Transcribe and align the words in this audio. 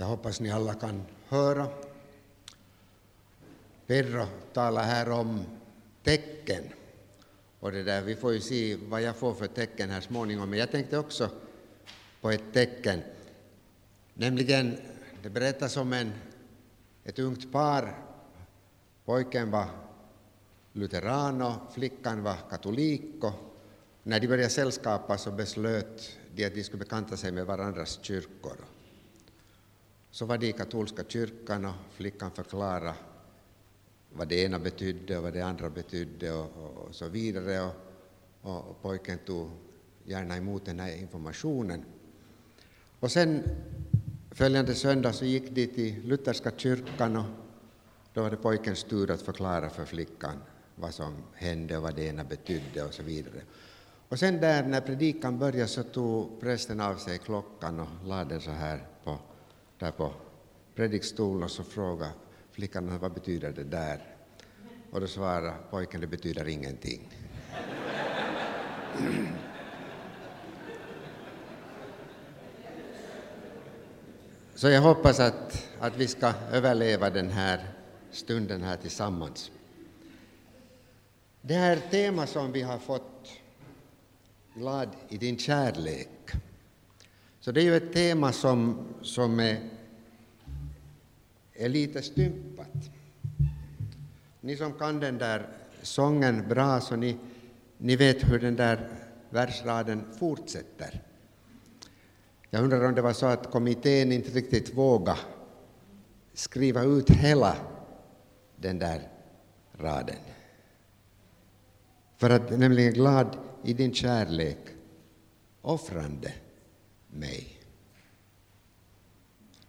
Jag 0.00 0.06
hoppas 0.06 0.40
ni 0.40 0.50
alla 0.50 0.74
kan 0.74 1.02
höra. 1.28 1.68
Pedro 3.86 4.26
talar 4.52 4.82
här 4.82 5.10
om 5.10 5.44
tecken. 6.02 6.64
Och 7.60 7.72
det 7.72 7.82
där, 7.82 8.02
vi 8.02 8.16
får 8.16 8.32
ju 8.32 8.40
se 8.40 8.76
vad 8.76 9.02
jag 9.02 9.16
får 9.16 9.34
för 9.34 9.46
tecken 9.46 9.90
här 9.90 10.00
småningom. 10.00 10.50
Men 10.50 10.58
jag 10.58 10.70
tänkte 10.70 10.98
också 10.98 11.30
på 12.20 12.30
ett 12.30 12.52
tecken. 12.52 13.00
Nämligen, 14.14 14.76
det 15.22 15.30
berättas 15.30 15.76
om 15.76 15.92
en, 15.92 16.12
ett 17.04 17.18
ungt 17.18 17.52
par. 17.52 17.98
Pojken 19.04 19.50
var 19.50 19.66
lutheran 20.72 21.42
och 21.42 21.74
flickan 21.74 22.22
var 22.22 22.36
katolik. 22.50 23.02
När 24.02 24.20
de 24.20 24.26
började 24.26 24.50
sällskapa 24.50 25.18
så 25.18 25.30
beslöt 25.30 26.16
de 26.34 26.46
att 26.46 26.54
de 26.54 26.64
skulle 26.64 26.84
bekanta 26.84 27.16
sig 27.16 27.32
med 27.32 27.46
varandras 27.46 27.98
kyrkor. 28.02 28.56
Så 30.10 30.26
var 30.26 30.38
de 30.38 30.46
i 30.46 30.52
katolska 30.52 31.04
kyrkan 31.08 31.64
och 31.64 31.74
flickan 31.90 32.30
förklarade 32.30 32.94
vad 34.12 34.28
det 34.28 34.44
ena 34.44 34.58
betydde 34.58 35.16
och 35.16 35.22
vad 35.22 35.32
det 35.32 35.40
andra 35.40 35.70
betydde 35.70 36.32
och, 36.32 36.56
och, 36.56 36.86
och 36.88 36.94
så 36.94 37.08
vidare. 37.08 37.60
Och, 37.60 37.74
och, 38.42 38.82
pojken 38.82 39.18
tog 39.18 39.50
gärna 40.04 40.36
emot 40.36 40.64
den 40.64 40.80
här 40.80 40.96
informationen. 40.96 41.84
Och 43.00 43.10
sen 43.10 43.42
följande 44.30 44.74
söndag 44.74 45.12
så 45.12 45.24
gick 45.24 45.50
de 45.50 45.66
till 45.66 46.06
lutherska 46.06 46.50
kyrkan 46.56 47.16
och 47.16 47.24
då 48.14 48.22
var 48.22 48.30
det 48.30 48.36
pojkens 48.36 48.84
tur 48.84 49.10
att 49.10 49.22
förklara 49.22 49.70
för 49.70 49.84
flickan 49.84 50.36
vad 50.74 50.94
som 50.94 51.14
hände 51.34 51.76
och 51.76 51.82
vad 51.82 51.94
det 51.96 52.04
ena 52.04 52.24
betydde 52.24 52.84
och 52.84 52.94
så 52.94 53.02
vidare. 53.02 53.42
Och 54.08 54.18
sen 54.18 54.40
där 54.40 54.66
när 54.66 54.80
predikan 54.80 55.38
började 55.38 55.68
så 55.68 55.82
tog 55.82 56.40
prästen 56.40 56.80
av 56.80 56.96
sig 56.96 57.18
klockan 57.18 57.80
och 57.80 58.06
lade 58.06 58.30
den 58.30 58.40
så 58.40 58.50
här 58.50 58.86
där 59.80 59.90
på 59.90 60.12
predikstolen 60.74 61.42
och 61.42 61.50
så 61.50 61.64
frågade 61.64 62.12
flickan 62.52 62.98
vad 62.98 63.12
betyder 63.12 63.52
det 63.52 63.64
där? 63.64 64.04
Och 64.90 65.00
då 65.00 65.06
svarade 65.06 65.54
pojken 65.70 66.00
det 66.00 66.06
betyder 66.06 66.48
ingenting. 66.48 67.08
Så 74.54 74.68
jag 74.68 74.80
hoppas 74.80 75.20
att, 75.20 75.68
att 75.80 75.96
vi 75.96 76.08
ska 76.08 76.32
överleva 76.52 77.10
den 77.10 77.30
här 77.30 77.68
stunden 78.10 78.62
här 78.62 78.76
tillsammans. 78.76 79.50
Det 81.40 81.54
här 81.54 81.76
temat 81.90 82.28
som 82.28 82.52
vi 82.52 82.62
har 82.62 82.78
fått, 82.78 83.28
Glad 84.54 84.88
i 85.08 85.16
din 85.16 85.38
kärlek, 85.38 86.32
så 87.40 87.52
det 87.52 87.60
är 87.60 87.64
ju 87.64 87.76
ett 87.76 87.92
tema 87.92 88.32
som, 88.32 88.78
som 89.02 89.40
är, 89.40 89.60
är 91.54 91.68
lite 91.68 92.02
stympat. 92.02 92.90
Ni 94.40 94.56
som 94.56 94.72
kan 94.72 95.00
den 95.00 95.18
där 95.18 95.48
sången 95.82 96.48
bra, 96.48 96.80
så 96.80 96.96
ni, 96.96 97.16
ni 97.78 97.96
vet 97.96 98.30
hur 98.30 98.38
den 98.38 98.56
där 98.56 98.88
versraden 99.30 100.04
fortsätter. 100.18 101.02
Jag 102.50 102.64
undrar 102.64 102.84
om 102.84 102.94
det 102.94 103.02
var 103.02 103.12
så 103.12 103.26
att 103.26 103.50
kommittén 103.50 104.12
inte 104.12 104.30
riktigt 104.30 104.74
vågade 104.74 105.18
skriva 106.34 106.82
ut 106.82 107.10
hela 107.10 107.56
den 108.56 108.78
där 108.78 109.08
raden. 109.72 110.16
För 112.16 112.30
att 112.30 112.58
nämligen 112.58 112.92
glad 112.92 113.36
i 113.64 113.72
din 113.72 113.94
kärlek, 113.94 114.58
offrande 115.62 116.32
mig. 117.10 117.60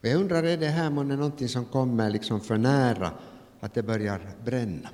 Och 0.01 0.07
jag 0.07 0.15
undrar, 0.15 0.43
är 0.43 0.57
det 0.57 0.67
här 0.67 0.89
månne 0.89 1.15
någonting 1.15 1.49
som 1.49 1.65
kommer 1.65 2.09
liksom 2.09 2.41
för 2.41 2.57
nära, 2.57 3.11
att 3.59 3.73
det 3.73 3.83
börjar 3.83 4.35
bränna? 4.45 4.89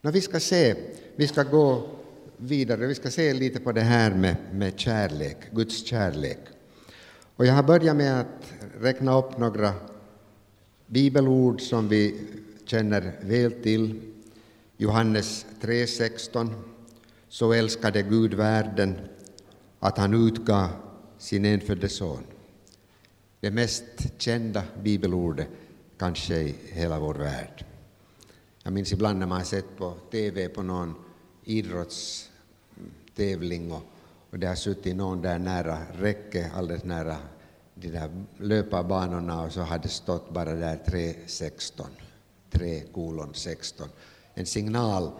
Men 0.00 0.12
vi 0.12 0.20
ska 0.20 0.40
se, 0.40 0.74
vi 1.16 1.28
ska 1.28 1.42
gå 1.42 1.88
vidare, 2.36 2.86
vi 2.86 2.94
ska 2.94 3.10
se 3.10 3.34
lite 3.34 3.60
på 3.60 3.72
det 3.72 3.80
här 3.80 4.14
med, 4.14 4.36
med 4.52 4.78
kärlek, 4.78 5.36
Guds 5.52 5.86
kärlek. 5.86 6.38
Och 7.36 7.46
jag 7.46 7.54
har 7.54 7.62
börjat 7.62 7.96
med 7.96 8.20
att 8.20 8.52
räkna 8.80 9.18
upp 9.18 9.38
några 9.38 9.72
bibelord 10.86 11.60
som 11.60 11.88
vi 11.88 12.20
känner 12.64 13.12
väl 13.20 13.52
till. 13.52 14.00
Johannes 14.76 15.46
3.16. 15.60 16.50
Så 17.28 17.52
älskade 17.52 18.02
Gud 18.02 18.34
världen 18.34 18.98
att 19.80 19.98
han 19.98 20.28
utgav 20.28 20.68
sin 21.24 21.44
enfödde 21.44 21.88
son. 21.88 22.24
Det 23.40 23.50
mest 23.50 23.84
kända 24.18 24.62
bibelordet 24.82 25.48
kanske 25.98 26.34
i 26.34 26.54
hela 26.72 26.98
vår 26.98 27.14
värld. 27.14 27.64
Jag 28.62 28.72
minns 28.72 28.92
ibland 28.92 29.18
när 29.18 29.26
man 29.26 29.38
har 29.38 29.44
sett 29.44 29.76
på 29.76 29.94
TV 30.10 30.48
på 30.48 30.62
någon 30.62 30.94
idrottstävling 31.44 33.72
och, 33.72 33.82
och 34.30 34.38
det 34.38 34.46
har 34.46 34.54
suttit 34.54 34.96
någon 34.96 35.22
där 35.22 35.38
nära 35.38 35.78
räcke, 35.92 36.50
alldeles 36.54 36.84
nära 36.84 37.16
de 37.74 37.88
där 37.88 38.24
löparbanorna 38.36 39.42
och 39.42 39.52
så 39.52 39.60
hade 39.60 39.82
det 39.82 39.88
stått 39.88 40.30
bara 40.30 40.54
där 40.54 40.76
3.16, 40.86 41.82
3 42.50 42.80
kolon 42.80 43.34
16. 43.34 43.88
En 44.34 44.46
signal 44.46 45.10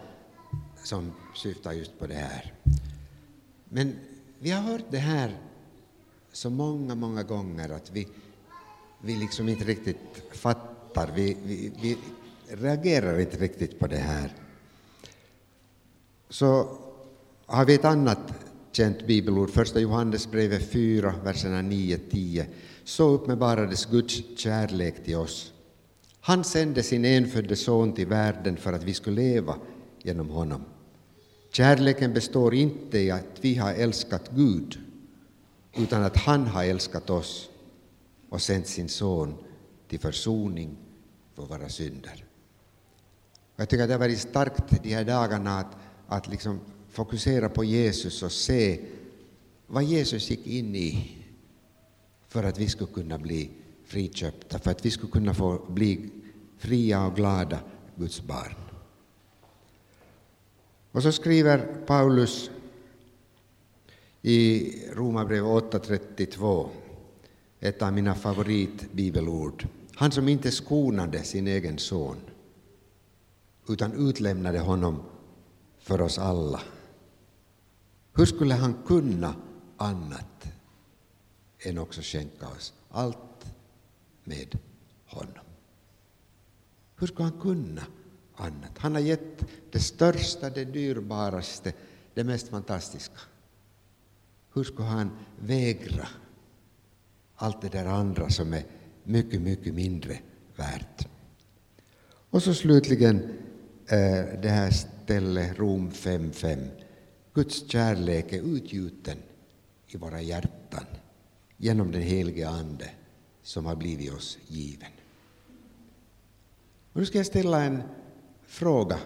som 0.83 1.13
syftar 1.35 1.71
just 1.71 1.99
på 1.99 2.07
det 2.07 2.13
här. 2.13 2.53
Men 3.69 3.95
vi 4.39 4.51
har 4.51 4.61
hört 4.61 4.85
det 4.89 4.97
här 4.97 5.37
så 6.35 6.49
många, 6.49 6.95
många 6.95 7.23
gånger 7.23 7.69
att 7.69 7.91
vi, 7.91 8.07
vi 9.01 9.15
liksom 9.15 9.49
inte 9.49 9.65
riktigt 9.65 9.97
fattar, 10.31 11.11
vi, 11.15 11.37
vi, 11.43 11.71
vi 11.81 11.97
reagerar 12.47 13.19
inte 13.19 13.37
riktigt 13.37 13.79
på 13.79 13.87
det 13.87 13.97
här. 13.97 14.33
Så 16.29 16.77
har 17.45 17.65
vi 17.65 17.73
ett 17.75 17.85
annat 17.85 18.33
känt 18.71 19.07
bibelord, 19.07 19.49
första 19.49 19.79
Johannesbrevet 19.79 20.71
4, 20.71 21.13
verserna 21.23 21.61
9-10. 21.61 22.45
Så 22.83 23.09
uppenbarades 23.09 23.85
Guds 23.85 24.21
kärlek 24.37 25.03
till 25.03 25.15
oss. 25.15 25.53
Han 26.19 26.43
sände 26.43 26.83
sin 26.83 27.05
enfödde 27.05 27.55
son 27.55 27.93
till 27.93 28.07
världen 28.07 28.57
för 28.57 28.73
att 28.73 28.83
vi 28.83 28.93
skulle 28.93 29.21
leva 29.21 29.55
genom 30.03 30.29
honom. 30.29 30.61
Kärleken 31.51 32.13
består 32.13 32.53
inte 32.53 32.99
i 32.99 33.11
att 33.11 33.37
vi 33.41 33.55
har 33.55 33.73
älskat 33.73 34.29
Gud, 34.35 34.84
utan 35.77 36.03
att 36.03 36.17
han 36.17 36.47
har 36.47 36.63
älskat 36.63 37.09
oss 37.09 37.49
och 38.29 38.41
sänt 38.41 38.67
sin 38.67 38.89
son 38.89 39.35
till 39.87 39.99
försoning 39.99 40.77
för 41.33 41.45
våra 41.45 41.69
synder. 41.69 42.25
Jag 43.55 43.69
tycker 43.69 43.83
att 43.83 43.89
det 43.89 43.93
har 43.93 43.99
varit 43.99 44.19
starkt 44.19 44.83
de 44.83 44.93
här 44.93 45.03
dagarna 45.03 45.59
att, 45.59 45.77
att 46.07 46.27
liksom 46.27 46.59
fokusera 46.89 47.49
på 47.49 47.63
Jesus 47.63 48.23
och 48.23 48.31
se 48.31 48.79
vad 49.67 49.83
Jesus 49.83 50.29
gick 50.29 50.47
in 50.47 50.75
i 50.75 51.17
för 52.27 52.43
att 52.43 52.59
vi 52.59 52.69
skulle 52.69 52.93
kunna 52.93 53.17
bli 53.17 53.51
friköpta, 53.85 54.59
för 54.59 54.71
att 54.71 54.85
vi 54.85 54.91
skulle 54.91 55.11
kunna 55.11 55.33
få 55.33 55.65
bli 55.67 56.09
fria 56.57 57.05
och 57.05 57.15
glada 57.15 57.59
Guds 57.95 58.21
barn. 58.21 58.55
Och 60.91 61.03
så 61.03 61.11
skriver 61.11 61.57
Paulus 61.85 62.49
i 64.27 64.73
Romarbrevet 64.93 65.73
8.32, 65.73 66.69
ett 67.59 67.81
av 67.81 67.93
mina 67.93 68.15
favoritbibelord. 68.15 69.67
Han 69.95 70.11
som 70.11 70.27
inte 70.27 70.51
skonade 70.51 71.23
sin 71.23 71.47
egen 71.47 71.77
son, 71.77 72.17
utan 73.69 74.09
utlämnade 74.09 74.59
honom 74.59 75.03
för 75.79 76.01
oss 76.01 76.19
alla. 76.19 76.61
Hur 78.13 78.25
skulle 78.25 78.53
han 78.53 78.75
kunna 78.85 79.35
annat 79.77 80.47
än 81.59 81.77
också 81.77 82.01
skänka 82.01 82.47
oss 82.47 82.73
allt 82.89 83.45
med 84.23 84.59
honom? 85.05 85.45
Hur 86.95 87.07
skulle 87.07 87.29
han 87.29 87.41
kunna 87.41 87.83
annat? 88.35 88.77
Han 88.77 88.93
har 88.95 89.01
gett 89.01 89.45
det 89.71 89.79
största, 89.79 90.49
det 90.49 90.65
dyrbaraste, 90.65 91.73
det 92.13 92.23
mest 92.23 92.47
fantastiska. 92.47 93.19
Hur 94.55 94.63
skulle 94.63 94.87
han 94.87 95.11
vägra 95.39 96.07
allt 97.35 97.61
det 97.61 97.69
där 97.69 97.85
andra 97.85 98.29
som 98.29 98.53
är 98.53 98.63
mycket, 99.03 99.41
mycket 99.41 99.73
mindre 99.73 100.19
värt? 100.55 101.07
Och 102.29 102.43
så 102.43 102.53
slutligen 102.53 103.15
eh, 103.87 104.39
det 104.41 104.49
här 104.49 104.71
stället 104.71 105.59
Rom 105.59 105.91
5.5. 105.91 106.67
Guds 107.33 107.69
kärlek 107.69 108.33
är 108.33 108.41
utgjuten 108.41 109.17
i 109.87 109.97
våra 109.97 110.21
hjärtan 110.21 110.85
genom 111.57 111.91
den 111.91 112.01
helige 112.01 112.49
Ande 112.49 112.89
som 113.41 113.65
har 113.65 113.75
blivit 113.75 114.13
oss 114.13 114.37
given. 114.47 114.91
Och 116.93 116.99
nu 116.99 117.05
ska 117.05 117.17
jag 117.17 117.25
ställa 117.27 117.63
en 117.63 117.83
fråga. 118.45 118.99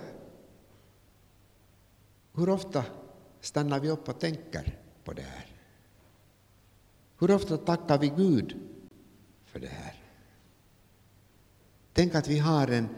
Hur 2.35 2.49
ofta 2.49 2.85
stannar 3.41 3.79
vi 3.79 3.89
upp 3.89 4.09
och 4.09 4.19
tänker 4.19 4.78
på 5.09 5.15
det 5.15 5.21
här? 5.21 5.45
Hur 7.19 7.31
ofta 7.31 7.57
tackar 7.57 7.97
vi 7.97 8.09
Gud 8.09 8.55
för 9.45 9.59
det 9.59 9.67
här? 9.67 9.95
Tänk 11.93 12.15
att 12.15 12.27
vi 12.27 12.39
har 12.39 12.67
en 12.67 12.89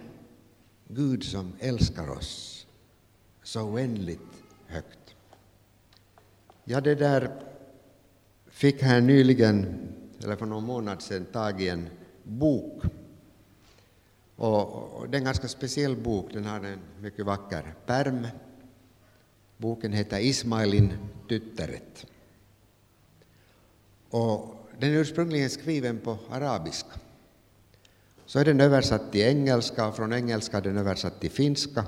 Gud 0.87 1.23
som 1.23 1.53
älskar 1.59 2.09
oss 2.09 2.67
så 3.43 3.61
oändligt 3.61 4.43
högt. 4.67 5.15
Ja, 6.63 6.81
det 6.81 6.95
där 6.95 7.43
fick 8.47 8.81
här 8.81 9.01
nyligen, 9.01 9.87
eller 10.23 10.35
för 10.35 10.45
någon 10.45 10.63
månad 10.63 11.01
sedan, 11.01 11.25
tag 11.25 11.61
i 11.61 11.69
en 11.69 11.89
bok. 12.23 12.83
Och, 14.35 14.73
och 14.73 15.09
det 15.09 15.15
är 15.15 15.19
en 15.19 15.25
ganska 15.25 15.47
speciell 15.47 15.95
bok, 15.95 16.33
den 16.33 16.45
har 16.45 16.59
en 16.59 16.79
mycket 16.99 17.25
vacker 17.25 17.75
pärm. 17.85 18.27
Boken 19.61 19.93
heter 19.93 20.19
Ismailin 20.19 20.93
tyttäret. 21.29 22.05
Och 24.09 24.55
den 24.79 24.89
är 24.89 24.95
ursprungligen 24.95 25.49
skriven 25.49 25.99
på 25.99 26.17
arabiska. 26.29 26.99
Så 28.25 28.39
är 28.39 28.45
den 28.45 28.61
översatt 28.61 29.11
till 29.11 29.21
engelska 29.21 29.87
och 29.87 29.95
från 29.95 30.13
engelska 30.13 30.57
är 30.57 30.61
den 30.61 30.77
översatt 30.77 31.19
till 31.19 31.31
finska. 31.31 31.85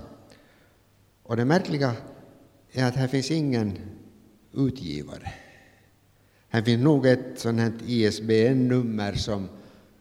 Och 1.23 1.37
det 1.37 1.45
märkliga 1.45 1.95
är 2.71 2.85
att 2.85 2.95
här 2.95 3.07
finns 3.07 3.31
ingen 3.31 3.77
utgivare. 4.53 5.33
Här 6.49 6.61
finns 6.61 6.83
nog 6.83 7.05
ett 7.05 7.39
sånt 7.39 7.59
här 7.59 7.73
ISBN-nummer 7.85 9.13
som, 9.13 9.49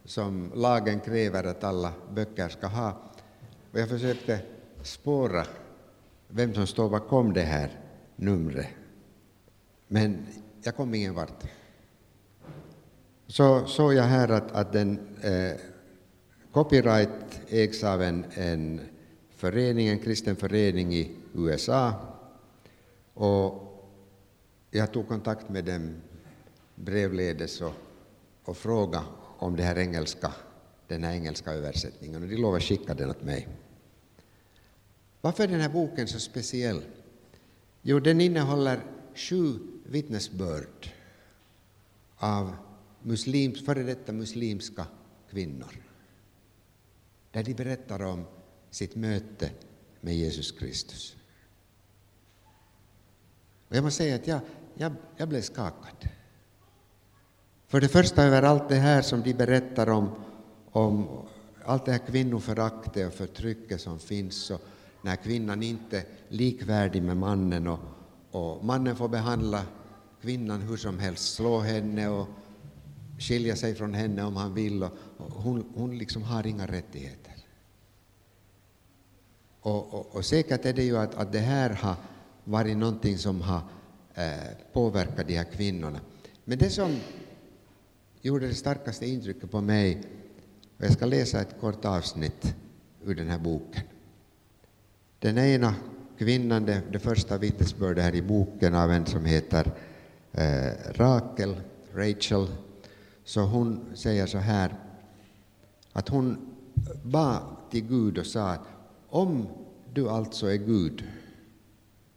som 0.05 0.53
lagen 0.55 1.01
kräver 1.01 1.45
att 1.45 1.65
alla 1.65 1.93
böcker 2.11 2.49
ska 2.49 2.67
ha. 2.67 3.13
Och 3.73 3.81
jag 3.81 3.89
försökte 3.89 4.41
spåra 4.83 5.47
vem 6.35 6.55
som 6.55 6.67
står 6.67 6.89
bakom 6.89 7.33
det 7.33 7.43
här 7.43 7.81
numret. 8.17 8.67
Men 9.89 10.27
jag 10.63 10.77
kom 10.77 10.95
ingen 10.95 11.15
vart. 11.15 11.45
Så 13.27 13.67
såg 13.67 13.95
jag 13.95 14.05
här 14.05 14.29
att, 14.29 14.53
att 14.53 14.73
den 14.73 14.99
eh, 15.23 15.57
copyright 16.53 17.41
ägs 17.49 17.85
av 17.85 18.03
en, 18.03 18.25
en 18.35 18.81
förening, 19.31 19.89
en 19.89 19.99
kristen 19.99 20.37
förening 20.37 20.95
i 20.95 21.17
USA. 21.35 21.93
Och 23.15 23.63
jag 24.71 24.93
tog 24.93 25.09
kontakt 25.09 25.49
med 25.49 25.65
dem 25.65 25.97
brevledes 26.75 27.61
och, 27.61 27.73
och 28.45 28.57
frågade 28.57 29.05
om 29.39 29.57
det 29.57 29.63
här 29.63 29.79
engelska, 29.79 30.33
den 30.87 31.05
här 31.05 31.13
engelska 31.13 31.53
översättningen 31.53 32.23
och 32.23 32.29
de 32.29 32.37
lovade 32.37 32.61
skicka 32.61 32.95
den 32.95 33.11
åt 33.11 33.23
mig. 33.23 33.49
Varför 35.23 35.45
är 35.45 35.49
den 35.49 35.61
här 35.61 35.69
boken 35.69 36.09
så 36.09 36.21
speciell? 36.21 36.83
Jo, 37.83 38.01
den 38.01 38.21
innehåller 38.21 38.81
sju 39.15 39.59
vittnesbörd 39.87 40.91
av 42.17 42.57
muslims, 43.03 43.65
före 43.65 43.83
detta 43.83 44.13
muslimska 44.13 44.87
kvinnor 45.31 45.83
där 47.31 47.43
de 47.43 47.55
berättar 47.55 48.03
om 48.03 48.25
sitt 48.71 48.95
möte 48.95 49.51
med 50.01 50.17
Jesus 50.17 50.53
Kristus. 50.53 51.17
Och 53.69 53.77
jag 53.77 53.85
måste 53.85 54.03
säga 54.03 54.15
att 54.15 54.27
jag, 54.27 54.41
jag, 54.75 54.93
jag 55.17 55.29
blev 55.29 55.41
skakad. 55.41 56.09
För 57.67 57.81
det 57.81 57.89
första 57.89 58.23
över 58.23 58.43
allt 58.43 58.69
det 58.69 58.75
här 58.75 59.03
som 59.03 59.23
de 59.23 59.35
berättar 59.35 59.89
om, 59.89 60.25
om 60.71 61.27
allt 61.65 61.85
det 61.85 61.93
här 61.93 62.07
kvinnoföraktet 62.07 63.07
och 63.07 63.15
förtrycket 63.15 63.81
som 63.81 63.99
finns 63.99 64.51
och 64.51 64.61
när 65.03 65.17
kvinnan 65.17 65.63
inte 65.63 65.99
är 65.99 66.05
likvärdig 66.29 67.03
med 67.03 67.17
mannen 67.17 67.67
och, 67.67 67.81
och 68.31 68.65
mannen 68.65 68.97
får 68.97 69.09
behandla 69.09 69.63
kvinnan 70.21 70.61
hur 70.61 70.77
som 70.77 70.99
helst, 70.99 71.35
slå 71.35 71.59
henne 71.59 72.09
och 72.09 72.29
skilja 73.19 73.57
sig 73.57 73.75
från 73.75 73.95
henne 73.95 74.23
om 74.23 74.37
han 74.37 74.55
vill 74.55 74.83
och, 74.83 74.91
och 75.17 75.31
hon, 75.31 75.65
hon 75.75 75.99
liksom 75.99 76.23
har 76.23 76.47
inga 76.47 76.67
rättigheter. 76.67 77.33
Och, 79.61 79.95
och, 79.95 80.17
och, 80.17 80.25
säkert 80.25 80.65
är 80.65 80.73
det 80.73 80.83
ju 80.83 80.99
att, 80.99 81.15
att 81.15 81.33
det 81.33 81.39
här 81.39 81.71
har 81.71 81.95
varit 82.45 82.77
någonting 82.77 83.19
som 83.19 83.41
har 83.41 83.61
eh, 84.15 84.57
påverkat 84.73 85.29
de 85.29 85.37
här 85.37 85.45
kvinnorna. 85.45 86.01
Men 86.45 86.59
det 86.59 86.71
som 86.71 86.97
gjorde 88.23 88.47
det 88.47 88.55
starkaste 88.55 89.07
intrycket 89.07 89.51
på 89.51 89.61
mig, 89.61 90.03
och 90.79 90.85
jag 90.85 90.93
ska 90.93 91.07
läsa 91.07 91.41
ett 91.41 91.61
kort 91.61 91.85
avsnitt 91.85 92.55
ur 93.05 93.15
den 93.15 93.29
här 93.29 93.39
boken. 93.39 93.83
Den 95.23 95.39
ena 95.39 95.75
kvinnan, 96.19 96.67
det, 96.67 96.83
det 96.93 96.99
första 96.99 97.39
vittnesbördet 97.39 98.05
här 98.05 98.15
i 98.15 98.23
boken 98.23 98.75
av 98.75 98.91
en 98.91 99.07
som 99.07 99.25
heter 99.25 99.73
eh, 100.33 100.93
Rakel, 100.93 101.57
Rachel, 101.95 102.47
så 103.25 103.41
hon 103.41 103.81
säger 103.95 104.27
så 104.27 104.39
här 104.39 104.75
att 105.93 106.09
hon 106.09 106.39
bad 107.03 107.43
till 107.71 107.87
Gud 107.87 108.19
och 108.19 108.27
sa 108.27 108.49
att 108.49 108.67
om 109.09 109.47
du 109.93 110.09
alltså 110.09 110.47
är 110.47 110.57
Gud, 110.57 111.05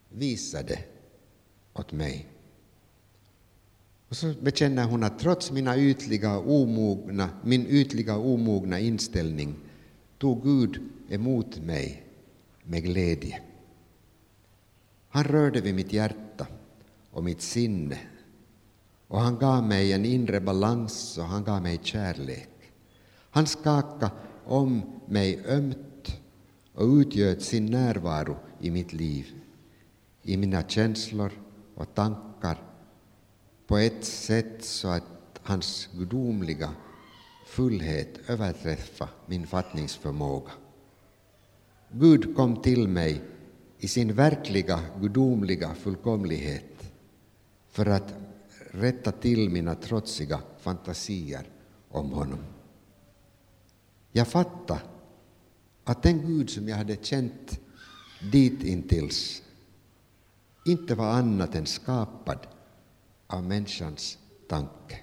visa 0.09 0.63
det 0.63 0.79
åt 1.73 1.91
mig. 1.91 2.27
Och 4.09 4.15
så 4.15 4.33
bekänner 4.41 4.83
hon 4.83 5.03
att 5.03 5.19
trots 5.19 5.51
mina 5.51 5.77
ytliga 5.77 6.37
omogna, 6.37 7.29
min 7.43 7.67
ytliga 7.67 8.17
omogna 8.17 8.79
inställning 8.79 9.55
tog 10.17 10.43
Gud 10.43 10.79
emot 11.09 11.59
mig 11.59 12.04
med 12.65 12.83
glädje. 12.83 13.41
Han 15.09 15.23
rörde 15.23 15.61
vid 15.61 15.75
mitt 15.75 15.93
hjärta 15.93 16.47
och 17.11 17.23
mitt 17.23 17.41
sinne 17.41 17.99
och 19.07 19.21
han 19.21 19.37
gav 19.37 19.63
mig 19.63 19.93
en 19.93 20.05
inre 20.05 20.41
balans 20.41 21.17
och 21.17 21.23
han 21.23 21.43
gav 21.43 21.61
mig 21.61 21.79
kärlek. 21.83 22.49
Han 23.29 23.47
skakade 23.47 24.11
om 24.45 24.81
mig 25.07 25.45
ömt 25.45 26.21
och 26.73 26.87
utgöt 26.87 27.41
sin 27.41 27.65
närvaro 27.65 28.37
i 28.59 28.71
mitt 28.71 28.93
liv, 28.93 29.33
i 30.21 30.37
mina 30.37 30.63
känslor 30.63 31.31
och 31.75 31.95
tankar 31.95 32.63
på 33.67 33.77
ett 33.77 34.05
sätt 34.05 34.63
så 34.63 34.87
att 34.87 35.39
hans 35.41 35.89
gudomliga 35.93 36.73
fullhet 37.47 38.19
överträffade 38.29 39.11
min 39.25 39.47
fattningsförmåga. 39.47 40.51
Gud 41.97 42.35
kom 42.35 42.61
till 42.61 42.87
mig 42.87 43.21
i 43.79 43.87
sin 43.87 44.13
verkliga 44.13 44.79
gudomliga 45.01 45.73
fullkomlighet 45.75 46.91
för 47.69 47.85
att 47.85 48.13
rätta 48.71 49.11
till 49.11 49.49
mina 49.49 49.75
trotsiga 49.75 50.39
fantasier 50.59 51.49
om 51.89 52.11
honom. 52.11 52.39
Jag 54.11 54.27
fattade 54.27 54.79
att 55.83 56.03
den 56.03 56.27
Gud 56.27 56.49
som 56.49 56.67
jag 56.67 56.77
hade 56.77 56.97
känt 57.01 57.59
dit 58.31 58.63
intills 58.63 59.43
inte 60.65 60.95
var 60.95 61.11
annat 61.11 61.55
än 61.55 61.65
skapad 61.65 62.47
av 63.27 63.43
människans 63.43 64.17
tanke. 64.47 64.99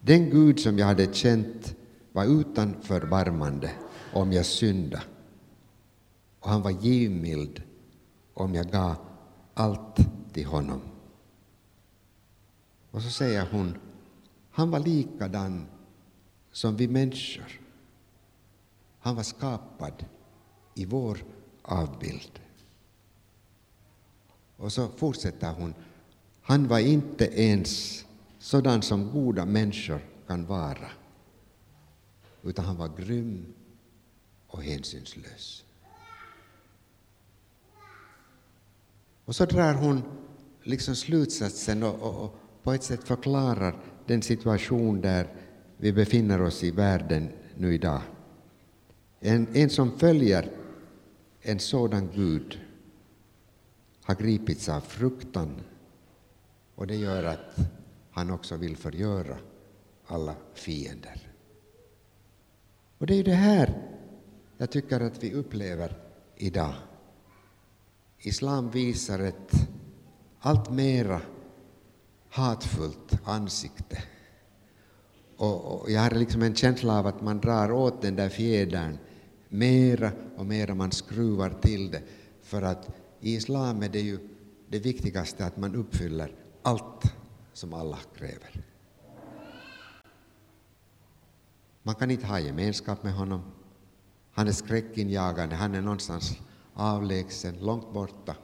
Den 0.00 0.30
Gud 0.30 0.60
som 0.60 0.78
jag 0.78 0.86
hade 0.86 1.14
känt 1.14 1.74
var 2.12 2.40
utan 2.40 2.74
förbarmande 2.82 3.70
om 4.12 4.32
jag 4.32 4.46
syndade 4.46 5.02
och 6.42 6.50
han 6.50 6.62
var 6.62 6.70
givmild 6.70 7.62
om 8.34 8.54
jag 8.54 8.70
gav 8.70 8.96
allt 9.54 9.96
till 10.32 10.46
honom. 10.46 10.80
Och 12.90 13.02
så 13.02 13.10
säger 13.10 13.46
hon, 13.50 13.78
han 14.50 14.70
var 14.70 14.80
likadan 14.80 15.66
som 16.52 16.76
vi 16.76 16.88
människor. 16.88 17.60
Han 18.98 19.16
var 19.16 19.22
skapad 19.22 20.04
i 20.74 20.84
vår 20.84 21.24
avbild. 21.62 22.40
Och 24.56 24.72
så 24.72 24.88
fortsätter 24.88 25.52
hon, 25.52 25.74
han 26.42 26.68
var 26.68 26.78
inte 26.78 27.24
ens 27.24 28.04
sådan 28.38 28.82
som 28.82 29.10
goda 29.10 29.44
människor 29.44 30.00
kan 30.26 30.46
vara, 30.46 30.90
utan 32.42 32.64
han 32.64 32.76
var 32.76 32.88
grym 32.96 33.54
och 34.46 34.62
hänsynslös. 34.62 35.64
Och 39.24 39.36
så 39.36 39.44
drar 39.44 39.74
hon 39.74 40.02
liksom 40.62 40.96
slutsatsen 40.96 41.82
och, 41.82 42.02
och, 42.02 42.24
och 42.24 42.38
på 42.62 42.72
ett 42.72 42.82
sätt 42.82 43.04
förklarar 43.04 43.76
den 44.06 44.22
situation 44.22 45.00
där 45.00 45.28
vi 45.76 45.92
befinner 45.92 46.42
oss 46.42 46.64
i 46.64 46.70
världen 46.70 47.28
nu 47.56 47.74
idag. 47.74 48.02
En, 49.20 49.46
en 49.52 49.70
som 49.70 49.98
följer 49.98 50.50
en 51.40 51.58
sådan 51.58 52.10
Gud 52.14 52.60
har 54.02 54.14
gripits 54.14 54.68
av 54.68 54.80
fruktan 54.80 55.60
och 56.74 56.86
det 56.86 56.96
gör 56.96 57.24
att 57.24 57.56
han 58.10 58.30
också 58.30 58.56
vill 58.56 58.76
förgöra 58.76 59.36
alla 60.06 60.34
fiender. 60.54 61.28
Och 62.98 63.06
det 63.06 63.14
är 63.14 63.16
ju 63.16 63.22
det 63.22 63.34
här 63.34 63.92
jag 64.58 64.70
tycker 64.70 65.00
att 65.00 65.24
vi 65.24 65.32
upplever 65.32 65.96
idag. 66.36 66.74
Islam 68.22 68.70
visar 68.70 69.18
ett 69.18 69.68
allt 70.40 70.70
mera 70.70 71.20
hatfullt 72.28 73.18
ansikte 73.24 74.02
Och, 75.36 75.80
och 75.80 75.90
jag 75.90 76.00
har 76.00 76.10
liksom 76.10 76.42
en 76.42 76.54
känsla 76.54 76.98
av 76.98 77.06
att 77.06 77.22
man 77.22 77.40
drar 77.40 77.72
åt 77.72 78.02
den 78.02 78.16
där 78.16 78.28
fjädern 78.28 78.98
mera 79.48 80.12
och 80.36 80.46
mera 80.46 80.74
man 80.74 80.92
skruvar 80.92 81.50
till 81.50 81.90
det. 81.90 82.02
För 82.42 82.62
att 82.62 82.90
i 83.20 83.34
islam 83.34 83.82
är 83.82 83.88
det 83.88 84.00
ju 84.00 84.18
det 84.68 84.78
viktigaste 84.78 85.46
att 85.46 85.56
man 85.56 85.74
uppfyller 85.74 86.34
allt 86.62 87.14
som 87.52 87.74
Allah 87.74 87.98
kräver. 88.16 88.64
Man 91.82 91.94
kan 91.94 92.10
inte 92.10 92.26
ha 92.26 92.40
gemenskap 92.40 93.02
med 93.02 93.12
honom. 93.12 93.42
Han 94.32 94.48
är 94.48 94.52
skräckinjagande, 94.52 95.54
han 95.56 95.74
är 95.74 95.80
någonstans 95.80 96.38
avlägsen, 96.74 97.58
långt 97.60 97.92
borta. 97.92 98.36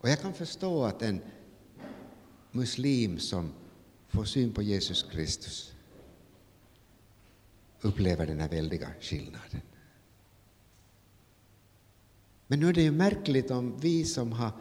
Och 0.00 0.08
jag 0.08 0.20
kan 0.20 0.34
förstå 0.34 0.84
att 0.84 1.02
en 1.02 1.20
muslim 2.50 3.18
som 3.18 3.52
får 4.08 4.24
syn 4.24 4.52
på 4.52 4.62
Jesus 4.62 5.02
Kristus 5.02 5.72
upplever 7.80 8.26
den 8.26 8.40
här 8.40 8.48
väldiga 8.48 8.88
skillnaden. 9.00 9.60
Men 12.46 12.60
nu 12.60 12.68
är 12.68 12.72
det 12.72 12.82
ju 12.82 12.90
märkligt 12.90 13.50
om 13.50 13.74
vi 13.80 14.04
som 14.04 14.32
har 14.32 14.52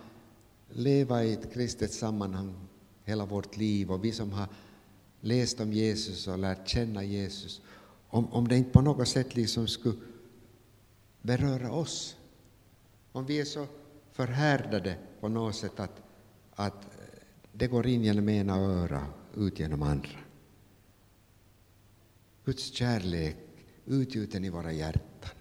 levat 0.69 1.23
i 1.23 1.33
ett 1.33 1.53
kristet 1.53 1.93
sammanhang 1.93 2.55
hela 3.03 3.25
vårt 3.25 3.57
liv 3.57 3.91
och 3.91 4.05
vi 4.05 4.11
som 4.11 4.31
har 4.31 4.47
läst 5.21 5.59
om 5.59 5.73
Jesus 5.73 6.27
och 6.27 6.37
lärt 6.37 6.67
känna 6.67 7.03
Jesus, 7.03 7.61
om, 8.09 8.33
om 8.33 8.47
det 8.47 8.57
inte 8.57 8.71
på 8.71 8.81
något 8.81 9.07
sätt 9.07 9.35
liksom 9.35 9.67
skulle 9.67 9.97
beröra 11.21 11.71
oss. 11.71 12.15
Om 13.13 13.25
vi 13.25 13.39
är 13.39 13.45
så 13.45 13.67
förhärdade 14.11 14.97
på 15.19 15.27
något 15.27 15.55
sätt 15.55 15.79
att, 15.79 16.01
att 16.55 16.85
eh, 16.85 16.89
det 17.51 17.67
går 17.67 17.87
in 17.87 18.03
genom 18.03 18.29
ena 18.29 18.57
öra 18.57 19.07
ut 19.35 19.59
genom 19.59 19.81
andra. 19.81 20.19
Guds 22.45 22.73
kärlek 22.73 23.37
utgjuten 23.85 24.45
i 24.45 24.49
våra 24.49 24.71
hjärtan 24.71 25.31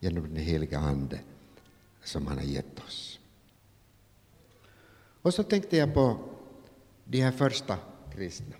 genom 0.00 0.22
den 0.22 0.36
heliga 0.36 0.78
Ande 0.78 1.20
som 2.04 2.26
han 2.26 2.38
har 2.38 2.44
gett 2.44 2.78
oss. 2.86 3.20
Och 5.22 5.34
så 5.34 5.42
tänkte 5.42 5.76
jag 5.76 5.94
på 5.94 6.18
de 7.04 7.20
här 7.20 7.32
första 7.32 7.78
kristna. 8.14 8.56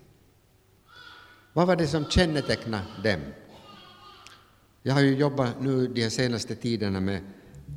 Vad 1.53 1.67
var 1.67 1.75
det 1.75 1.87
som 1.87 2.05
kännetecknade 2.05 2.85
dem? 3.03 3.21
Jag 4.81 4.93
har 4.93 5.01
ju 5.01 5.15
jobbat 5.15 5.61
nu 5.61 5.87
de 5.87 6.09
senaste 6.09 6.55
tiderna 6.55 6.99
med 6.99 7.21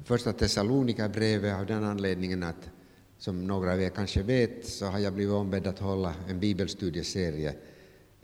första 0.05 0.33
Thessalonikerbrevet 0.33 1.61
av 1.61 1.67
den 1.67 1.85
anledningen 1.85 2.43
att 2.43 2.71
som 3.19 3.47
några 3.47 3.73
av 3.73 3.83
er 3.83 3.91
kanske 3.91 4.23
vet 4.23 4.67
så 4.67 4.87
har 4.87 4.99
jag 4.99 5.13
blivit 5.13 5.35
ombedd 5.35 5.67
att 5.67 5.79
hålla 5.79 6.15
en 6.29 6.41
bibelstudieserie 6.41 7.55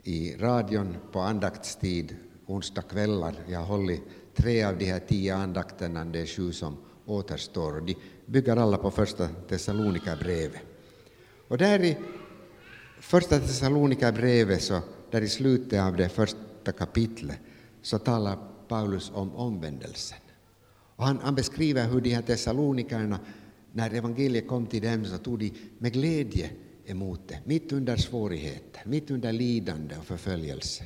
i 0.03 0.35
radion 0.35 0.97
på 1.11 1.19
andaktstid 1.19 2.15
onsdagskvällar. 2.45 3.35
Jag 3.47 3.59
har 3.59 3.65
hållit 3.65 4.01
tre 4.35 4.63
av 4.63 4.77
de 4.77 4.85
här 4.85 4.99
tio 4.99 5.35
andakterna, 5.35 6.05
det 6.05 6.19
är 6.19 6.25
sju 6.25 6.51
som 6.51 6.77
återstår. 7.05 7.75
Och 7.77 7.85
de 7.85 7.95
bygger 8.25 8.57
alla 8.57 8.77
på 8.77 8.91
första 8.91 9.27
Thessalonikerbrevet. 9.27 10.61
Och 11.47 11.57
där 11.57 11.83
i 11.83 11.97
första 12.99 13.39
Thessalonikerbrevet, 13.39 14.63
så 14.63 14.79
där 15.11 15.21
i 15.21 15.29
slutet 15.29 15.81
av 15.81 15.97
det 15.97 16.09
första 16.09 16.71
kapitlet, 16.77 17.39
så 17.81 17.99
talar 17.99 18.37
Paulus 18.67 19.11
om 19.13 19.35
omvändelsen. 19.35 20.17
Och 20.97 21.05
han, 21.05 21.19
han 21.19 21.35
beskriver 21.35 21.87
hur 21.87 22.01
de 22.01 22.09
här 22.13 22.21
Thessalonikerna 22.21 23.19
när 23.71 23.93
evangeliet 23.93 24.47
kom 24.47 24.65
till 24.65 24.81
dem 24.81 25.05
så 25.05 25.17
tog 25.17 25.39
de 25.39 25.53
med 25.77 25.93
glädje 25.93 26.49
emot 26.85 27.21
det, 27.27 27.39
mitt 27.45 27.71
under 27.71 27.95
svårigheter, 27.95 28.81
mitt 28.85 29.11
under 29.11 29.31
lidande 29.31 29.97
och 29.97 30.05
förföljelse. 30.05 30.83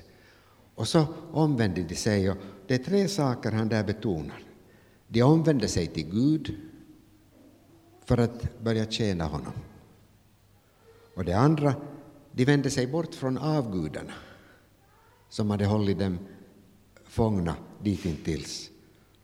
Och 0.75 0.87
så 0.87 1.05
omvände 1.31 1.83
de 1.83 1.95
sig, 1.95 2.29
och 2.29 2.37
det 2.67 2.73
är 2.73 2.83
tre 2.83 3.07
saker 3.07 3.51
han 3.51 3.69
där 3.69 3.83
betonar. 3.83 4.43
De 5.07 5.21
omvände 5.21 5.67
sig 5.67 5.87
till 5.87 6.09
Gud 6.11 6.55
för 8.05 8.17
att 8.17 8.59
börja 8.59 8.85
tjäna 8.85 9.25
honom. 9.25 9.53
Och 11.15 11.25
det 11.25 11.33
andra, 11.33 11.75
de 12.31 12.45
vände 12.45 12.69
sig 12.69 12.87
bort 12.87 13.15
från 13.15 13.37
avgudarna 13.37 14.13
som 15.29 15.49
hade 15.49 15.65
hållit 15.65 15.99
dem 15.99 16.19
fångna 17.03 17.55
ditintills. 17.83 18.71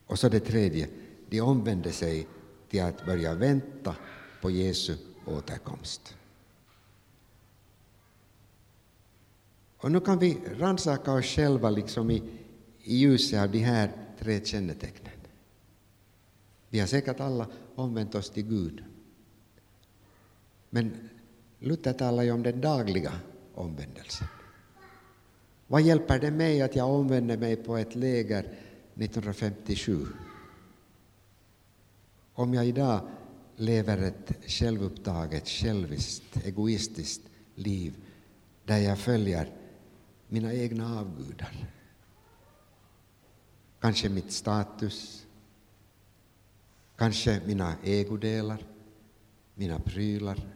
Och 0.08 0.20
så 0.20 0.30
det 0.30 0.40
tredje, 0.40 0.90
de 1.30 1.42
omvände 1.42 1.92
sig 1.92 2.28
till 2.70 2.82
att 2.82 3.06
börja 3.06 3.36
vänta 3.36 3.96
på 4.42 4.52
Jesu 4.52 4.96
återkomst. 5.26 6.16
Och 9.78 9.92
nu 9.92 10.00
kan 10.00 10.20
vi 10.20 10.38
rannsaka 10.60 11.14
oss 11.14 11.26
själva 11.26 11.70
liksom 11.70 12.12
i, 12.12 12.24
i 12.84 12.96
ljuset 12.96 13.40
av 13.40 13.52
de 13.52 13.60
här 13.60 13.92
tre 14.20 14.46
kännetecknen. 14.46 15.14
Vi 16.70 16.80
har 16.80 16.88
säkert 16.88 17.20
alla 17.20 17.48
omvänt 17.76 18.16
oss 18.16 18.30
till 18.30 18.44
Gud. 18.44 18.84
Men 20.70 21.10
Luther 21.60 21.94
talar 21.94 22.24
ju 22.24 22.32
om 22.32 22.44
den 22.44 22.62
dagliga 22.62 23.12
omvändelsen. 23.54 24.28
Vad 25.68 25.82
hjälper 25.82 26.20
det 26.20 26.32
mig 26.32 26.62
att 26.62 26.76
jag 26.76 26.90
omvänder 26.90 27.38
mig 27.38 27.56
på 27.56 27.78
ett 27.78 27.96
läger 27.96 28.54
1957? 29.00 30.06
Om 32.34 32.54
jag 32.54 32.68
idag 32.68 33.08
lever 33.56 33.98
ett 33.98 34.32
självupptaget, 34.52 35.48
själviskt, 35.50 36.46
egoistiskt 36.46 37.22
liv 37.56 37.96
där 38.66 38.78
jag 38.78 39.00
följer 39.00 39.52
mina 40.28 40.54
egna 40.54 41.00
avgudar. 41.00 41.72
Kanske 43.80 44.10
mitt 44.10 44.32
status, 44.32 45.26
kanske 46.96 47.42
mina 47.46 47.76
ägodelar, 47.84 48.66
mina 49.56 49.80
prylar. 49.80 50.48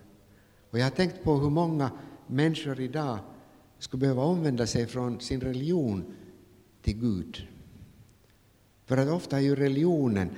Och 0.70 0.80
jag 0.80 0.86
har 0.86 0.92
tänkt 0.92 1.24
på 1.24 1.38
hur 1.38 1.50
många 1.50 1.92
människor 2.28 2.80
idag 2.80 3.20
skulle 3.80 4.02
behöva 4.02 4.24
omvända 4.24 4.68
sig 4.68 4.88
från 4.88 5.20
sin 5.20 5.42
religion 5.42 6.14
till 6.82 7.00
Gud. 7.00 7.48
För 8.92 8.98
att 8.98 9.10
ofta 9.10 9.38
är 9.38 9.42
ju 9.42 9.56
religionen 9.56 10.30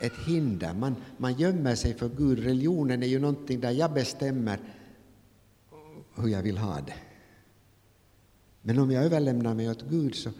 ett 0.00 0.16
hinder. 0.26 0.74
Man, 0.74 0.96
man 1.16 1.34
gömmer 1.34 1.74
sig 1.74 1.94
för 1.94 2.08
Gud. 2.08 2.38
Religionen 2.38 3.02
är 3.02 3.06
ju 3.06 3.18
någonting 3.18 3.60
där 3.60 3.70
jag 3.70 3.92
bestämmer 3.92 4.58
hur 6.14 6.28
jag 6.28 6.42
vill 6.42 6.58
ha 6.58 6.80
det. 6.80 6.94
Men 8.62 8.78
om 8.78 8.90
jag 8.90 9.04
överlämnar 9.04 9.54
mig 9.54 9.70
åt 9.70 9.84
Gud 9.90 10.14
så 10.14 10.30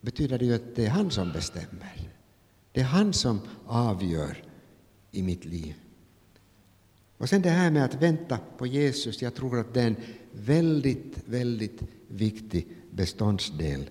betyder 0.00 0.38
det 0.38 0.44
ju 0.44 0.54
att 0.54 0.76
det 0.76 0.86
är 0.86 0.90
han 0.90 1.10
som 1.10 1.32
bestämmer. 1.32 2.10
Det 2.72 2.80
är 2.80 2.84
han 2.84 3.12
som 3.12 3.40
avgör 3.66 4.44
i 5.10 5.22
mitt 5.22 5.44
liv. 5.44 5.74
Och 7.18 7.28
sen 7.28 7.42
det 7.42 7.50
här 7.50 7.70
med 7.70 7.84
att 7.84 8.02
vänta 8.02 8.38
på 8.58 8.66
Jesus, 8.66 9.22
jag 9.22 9.34
tror 9.34 9.60
att 9.60 9.74
det 9.74 9.82
är 9.82 9.86
en 9.86 9.96
väldigt, 10.32 11.18
väldigt 11.24 11.82
viktig 12.08 12.66
beståndsdel 12.90 13.90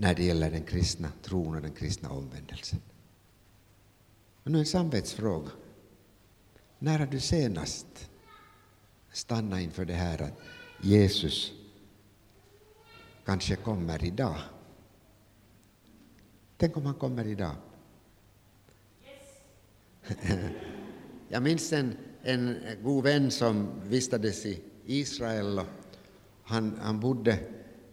när 0.00 0.14
det 0.14 0.24
gäller 0.24 0.50
den 0.50 0.62
kristna 0.62 1.12
tron 1.22 1.54
och 1.54 1.62
den 1.62 1.72
kristna 1.72 2.10
omvändelsen. 2.10 2.80
Och 4.42 4.50
nu 4.50 4.58
en 4.58 4.66
samvetsfråga. 4.66 5.50
När 6.78 6.98
har 6.98 7.06
du 7.06 7.20
senast 7.20 8.10
stannat 9.12 9.60
inför 9.60 9.84
det 9.84 9.94
här 9.94 10.22
att 10.22 10.38
Jesus 10.82 11.52
kanske 13.24 13.56
kommer 13.56 14.04
idag? 14.04 14.36
Tänk 16.56 16.76
om 16.76 16.86
han 16.86 16.94
kommer 16.94 17.26
idag? 17.26 17.54
Jag 21.28 21.42
minns 21.42 21.72
en, 21.72 21.96
en 22.22 22.56
god 22.82 23.04
vän 23.04 23.30
som 23.30 23.68
vistades 23.84 24.46
i 24.46 24.62
Israel 24.86 25.58
och 25.58 25.66
han, 26.42 26.78
han 26.82 27.00
bodde 27.00 27.38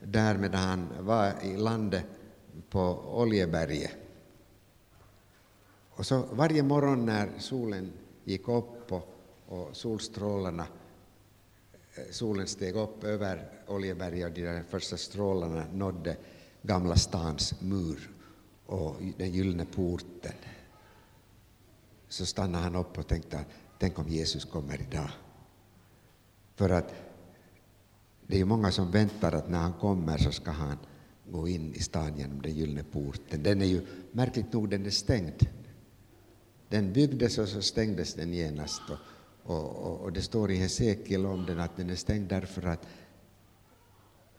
där 0.03 0.37
medan 0.37 0.61
han 0.63 1.05
var 1.05 1.43
i 1.43 1.57
landet 1.57 2.05
på 2.69 2.79
Oljeberget. 3.21 3.91
Och 5.89 6.05
så 6.05 6.25
varje 6.31 6.63
morgon 6.63 7.05
när 7.05 7.29
solen 7.39 7.91
gick 8.23 8.47
upp 8.47 8.91
och, 8.91 9.15
och 9.47 9.75
solstrålarna 9.75 10.67
eh, 11.95 12.03
solen 12.11 12.47
steg 12.47 12.75
upp 12.75 13.03
över 13.03 13.49
Oljeberget 13.67 14.27
och 14.27 14.33
de 14.33 14.41
där 14.41 14.63
första 14.69 14.97
strålarna 14.97 15.65
nådde 15.73 16.17
Gamla 16.61 16.95
stans 16.95 17.61
mur 17.61 18.09
och 18.65 18.95
den 19.17 19.31
gyllene 19.31 19.65
porten 19.65 20.33
så 22.09 22.25
stannade 22.25 22.63
han 22.63 22.75
upp 22.75 22.97
och 22.97 23.07
tänkte 23.07 23.45
tänk 23.79 23.99
om 23.99 24.07
Jesus 24.07 24.45
kommer 24.45 24.81
idag. 24.81 25.09
För 26.55 26.69
att 26.69 26.93
det 28.27 28.35
är 28.35 28.39
ju 28.39 28.45
många 28.45 28.71
som 28.71 28.91
väntar 28.91 29.31
att 29.31 29.49
när 29.49 29.59
han 29.59 29.73
kommer 29.73 30.17
så 30.17 30.31
ska 30.31 30.51
han 30.51 30.77
gå 31.31 31.47
in 31.47 31.73
i 31.73 31.79
stan 31.79 32.17
genom 32.17 32.41
den 32.41 32.55
gyllene 32.55 32.83
porten. 32.83 33.43
Den 33.43 33.61
är 33.61 33.65
ju 33.65 33.81
märkligt 34.11 34.53
nog 34.53 34.69
den 34.69 34.85
är 34.85 34.89
stängd. 34.89 35.47
Den 36.69 36.93
byggdes 36.93 37.37
och 37.37 37.47
så 37.47 37.61
stängdes 37.61 38.13
den 38.13 38.33
genast. 38.33 38.81
Och, 39.43 39.85
och, 39.85 39.99
och 39.99 40.13
det 40.13 40.21
står 40.21 40.51
i 40.51 40.55
Hesekiel 40.55 41.25
om 41.25 41.45
den 41.45 41.59
att 41.59 41.77
den 41.77 41.89
är 41.89 41.95
stängd 41.95 42.29
därför 42.29 42.65
att 42.65 42.87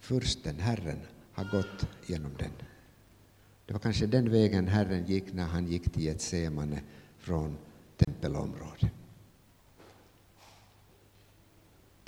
fursten, 0.00 0.59
Herren, 0.59 0.99
har 1.33 1.45
gått 1.45 1.87
genom 2.07 2.33
den. 2.38 2.52
Det 3.66 3.73
var 3.73 3.80
kanske 3.80 4.07
den 4.07 4.30
vägen 4.30 4.68
Herren 4.68 5.07
gick 5.07 5.33
när 5.33 5.47
han 5.47 5.66
gick 5.66 5.92
till 5.92 6.02
Getsemane 6.02 6.83
från 7.18 7.57
tempelområdet. 7.97 8.98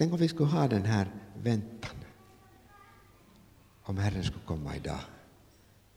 Tänk 0.00 0.12
om 0.12 0.18
vi 0.18 0.28
skulle 0.28 0.48
ha 0.48 0.68
den 0.68 0.84
här 0.84 1.10
väntan. 1.42 1.96
Om 3.82 3.98
Herren 3.98 4.24
skulle 4.24 4.44
komma 4.44 4.76
idag. 4.76 5.00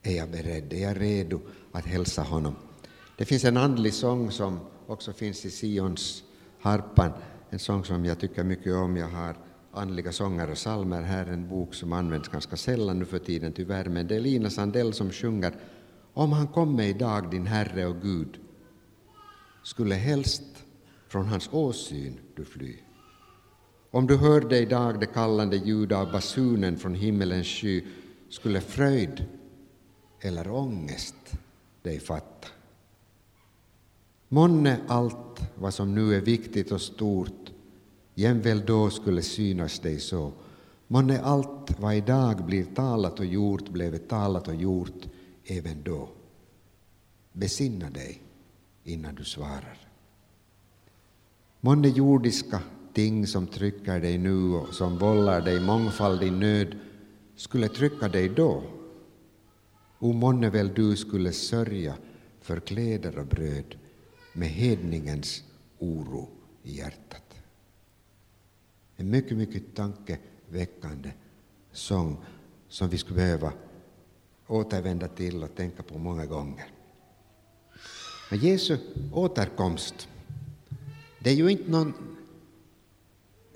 Är 0.01 0.17
jag 0.17 0.31
beredd? 0.31 0.73
Är 0.73 0.81
jag 0.81 1.01
redo 1.01 1.39
att 1.71 1.85
hälsa 1.85 2.21
honom? 2.21 2.55
Det 3.17 3.25
finns 3.25 3.45
en 3.45 3.57
andlig 3.57 3.93
sång 3.93 4.31
som 4.31 4.59
också 4.87 5.13
finns 5.13 5.45
i 5.45 5.49
Sions 5.49 6.23
harpan, 6.59 7.11
en 7.49 7.59
sång 7.59 7.85
som 7.85 8.05
jag 8.05 8.19
tycker 8.19 8.43
mycket 8.43 8.73
om. 8.73 8.97
Jag 8.97 9.07
har 9.07 9.37
andliga 9.71 10.11
sånger 10.11 10.51
och 10.51 10.57
salmer 10.57 11.01
här, 11.01 11.25
en 11.25 11.49
bok 11.49 11.73
som 11.73 11.93
används 11.93 12.29
ganska 12.29 12.57
sällan 12.57 12.99
nu 12.99 13.05
för 13.05 13.19
tiden 13.19 13.53
tyvärr, 13.53 13.85
men 13.85 14.07
det 14.07 14.15
är 14.15 14.19
Lina 14.19 14.49
Sandell 14.49 14.93
som 14.93 15.11
sjunger 15.11 15.53
Om 16.13 16.31
han 16.31 16.47
kommer 16.47 16.83
idag, 16.83 17.31
din 17.31 17.47
Herre 17.47 17.85
och 17.85 18.01
Gud, 18.01 18.39
skulle 19.63 19.95
helst 19.95 20.43
från 21.07 21.25
hans 21.25 21.49
åsyn 21.51 22.19
du 22.35 22.45
fly. 22.45 22.82
Om 23.95 24.07
du 24.07 24.17
hörde 24.17 24.59
idag 24.59 24.99
det 24.99 25.05
kallande 25.05 25.57
ljud 25.57 25.93
av 25.93 26.11
basunen 26.11 26.77
från 26.77 26.95
himmelens 26.95 27.47
sky 27.47 27.83
skulle 28.29 28.61
fröjd 28.61 29.25
eller 30.19 30.51
ångest 30.51 31.15
dig 31.81 31.99
fatta. 31.99 32.47
Månne 34.29 34.79
allt 34.87 35.41
vad 35.55 35.73
som 35.73 35.95
nu 35.95 36.15
är 36.15 36.21
viktigt 36.21 36.71
och 36.71 36.81
stort 36.81 37.51
jämväl 38.15 38.65
då 38.65 38.89
skulle 38.89 39.21
synas 39.21 39.79
dig 39.79 39.99
så. 39.99 40.31
Månne 40.87 41.21
allt 41.21 41.79
vad 41.79 41.95
idag 41.95 42.45
blir 42.45 42.65
talat 42.65 43.19
och 43.19 43.25
gjort 43.25 43.69
blev 43.69 43.97
talat 43.97 44.47
och 44.47 44.55
gjort 44.55 45.07
även 45.45 45.83
då. 45.83 46.09
Besinna 47.33 47.89
dig 47.89 48.21
innan 48.83 49.15
du 49.15 49.23
svarar. 49.23 49.77
Månne 51.61 51.87
jordiska 51.87 52.61
ting 52.93 53.27
som 53.27 53.47
trycker 53.47 53.99
dig 53.99 54.17
nu 54.17 54.53
och 54.53 54.73
som 54.73 54.97
vållar 54.97 55.41
dig 55.41 55.59
mångfaldig 55.59 56.31
nöd 56.31 56.75
skulle 57.35 57.67
trycka 57.67 58.07
dig 58.07 58.29
då. 58.29 58.63
O 59.99 60.13
månne 60.13 60.49
väl 60.49 60.73
du 60.73 60.95
skulle 60.95 61.31
sörja 61.31 61.95
för 62.41 62.59
kläder 62.59 63.17
och 63.17 63.25
bröd 63.25 63.75
med 64.33 64.49
hedningens 64.49 65.43
oro 65.79 66.29
i 66.63 66.77
hjärtat. 66.77 67.35
En 68.95 69.09
mycket, 69.09 69.37
mycket 69.37 69.75
tankeväckande 69.75 71.11
sång 71.71 72.17
som 72.69 72.89
vi 72.89 72.97
skulle 72.97 73.15
behöva 73.15 73.53
återvända 74.47 75.07
till 75.07 75.43
och 75.43 75.55
tänka 75.55 75.83
på 75.83 75.97
många 75.97 76.25
gånger. 76.25 76.65
Men 78.29 78.39
Jesu 78.39 78.77
återkomst, 79.13 80.07
det 81.19 81.29
är 81.29 81.35
ju 81.35 81.49
inte 81.49 81.71
någon 81.71 82.12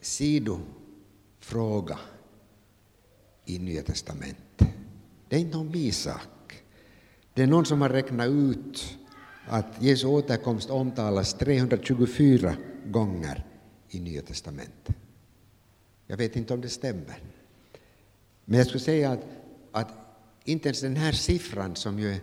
sidofråga 0.08 2.00
i 3.46 3.60
Nya 3.60 3.84
testamentet. 3.84 4.68
Det 5.30 5.36
är 5.36 5.40
inte 5.40 5.58
någon 5.58 5.72
bisak. 5.72 6.64
Det 7.34 7.44
är 7.44 7.48
någon 7.48 7.66
som 7.66 7.82
har 7.82 7.90
räknat 7.90 8.28
ut 8.28 8.98
att 9.48 9.82
Jesu 9.82 10.08
återkomst 10.08 10.70
omtalas 10.70 11.34
324 11.34 12.56
gånger 12.86 13.46
i 13.90 14.00
Nya 14.00 14.22
testamentet. 14.22 14.96
Jag 16.08 16.18
vet 16.18 16.36
inte 16.36 16.54
om 16.54 16.62
det 16.62 16.70
stämmer. 16.70 17.24
Men 18.46 18.58
jag 18.58 18.68
skulle 18.68 18.84
säga 18.84 19.12
att, 19.12 19.26
att 19.72 19.90
inte 20.44 20.68
ens 20.68 20.82
den 20.82 20.96
här 20.96 21.12
siffran, 21.12 21.76
som 21.76 22.00
ju 22.00 22.12
är, 22.12 22.20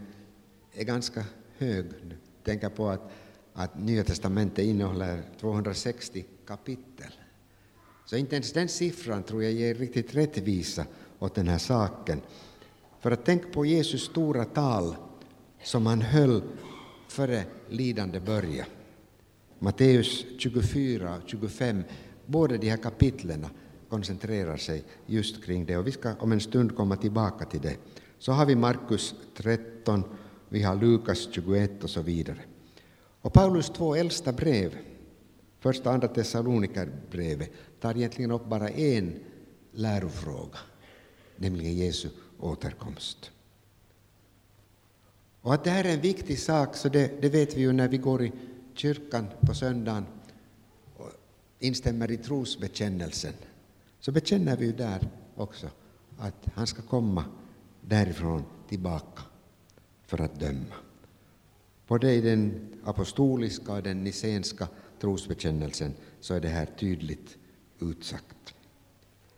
är 0.73 0.85
ganska 0.85 1.25
hög, 1.59 1.87
tänker 2.45 2.69
på 2.69 2.89
att, 2.89 3.11
att 3.53 3.79
Nya 3.79 4.05
testamentet 4.05 4.65
innehåller 4.65 5.23
260 5.41 6.25
kapitel. 6.47 7.13
Så 8.07 8.17
inte 8.17 8.37
ens 8.37 8.53
den 8.53 8.69
siffran 8.69 9.23
tror 9.23 9.43
jag 9.43 9.53
ger 9.53 9.75
riktigt 9.75 10.15
rättvisa 10.15 10.87
åt 11.19 11.35
den 11.35 11.49
här 11.49 11.59
saken. 11.59 12.21
För 13.01 13.11
att 13.11 13.25
tänk 13.25 13.53
på 13.53 13.67
Jesus 13.67 14.03
stora 14.03 14.45
tal 14.45 14.97
som 15.63 15.87
han 15.87 16.03
höll 16.03 16.43
före 17.09 17.45
lidande 17.69 18.21
börja. 18.21 18.67
Matteus 19.59 20.25
24 20.39 21.17
och 21.17 21.29
25, 21.29 21.83
båda 22.27 22.57
de 22.57 22.71
här 22.71 22.77
kapitlen 22.77 23.47
koncentrerar 23.89 24.57
sig 24.57 24.85
just 25.07 25.45
kring 25.45 25.67
det 25.67 25.77
och 25.77 25.87
vi 25.87 25.93
ska 25.93 26.15
om 26.15 26.33
en 26.33 26.41
stund 26.41 26.77
komma 26.77 26.97
tillbaka 26.97 27.45
till 27.45 27.61
det. 27.61 27.77
Så 28.19 28.33
har 28.33 28.47
vi 28.47 28.55
Markus 28.55 29.15
13, 29.37 30.05
vi 30.49 30.63
har 30.63 30.77
Lukas 30.77 31.29
21 31.33 31.85
och 31.85 31.91
så 31.91 32.03
vidare. 32.03 32.39
Och 33.21 33.33
Paulus 33.33 33.71
två 33.71 33.95
äldsta 33.95 34.33
brev, 34.33 34.75
första 35.65 35.89
och 35.89 35.95
andra 35.95 36.09
Thessalonikerbrevet, 36.09 37.51
tar 37.81 37.97
egentligen 37.97 38.31
upp 38.31 38.47
bara 38.47 38.69
en 38.69 39.21
lärofråga, 39.73 40.59
nämligen 41.37 41.75
Jesu 41.75 42.09
återkomst. 42.41 43.31
Och 45.41 45.55
att 45.55 45.65
det 45.65 45.71
här 45.71 45.85
är 45.85 45.95
en 45.95 46.01
viktig 46.01 46.39
sak, 46.39 46.77
så 46.77 46.89
det, 46.89 47.23
det 47.23 47.29
vet 47.29 47.57
vi 47.57 47.61
ju 47.61 47.73
när 47.73 47.89
vi 47.89 47.97
går 47.99 48.23
i 48.23 48.33
kyrkan 48.75 49.27
på 49.41 49.55
söndagen 49.55 50.07
och 50.97 51.11
instämmer 51.59 52.11
i 52.11 52.17
trosbekännelsen. 52.17 53.33
Så 54.01 54.13
bekänner 54.13 54.57
vi 54.57 54.67
ju 54.67 54.73
där 54.73 55.09
också 55.37 55.67
att 56.19 56.47
han 56.55 56.67
ska 56.67 56.83
komma 56.83 57.25
därifrån 57.81 58.45
tillbaka 58.69 59.23
för 60.07 60.21
att 60.21 60.41
döma. 60.41 60.77
Både 61.87 62.13
i 62.13 62.21
den 62.21 62.69
apostoliska 62.85 63.73
och 63.73 63.83
den 63.83 64.05
nicenska 64.05 64.69
trosbekännelsen 65.05 65.95
så 66.21 66.35
är 66.35 66.41
det 66.41 66.49
här 66.49 66.67
tydligt 66.67 67.37
utsagt. 67.81 68.55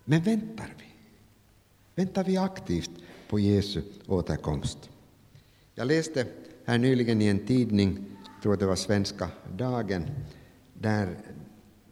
Men 0.04 0.22
väntar 0.22 0.74
vi? 0.78 0.84
Väntar 1.94 2.24
vi 2.24 2.36
aktivt 2.36 2.90
på 3.28 3.38
Jesu 3.38 3.82
återkomst? 4.06 4.90
Jag 5.74 5.86
läste 5.86 6.26
här 6.64 6.78
nyligen 6.78 7.22
i 7.22 7.26
en 7.26 7.46
tidning, 7.46 8.04
jag 8.34 8.42
tror 8.42 8.56
det 8.56 8.66
var 8.66 8.76
Svenska 8.76 9.28
Dagen, 9.56 10.06
där 10.74 11.18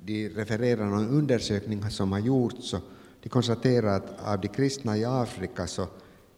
de 0.05 0.29
refererar 0.29 0.87
någon 0.87 1.09
undersökning 1.09 1.91
som 1.91 2.13
har 2.13 2.19
gjorts 2.19 2.75
och 2.75 2.83
de 3.23 3.29
konstaterar 3.29 3.97
att 3.97 4.21
av 4.21 4.41
de 4.41 4.49
kristna 4.49 4.97
i 4.97 5.05
Afrika 5.05 5.67
så 5.67 5.87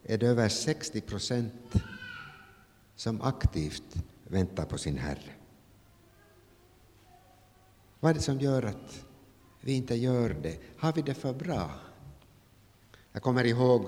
är 0.03 0.19
det 0.19 0.27
över 0.27 0.49
60 0.49 1.01
procent 1.01 1.73
som 2.97 3.21
aktivt 3.23 3.97
väntar 4.25 4.65
på 4.65 4.79
sin 4.79 4.99
Herre. 4.99 5.33
Vad 8.01 8.11
är 8.11 8.15
det 8.15 8.21
som 8.21 8.41
gör 8.41 8.63
att 8.63 9.05
vi 9.61 9.73
inte 9.73 9.95
gör 9.95 10.37
det? 10.43 10.59
Har 10.77 10.93
vi 10.93 11.03
det 11.03 11.15
för 11.15 11.33
bra? 11.33 11.71
Jag 13.13 13.23
kommer 13.23 13.45
ihåg 13.45 13.85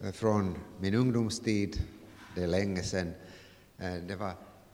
eh, 0.00 0.12
från 0.12 0.54
min 0.80 0.94
ungdomstid, 0.94 1.82
det 2.34 2.42
är 2.42 2.46
länge 2.46 2.82
sedan, 2.82 3.12
eh, 3.78 3.94
det 3.94 4.16
var, 4.16 4.32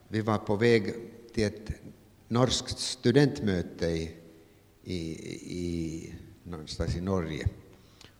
vi 0.09 0.21
var 0.21 0.39
på 0.39 0.57
väg 0.57 0.95
till 1.35 1.45
ett 1.45 1.71
norskt 2.29 2.79
studentmöte 2.79 3.87
i, 3.87 4.17
i, 4.85 4.99
i, 5.59 6.15
någonstans 6.43 6.97
i 6.97 7.01
Norge. 7.01 7.49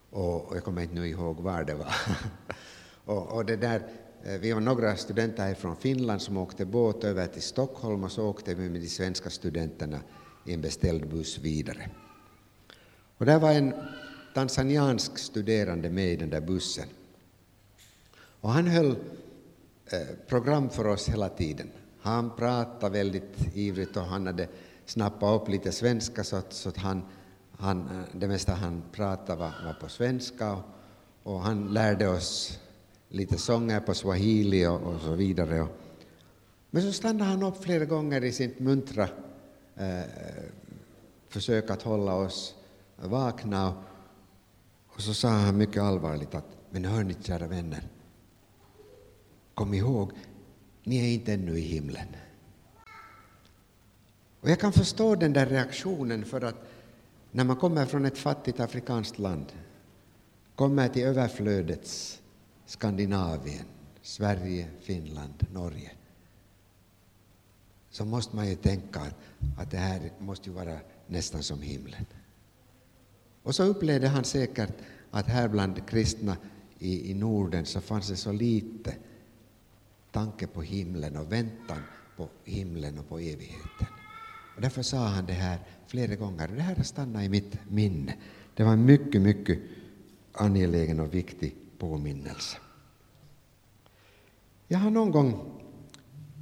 Och, 0.09 0.55
jag 0.55 0.63
kommer 0.63 0.81
inte 0.81 0.95
nu 0.95 1.07
ihåg 1.07 1.37
var 1.39 1.63
det 1.63 1.75
var. 1.75 1.95
och, 3.05 3.35
och 3.35 3.45
det 3.45 3.55
där, 3.55 3.87
eh, 4.23 4.39
vi 4.39 4.53
var 4.53 4.61
några 4.61 4.95
studenter 4.95 5.43
här 5.43 5.53
från 5.53 5.75
Finland 5.75 6.21
som 6.21 6.37
åkte 6.37 6.65
båt 6.65 7.03
över 7.03 7.27
till 7.27 7.41
Stockholm 7.41 8.03
och 8.03 8.11
så 8.11 8.27
åkte 8.27 8.55
vi 8.55 8.69
med 8.69 8.81
de 8.81 8.87
svenska 8.87 9.29
studenterna 9.29 9.99
i 10.45 10.53
en 10.53 10.61
beställd 10.61 11.07
buss 11.07 11.37
vidare. 11.37 11.89
Och 13.17 13.25
där 13.25 13.39
var 13.39 13.51
en 13.51 13.73
tanzaniansk 14.33 15.17
studerande 15.17 15.89
med 15.89 16.13
i 16.13 16.15
den 16.15 16.29
där 16.29 16.41
bussen. 16.41 16.87
Och 18.41 18.49
han 18.49 18.67
höll 18.67 18.91
eh, 19.85 20.15
program 20.27 20.69
för 20.69 20.87
oss 20.87 21.09
hela 21.09 21.29
tiden. 21.29 21.69
Han 22.01 22.35
pratade 22.35 22.97
väldigt 22.97 23.55
ivrigt 23.55 23.97
och 23.97 24.03
han 24.03 24.27
hade 24.27 24.47
snappat 24.85 25.41
upp 25.41 25.49
lite 25.49 25.71
svenska 25.71 26.23
så 26.23 26.35
att, 26.35 26.53
så 26.53 26.69
att 26.69 26.77
han, 26.77 27.01
han, 27.51 27.81
eh, 27.81 28.19
det 28.19 28.27
mesta 28.27 28.53
han 28.53 28.83
pratade 28.91 29.39
var, 29.39 29.53
var 29.65 29.73
på 29.73 29.89
svenska 29.89 30.53
och, 30.53 30.63
och, 31.23 31.41
han 31.41 31.73
lärde 31.73 32.07
oss 32.07 32.59
lite 33.09 33.37
sånger 33.37 33.79
på 33.79 33.93
swahili 33.93 34.65
och, 34.65 34.81
och 34.81 35.01
så 35.01 35.11
vidare. 35.11 35.61
Och, 35.61 35.77
men 36.69 36.83
så 36.83 36.91
stannade 36.91 37.31
han 37.31 37.43
upp 37.43 37.63
flera 37.63 37.85
gånger 37.85 38.23
i 38.23 38.31
sitt 38.31 38.59
muntra 38.59 39.09
Eh, 39.77 40.03
försök 41.29 41.69
att 41.69 41.81
hålla 41.81 42.13
oss 42.13 42.55
vakna 42.95 43.69
och, 43.69 43.75
och 44.87 45.01
så 45.01 45.13
sa 45.13 45.29
han 45.29 45.57
mycket 45.57 45.83
allvarligt 45.83 46.35
att 46.35 46.45
men 46.69 46.85
hör 46.85 47.03
ni 47.03 47.15
kära 47.21 47.47
vänner, 47.47 47.87
kom 49.53 49.73
ihåg, 49.73 50.11
ni 50.83 50.97
är 50.97 51.13
inte 51.13 51.33
ännu 51.33 51.57
i 51.57 51.61
himlen. 51.61 52.07
Och 54.41 54.49
jag 54.49 54.59
kan 54.59 54.73
förstå 54.73 55.15
den 55.15 55.33
där 55.33 55.45
reaktionen 55.45 56.25
för 56.25 56.41
att 56.41 56.55
när 57.31 57.43
man 57.43 57.55
kommer 57.55 57.85
från 57.85 58.05
ett 58.05 58.17
fattigt 58.17 58.59
afrikanskt 58.59 59.19
land 59.19 59.45
kommer 60.55 60.87
till 60.87 61.03
överflödets 61.03 62.21
Skandinavien, 62.65 63.65
Sverige, 64.01 64.67
Finland, 64.81 65.47
Norge, 65.53 65.91
så 67.95 68.05
måste 68.05 68.35
man 68.35 68.49
ju 68.49 68.55
tänka 68.55 69.01
att 69.57 69.71
det 69.71 69.77
här 69.77 70.11
måste 70.19 70.49
ju 70.49 70.55
vara 70.55 70.77
nästan 71.07 71.43
som 71.43 71.61
himlen. 71.61 72.05
Och 73.43 73.55
så 73.55 73.63
upplevde 73.63 74.07
han 74.07 74.23
säkert 74.23 74.73
att 75.11 75.27
här 75.27 75.47
bland 75.47 75.87
kristna 75.87 76.37
i, 76.79 77.11
i 77.11 77.13
Norden 77.13 77.65
så 77.65 77.81
fanns 77.81 78.07
det 78.07 78.15
så 78.15 78.31
lite 78.31 78.95
tanke 80.11 80.47
på 80.47 80.61
himlen 80.61 81.17
och 81.17 81.31
väntan 81.31 81.81
på 82.17 82.29
himlen 82.43 82.99
och 82.99 83.09
på 83.09 83.19
evigheten. 83.19 83.87
Och 84.55 84.61
därför 84.61 84.81
sa 84.81 85.07
han 85.07 85.25
det 85.25 85.33
här 85.33 85.59
flera 85.87 86.15
gånger 86.15 86.49
och 86.49 86.55
det 86.55 86.61
här 86.61 86.75
har 86.75 86.83
stannat 86.83 87.23
i 87.23 87.29
mitt 87.29 87.57
minne. 87.69 88.15
Det 88.55 88.63
var 88.63 88.73
en 88.73 88.85
mycket, 88.85 89.21
mycket 89.21 89.59
angelägen 90.31 90.99
och 90.99 91.13
viktig 91.13 91.55
påminnelse. 91.77 92.57
Jag 94.67 94.79
har 94.79 94.89
någon 94.89 95.11
gång 95.11 95.61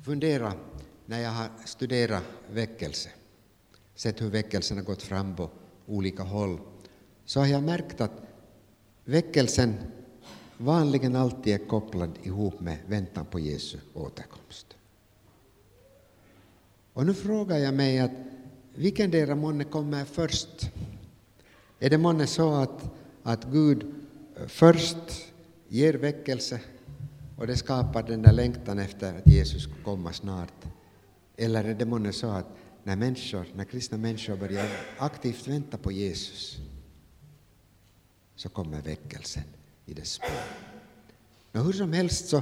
funderat 0.06 0.73
när 1.06 1.20
jag 1.20 1.30
har 1.30 1.50
studerat 1.66 2.24
väckelse, 2.52 3.10
sett 3.96 4.22
hur 4.22 4.30
väckelsen 4.30 4.78
har 4.78 4.84
gått 4.84 5.02
fram 5.02 5.36
på 5.36 5.50
olika 5.88 6.24
håll, 6.24 6.60
så 7.26 7.40
har 7.40 7.48
jag 7.48 7.64
märkt 7.64 8.02
att 8.02 8.22
väckelsen 9.06 9.76
vanligen 10.58 11.16
alltid 11.16 11.54
är 11.54 11.68
kopplad 11.68 12.20
ihop 12.24 12.60
med 12.60 12.78
väntan 12.88 13.26
på 13.26 13.40
Jesu 13.40 13.78
återkomst. 13.94 14.76
Och 16.94 17.06
nu 17.06 17.14
frågar 17.14 17.58
jag 17.58 17.74
mig 17.74 18.00
att 18.00 18.12
vilken 18.76 19.12
dera 19.12 19.36
månne 19.36 19.64
kommer 19.64 20.06
först? 20.06 20.72
Är 21.80 21.90
det 21.90 21.98
månne 21.98 22.28
så 22.28 22.54
att, 22.54 22.92
att 23.24 23.46
Gud 23.46 23.94
först 24.48 25.32
ger 25.68 25.94
väckelse 25.94 26.60
och 27.38 27.48
det 27.48 27.58
skapar 27.58 28.04
den 28.04 28.22
där 28.22 28.34
längtan 28.34 28.80
efter 28.80 29.18
att 29.18 29.28
Jesus 29.28 29.64
ska 29.64 29.74
komma 29.84 30.14
snart? 30.14 30.66
Eller 31.38 31.64
är 31.64 31.74
det 31.74 31.86
månne 31.86 32.14
så 32.14 32.28
att 32.28 32.48
när, 32.84 32.96
människor, 32.96 33.46
när 33.56 33.64
kristna 33.64 33.98
människor 33.98 34.36
börjar 34.36 34.68
aktivt 34.98 35.48
vänta 35.48 35.78
på 35.78 35.92
Jesus 35.92 36.58
så 38.36 38.50
kommer 38.50 38.82
väckelsen 38.82 39.44
i 39.86 39.94
dess 39.94 40.12
spår. 40.12 40.30
Men 41.52 41.66
hur 41.66 41.74
som 41.74 41.94
helst 41.94 42.28
så 42.28 42.42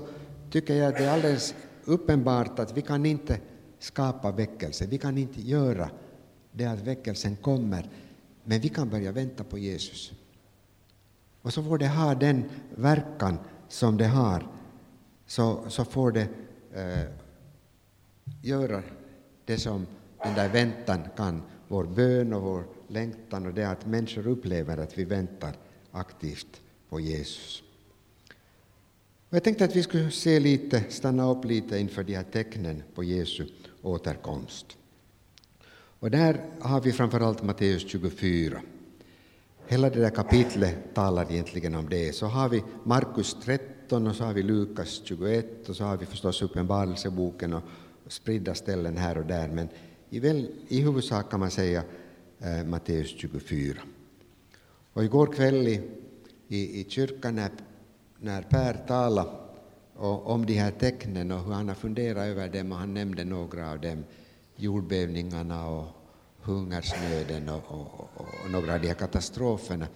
tycker 0.50 0.76
jag 0.76 0.88
att 0.88 0.98
det 0.98 1.06
är 1.06 1.14
alldeles 1.14 1.56
uppenbart 1.86 2.60
att 2.60 2.78
vi 2.78 2.82
kan 2.82 3.06
inte 3.06 3.40
skapa 3.80 4.32
väckelse, 4.32 4.86
vi 4.86 4.98
kan 4.98 5.18
inte 5.18 5.42
göra 5.42 5.90
det 6.52 6.66
att 6.66 6.80
väckelsen 6.80 7.36
kommer, 7.36 7.90
men 8.44 8.60
vi 8.60 8.70
kan 8.70 8.90
börja 8.90 9.12
vänta 9.12 9.44
på 9.44 9.58
Jesus. 9.58 10.12
Och 11.42 11.54
så 11.54 11.64
får 11.64 11.78
det 11.78 11.88
ha 11.88 12.16
den 12.16 12.44
verkan 12.76 13.38
som 13.68 13.98
det 13.98 14.08
har, 14.08 14.48
så, 15.26 15.64
så 15.68 15.86
får 15.86 16.12
det 16.12 16.28
eh, 16.74 17.21
göra 18.42 18.84
det 19.46 19.58
som 19.58 19.86
den 20.24 20.34
där 20.34 20.50
väntan 20.50 21.00
kan, 21.18 21.42
vår 21.68 21.84
bön 21.84 22.34
och 22.34 22.42
vår 22.42 22.64
längtan 22.88 23.46
och 23.46 23.54
det 23.54 23.70
att 23.70 23.86
människor 23.86 24.28
upplever 24.28 24.78
att 24.78 24.98
vi 24.98 25.04
väntar 25.04 25.56
aktivt 25.92 26.62
på 26.90 27.00
Jesus. 27.00 27.64
Och 29.30 29.36
jag 29.36 29.44
tänkte 29.44 29.66
att 29.66 29.76
vi 29.76 29.84
skulle 29.84 30.12
se 30.12 30.40
lite, 30.40 30.84
stanna 30.90 31.32
upp 31.32 31.46
lite 31.46 31.80
inför 31.80 32.04
de 32.04 32.16
här 32.16 32.24
tecknen 32.24 32.84
på 32.96 33.04
Jesu 33.04 33.46
återkomst. 33.82 34.78
Och 36.00 36.12
där 36.12 36.42
har 36.60 36.82
vi 36.82 36.92
framförallt 36.92 37.44
Matteus 37.44 37.90
24. 37.90 38.62
Hela 39.68 39.90
det 39.90 40.00
där 40.00 40.10
kapitlet 40.10 40.94
talar 40.94 41.32
egentligen 41.32 41.76
om 41.76 41.90
det. 41.90 42.16
Så 42.16 42.26
har 42.26 42.50
vi 42.50 42.64
Markus 42.84 43.38
13 43.44 44.08
och 44.08 44.16
så 44.16 44.24
har 44.24 44.34
vi 44.34 44.44
Lukas 44.44 45.02
21 45.04 45.70
och 45.70 45.76
så 45.76 45.84
har 45.84 45.98
vi 45.98 46.06
förstås 46.06 46.42
Uppenbarelseboken 46.42 47.54
och 47.54 47.64
spridda 48.08 48.56
ställen 48.56 48.98
här 48.98 49.18
och 49.18 49.26
där. 49.26 49.48
Men 49.48 49.70
i, 50.10 50.20
väl, 50.20 50.48
i 50.68 50.82
huvudsak 50.82 51.32
kan 51.32 51.40
man 51.40 51.52
säga 51.52 51.84
eh, 52.40 52.66
Matteus 52.66 53.16
24. 53.18 53.78
Och 54.94 55.04
igår 55.04 55.34
kväll 55.34 55.68
i, 55.68 55.82
i, 56.48 56.82
i 56.82 56.86
kyrkan 56.90 57.36
när, 57.36 57.52
när 58.20 58.42
Per 58.42 58.74
talade 58.74 59.30
om 60.02 60.46
de 60.46 60.54
här 60.54 60.72
tecknen 60.72 61.32
och 61.32 61.44
hur 61.44 61.54
han 61.54 61.68
har 61.68 61.76
funderat 61.76 62.26
över 62.26 62.50
dem 62.50 62.72
och 62.72 62.78
han 62.78 62.94
nämnde 62.94 63.24
några 63.26 63.72
av 63.72 63.80
dem, 63.80 64.04
jordbävningarna 64.56 65.70
och 65.70 65.88
hungersnöden 66.42 67.50
och, 67.50 67.64
och, 67.68 68.10
och, 68.16 68.28
och 68.46 68.52
några 68.52 68.74
av 68.74 68.82
de 68.82 68.88
här 68.88 68.96
katastroferna, 68.96 69.88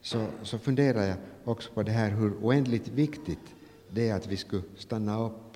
så, 0.00 0.26
så 0.42 0.58
funderar 0.58 1.04
jag 1.04 1.16
också 1.44 1.72
på 1.72 1.82
det 1.82 1.92
här 1.92 2.10
hur 2.10 2.32
oändligt 2.42 2.88
viktigt 2.88 3.54
det 3.90 4.08
är 4.08 4.14
att 4.14 4.26
vi 4.26 4.36
skulle 4.36 4.62
stanna 4.76 5.26
upp. 5.26 5.47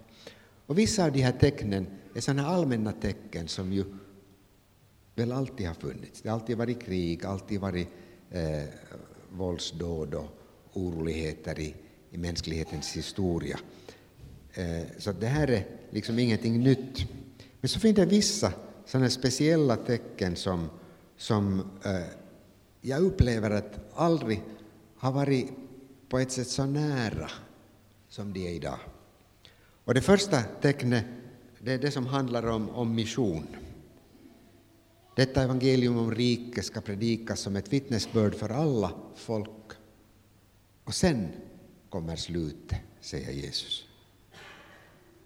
Och 0.72 0.78
vissa 0.78 1.04
av 1.04 1.12
de 1.12 1.22
här 1.22 1.32
tecknen 1.32 1.86
är 2.14 2.20
sådana 2.20 2.46
allmänna 2.46 2.92
tecken 2.92 3.48
som 3.48 3.72
ju 3.72 3.84
väl 5.14 5.32
alltid 5.32 5.66
har 5.66 5.74
funnits. 5.74 6.22
Det 6.22 6.28
har 6.28 6.34
alltid 6.38 6.56
varit 6.56 6.82
krig, 6.82 7.26
alltid 7.26 7.60
varit 7.60 7.88
eh, 8.30 8.62
våldsdåd 9.30 10.14
och 10.14 10.26
oroligheter 10.72 11.60
i, 11.60 11.74
i 12.10 12.18
mänsklighetens 12.18 12.96
historia. 12.96 13.58
Eh, 14.54 14.82
så 14.98 15.12
det 15.12 15.26
här 15.26 15.50
är 15.50 15.66
liksom 15.90 16.18
ingenting 16.18 16.60
nytt. 16.60 17.06
Men 17.60 17.68
så 17.68 17.80
finns 17.80 17.96
det 17.96 18.06
vissa 18.06 18.52
sådana 18.86 19.10
speciella 19.10 19.76
tecken 19.76 20.36
som, 20.36 20.70
som 21.16 21.60
eh, 21.84 22.16
jag 22.80 23.02
upplever 23.02 23.50
att 23.50 23.78
aldrig 23.94 24.42
har 24.96 25.12
varit 25.12 25.50
på 26.08 26.18
ett 26.18 26.32
sätt 26.32 26.48
så 26.48 26.66
nära 26.66 27.30
som 28.08 28.32
de 28.32 28.48
är 28.48 28.52
idag. 28.52 28.78
Och 29.84 29.94
det 29.94 30.00
första 30.00 30.42
tecknet 30.42 31.04
det 31.64 31.72
är 31.72 31.78
det 31.78 31.90
som 31.90 32.06
handlar 32.06 32.46
om, 32.46 32.70
om 32.70 32.94
mission. 32.94 33.46
Detta 35.16 35.42
evangelium 35.42 35.98
om 35.98 36.14
riket 36.14 36.64
ska 36.64 36.80
predikas 36.80 37.40
som 37.40 37.56
ett 37.56 37.72
vittnesbörd 37.72 38.34
för 38.34 38.48
alla 38.48 38.92
folk. 39.16 39.70
Och 40.84 40.94
sen 40.94 41.28
kommer 41.90 42.16
slutet, 42.16 42.78
säger 43.00 43.32
Jesus. 43.32 43.84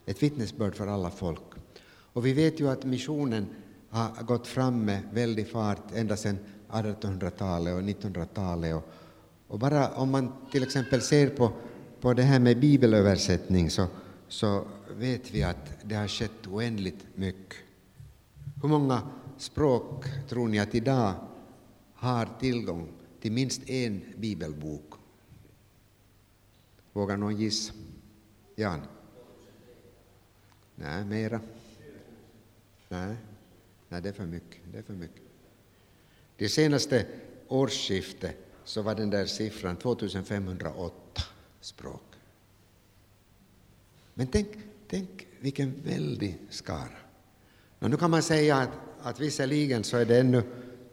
Ett 0.06 0.22
vittnesbörd 0.22 0.74
för 0.74 0.86
alla 0.86 1.10
folk. 1.10 1.42
Och 2.12 2.26
vi 2.26 2.32
vet 2.32 2.60
ju 2.60 2.68
att 2.68 2.84
missionen 2.84 3.46
har 3.88 4.22
gått 4.22 4.46
fram 4.46 4.84
med 4.84 5.02
väldig 5.12 5.48
fart 5.48 5.94
ända 5.94 6.16
sedan 6.16 6.38
1800-talet 6.70 7.74
och 7.74 7.82
1900-talet. 7.82 8.74
Och, 8.74 8.82
och, 9.48 9.58
bara 9.58 9.88
om 9.88 10.10
man 10.10 10.32
till 10.52 10.62
exempel 10.62 11.02
ser 11.02 11.28
på, 11.28 11.52
på 12.00 12.12
det 12.14 12.22
här 12.22 12.40
med 12.40 12.60
bibelöversättning 12.60 13.70
så, 13.70 13.86
så 14.28 14.66
vet 14.90 15.30
vi 15.30 15.42
att 15.42 15.72
det 15.82 15.94
har 15.94 16.08
skett 16.08 16.46
oändligt 16.46 17.06
mycket. 17.14 17.56
Hur 18.62 18.68
många 18.68 19.02
språk 19.38 20.04
tror 20.28 20.48
ni 20.48 20.58
att 20.58 20.74
idag 20.74 21.14
har 21.94 22.28
tillgång 22.40 22.88
till 23.20 23.32
minst 23.32 23.68
en 23.68 24.02
bibelbok? 24.16 24.94
Vågar 26.92 27.16
någon 27.16 27.36
gissa? 27.36 27.72
Jan? 28.54 28.80
Nej, 30.74 31.04
mera? 31.04 31.40
Nej, 32.88 33.16
Nej 33.88 34.02
det 34.02 34.08
är 34.08 34.12
för 34.12 34.26
mycket. 34.26 34.60
Det 34.72 34.78
är 34.78 34.82
för 34.82 34.94
mycket. 34.94 35.22
Det 36.36 36.48
senaste 36.48 37.06
årsskiftet 37.48 38.36
så 38.64 38.82
var 38.82 38.94
den 38.94 39.10
där 39.10 39.26
siffran 39.26 39.76
2508 39.76 41.22
språk. 41.60 42.05
Men 44.18 44.26
tänk, 44.26 44.48
tänk 44.88 45.26
vilken 45.40 45.82
väldig 45.84 46.38
skara. 46.50 46.96
Och 47.78 47.90
nu 47.90 47.96
kan 47.96 48.10
man 48.10 48.22
säga 48.22 48.56
att, 48.56 48.70
att 49.02 49.20
visserligen 49.20 49.84
så 49.84 49.96
är 49.96 50.04
det 50.04 50.20
ännu 50.20 50.42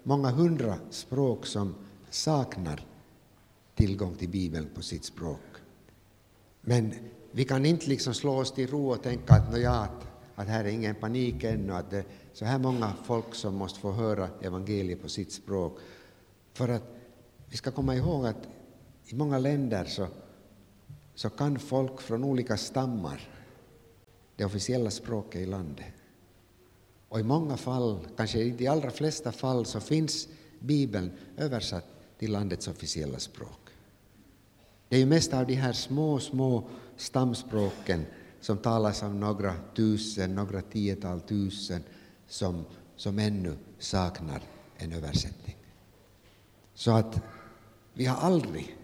många 0.04 0.30
hundra 0.30 0.78
språk 0.90 1.46
som 1.46 1.76
saknar 2.10 2.86
tillgång 3.76 4.16
till 4.16 4.30
Bibeln 4.30 4.68
på 4.76 4.82
sitt 4.82 5.06
språk. 5.06 5.40
Men 6.62 6.94
vi 7.32 7.46
kan 7.46 7.66
inte 7.66 7.90
liksom 7.90 8.14
slå 8.14 8.38
oss 8.38 8.52
till 8.52 8.70
ro 8.70 8.92
och 8.92 9.04
tänka 9.04 9.34
att, 9.34 9.62
ja, 9.62 9.72
att, 9.72 10.08
att 10.36 10.48
här 10.48 10.66
är 10.66 10.70
ingen 10.70 10.96
panik 10.96 11.44
ännu, 11.44 11.74
att 11.74 11.90
det 11.92 11.98
är 11.98 12.06
så 12.34 12.46
här 12.46 12.60
många 12.60 12.94
folk 13.04 13.36
som 13.36 13.56
måste 13.56 13.80
få 13.80 13.92
höra 13.92 14.30
evangeliet 14.42 15.02
på 15.02 15.10
sitt 15.10 15.32
språk. 15.32 15.80
För 16.54 16.70
att 16.70 16.84
vi 17.50 17.58
ska 17.58 17.72
komma 17.72 17.96
ihåg 17.96 18.26
att 18.26 18.48
i 19.06 19.16
många 19.16 19.40
länder 19.40 19.86
så, 19.86 20.08
så 21.16 21.30
kan 21.30 21.60
folk 21.60 22.02
från 22.02 22.24
olika 22.24 22.58
stammar 22.58 23.30
det 24.36 24.46
officiella 24.46 24.92
språket 24.92 25.42
i 25.42 25.46
landet. 25.46 25.94
Och 27.10 27.20
i 27.20 27.24
många 27.24 27.58
fall, 27.58 28.08
kanske 28.18 28.40
i 28.40 28.52
de 28.52 28.68
allra 28.68 28.92
flesta 28.92 29.32
fall, 29.32 29.66
så 29.66 29.80
finns 29.80 30.28
Bibeln 30.60 31.12
översatt 31.38 31.86
till 32.20 32.32
landets 32.32 32.68
officiella 32.68 33.20
språk. 33.20 33.70
Det 34.90 34.96
är 34.96 35.00
ju 35.00 35.06
mest 35.06 35.34
av 35.34 35.48
de 35.48 35.54
här 35.54 35.74
små, 35.74 36.20
små 36.20 36.70
stamspråken 36.98 38.06
som 38.42 38.58
talas 38.58 39.04
av 39.04 39.16
några 39.16 39.56
tusen, 39.76 40.36
några 40.36 40.62
tiotal 40.62 41.22
tusen 41.22 41.84
som, 42.28 42.66
som 42.96 43.20
ännu 43.20 43.56
saknar 43.80 44.42
en 44.78 44.94
översättning. 44.94 45.58
Så 46.74 46.92
att 46.92 47.22
vi 47.94 48.06
har 48.06 48.18
aldrig 48.18 48.78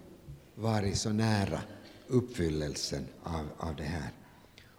varit 0.55 0.97
så 0.97 1.09
nära 1.09 1.61
uppfyllelsen 2.09 3.05
av, 3.23 3.47
av 3.57 3.75
det 3.75 3.83
här. 3.83 4.11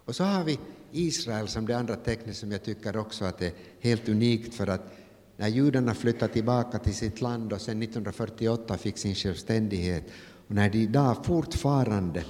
Och 0.05 0.15
så 0.15 0.23
har 0.23 0.43
vi 0.43 0.59
Israel 0.91 1.47
som 1.47 1.65
det 1.65 1.77
andra 1.77 1.95
tecknet 1.95 2.37
som 2.37 2.51
jag 2.51 2.63
tycker 2.63 2.97
också 2.97 3.25
att 3.25 3.41
är 3.41 3.53
helt 3.79 4.09
unikt 4.09 4.53
för 4.53 4.67
att 4.67 4.93
när 5.37 5.47
judarna 5.47 5.93
flyttade 5.93 6.33
tillbaka 6.33 6.79
till 6.79 6.95
sitt 6.95 7.21
land 7.21 7.53
och 7.53 7.61
sen 7.61 7.83
1948 7.83 8.77
fick 8.77 8.97
sin 8.97 9.15
självständighet 9.15 10.03
och 10.47 10.55
när 10.55 10.69
de 10.69 10.77
idag 10.77 11.25
fortfarande 11.25 12.25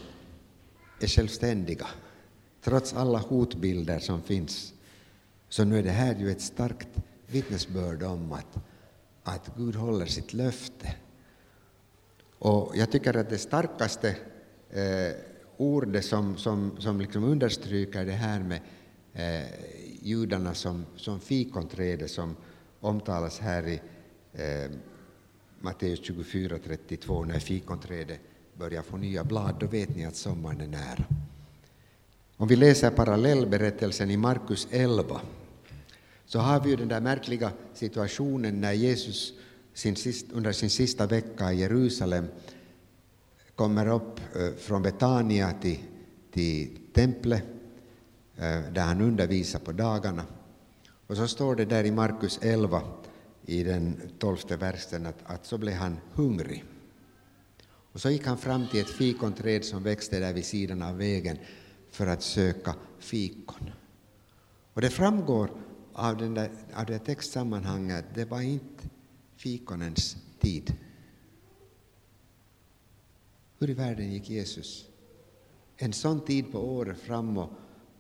är 0.99 1.07
självständiga 1.07 1.87
trots 2.63 2.93
alla 2.93 3.17
hotbilder 3.17 3.99
som 3.99 4.21
finns 4.21 4.73
så 5.49 5.63
nu 5.63 5.79
är 5.79 5.83
det 5.83 5.89
här 5.89 6.15
ju 6.15 6.31
ett 6.31 6.41
starkt 6.41 6.87
vittnesbörd 7.27 8.03
om 8.03 8.31
att, 8.31 8.57
att 9.23 9.51
Gud 9.57 9.75
håller 9.75 10.05
sitt 10.05 10.33
löfte. 10.33 10.95
Och 12.39 12.77
jag 12.77 12.91
tycker 12.91 13.17
att 13.17 13.29
det 13.29 13.37
starkaste 13.37 14.15
eh, 14.73 15.15
ordet 15.57 16.05
som, 16.05 16.37
som, 16.37 16.71
som 16.79 17.01
liksom 17.01 17.23
understryker 17.23 18.05
det 18.05 18.11
här 18.11 18.39
med 18.39 18.59
eh, 19.13 19.49
judarna 20.01 20.53
som, 20.53 20.85
som 20.95 21.19
fikonträde 21.19 22.07
som 22.07 22.35
omtalas 22.79 23.39
här 23.39 23.67
i 23.67 23.81
eh, 24.33 24.71
Matteus 25.59 25.99
24.32 26.01 27.25
när 27.25 27.39
fikonträdet 27.39 28.19
börjar 28.53 28.81
få 28.81 28.97
nya 28.97 29.23
blad, 29.23 29.55
då 29.59 29.67
vet 29.67 29.95
ni 29.95 30.05
att 30.05 30.15
sommaren 30.15 30.61
är 30.61 30.67
nära. 30.67 31.03
Om 32.37 32.47
vi 32.47 32.55
läser 32.55 32.91
parallellberättelsen 32.91 34.11
i 34.11 34.17
Markus 34.17 34.67
11 34.71 35.21
så 36.25 36.39
har 36.39 36.59
vi 36.59 36.69
ju 36.69 36.75
den 36.75 36.87
där 36.87 37.01
märkliga 37.01 37.51
situationen 37.73 38.61
när 38.61 38.73
Jesus 38.73 39.33
sin 39.73 39.95
sist, 39.95 40.25
under 40.31 40.51
sin 40.51 40.69
sista 40.69 41.07
vecka 41.07 41.53
i 41.53 41.59
Jerusalem 41.59 42.27
kommer 43.55 43.87
upp 43.87 44.19
eh, 44.35 44.53
från 44.57 44.81
Betania 44.81 45.53
till, 45.61 45.79
till 46.31 46.77
templet 46.93 47.43
eh, 48.35 48.61
där 48.73 48.81
han 48.81 49.01
undervisar 49.01 49.59
på 49.59 49.71
dagarna. 49.71 50.23
Och 51.07 51.17
så 51.17 51.27
står 51.27 51.55
det 51.55 51.65
där 51.65 51.83
i 51.83 51.91
Markus 51.91 52.39
11 52.41 52.81
i 53.45 53.63
den 53.63 54.01
tolfte 54.19 54.57
versen 54.57 55.05
att, 55.05 55.19
att 55.25 55.45
så 55.45 55.57
blev 55.57 55.73
han 55.73 55.97
hungrig. 56.13 56.63
Och 57.93 58.01
så 58.01 58.09
gick 58.09 58.25
han 58.25 58.37
fram 58.37 58.67
till 58.67 58.81
ett 58.81 58.89
fikonträd 58.89 59.65
som 59.65 59.83
växte 59.83 60.19
där 60.19 60.33
vid 60.33 60.45
sidan 60.45 60.81
av 60.81 60.97
vägen 60.97 61.37
för 61.91 62.07
att 62.07 62.21
söka 62.21 62.75
fikon. 62.99 63.69
Och 64.73 64.81
det 64.81 64.89
framgår 64.89 65.49
av, 65.93 66.17
den 66.17 66.33
där, 66.33 66.51
av 66.73 66.85
det 66.85 66.99
textsammanhanget 66.99 67.99
att 67.99 68.15
det 68.15 68.25
var 68.25 68.41
inte 68.41 68.89
fikonens 69.35 70.17
tid. 70.39 70.75
Hur 73.61 73.69
i 73.69 73.73
världen 73.73 74.11
gick 74.11 74.29
Jesus 74.29 74.85
en 75.77 75.93
sån 75.93 76.25
tid 76.25 76.51
på 76.51 76.59
året 76.59 76.97
fram 76.97 77.37
och, 77.37 77.49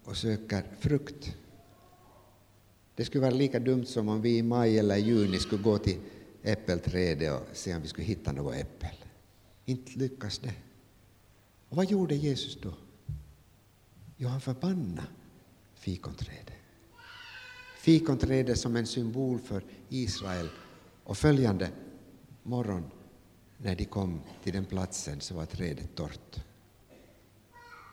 och 0.03 0.17
söker 0.17 0.63
frukt? 0.79 1.35
Det 2.95 3.05
skulle 3.05 3.21
vara 3.21 3.33
lika 3.33 3.59
dumt 3.59 3.85
som 3.85 4.09
om 4.09 4.21
vi 4.21 4.37
i 4.37 4.43
maj 4.43 4.79
eller 4.79 4.97
juni 4.97 5.39
skulle 5.39 5.63
gå 5.63 5.77
till 5.77 5.97
äppelträdet 6.43 7.41
och 7.41 7.57
se 7.57 7.75
om 7.75 7.81
vi 7.81 7.87
skulle 7.87 8.07
hitta 8.07 8.31
något 8.31 8.55
äppel. 8.55 8.95
Inte 9.65 9.99
lyckas 9.99 10.39
det. 10.39 10.53
Och 11.69 11.77
vad 11.77 11.91
gjorde 11.91 12.15
Jesus 12.15 12.57
då? 12.61 12.73
Jo, 14.17 14.27
han 14.27 14.41
förbannade 14.41 15.07
fikonträdet. 15.73 16.57
Fikonträdet 17.77 18.59
som 18.59 18.75
en 18.75 18.87
symbol 18.87 19.39
för 19.39 19.63
Israel. 19.89 20.49
Och 21.03 21.17
följande 21.17 21.69
morgon 22.43 22.83
när 23.61 23.75
de 23.75 23.85
kom 23.85 24.21
till 24.43 24.53
den 24.53 24.65
platsen 24.65 25.21
så 25.21 25.35
var 25.35 25.45
trädet 25.45 25.95
torrt. 25.95 26.39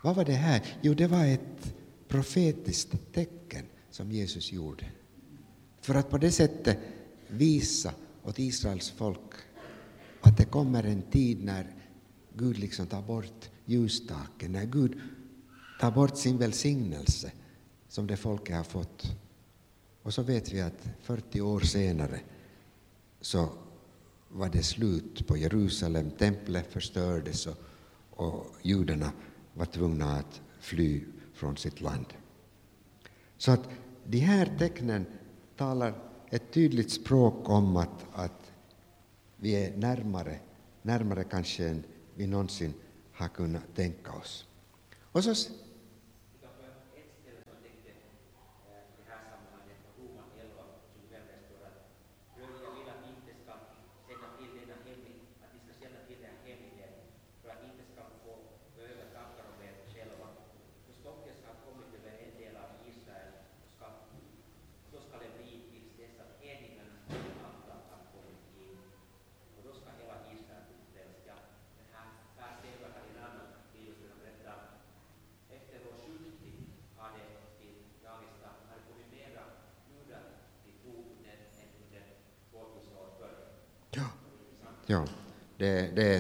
Vad 0.03 0.17
var 0.17 0.25
det 0.25 0.33
här? 0.33 0.79
Jo, 0.83 0.95
det 0.95 1.07
var 1.07 1.27
ett 1.27 1.75
profetiskt 2.09 3.13
tecken 3.13 3.67
som 3.91 4.13
Jesus 4.13 4.53
gjorde. 4.53 4.85
För 5.81 5.95
att 5.95 6.11
på 6.11 6.19
det 6.19 6.31
sättet 6.31 6.79
visa 7.29 7.95
åt 8.23 8.39
Israels 8.39 8.91
folk 8.91 9.35
att 10.21 10.37
det 10.37 10.45
kommer 10.45 10.85
en 10.85 11.03
tid 11.03 11.45
när 11.45 11.67
Gud 12.35 12.59
liksom 12.59 12.87
tar 12.87 13.03
bort 13.03 13.51
ljusstaken, 13.65 14.53
när 14.53 14.65
Gud 14.65 15.01
tar 15.81 15.91
bort 15.91 16.17
sin 16.17 16.39
välsignelse 16.39 17.33
som 17.89 18.07
det 18.07 18.17
folket 18.17 18.57
har 18.57 18.65
fått. 18.65 19.17
Och 20.03 20.15
så 20.15 20.23
vet 20.23 20.53
vi 20.53 20.61
att 20.61 20.89
40 21.03 21.41
år 21.41 21.61
senare 21.61 22.21
så 23.21 23.49
var 24.29 24.49
det 24.49 24.63
slut 24.63 25.27
på 25.27 25.37
Jerusalem, 25.37 26.11
templet 26.11 26.73
förstördes 26.73 27.47
och, 27.47 27.57
och 28.11 28.47
judarna 28.63 29.13
var 29.55 29.67
tvungna 29.67 30.13
att 30.13 30.41
fly 30.61 31.05
från 31.35 31.57
sitt 31.57 31.81
land. 31.81 32.07
Så 33.37 33.53
att 33.53 33.69
de 34.05 34.19
här 34.19 34.57
tecknen 34.59 35.07
talar 35.57 35.95
ett 36.31 36.53
tydligt 36.53 36.91
språk 36.91 37.49
om 37.49 37.77
att, 37.77 38.07
att 38.13 38.53
vi 39.37 39.53
är 39.53 39.77
närmare, 39.77 40.39
närmare 40.83 41.25
kanske 41.25 41.69
än 41.69 41.85
vi 42.15 42.27
någonsin 42.27 42.75
har 43.13 43.29
kunnat 43.29 43.75
tänka 43.75 44.13
oss. 44.13 44.47
Och 45.01 45.25
så 45.25 45.35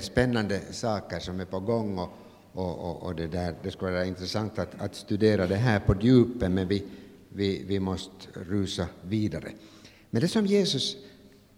spännande 0.08 0.60
saker 0.70 1.18
som 1.18 1.40
är 1.40 1.44
på 1.44 1.60
gång 1.60 1.98
och, 1.98 2.10
och, 2.52 2.78
och, 2.78 3.02
och 3.02 3.14
det, 3.14 3.26
där, 3.26 3.54
det 3.62 3.70
skulle 3.70 3.92
vara 3.92 4.04
intressant 4.04 4.58
att, 4.58 4.80
att, 4.80 4.94
studera 4.94 5.46
det 5.46 5.56
här 5.56 5.80
på 5.80 5.94
djupet 6.00 6.50
men 6.50 6.68
vi, 6.68 6.84
vi, 7.28 7.64
vi 7.64 7.80
måste 7.80 8.28
rusa 8.32 8.86
vidare. 9.02 9.52
Men 10.10 10.22
det 10.22 10.28
som 10.28 10.46
Jesus 10.46 10.96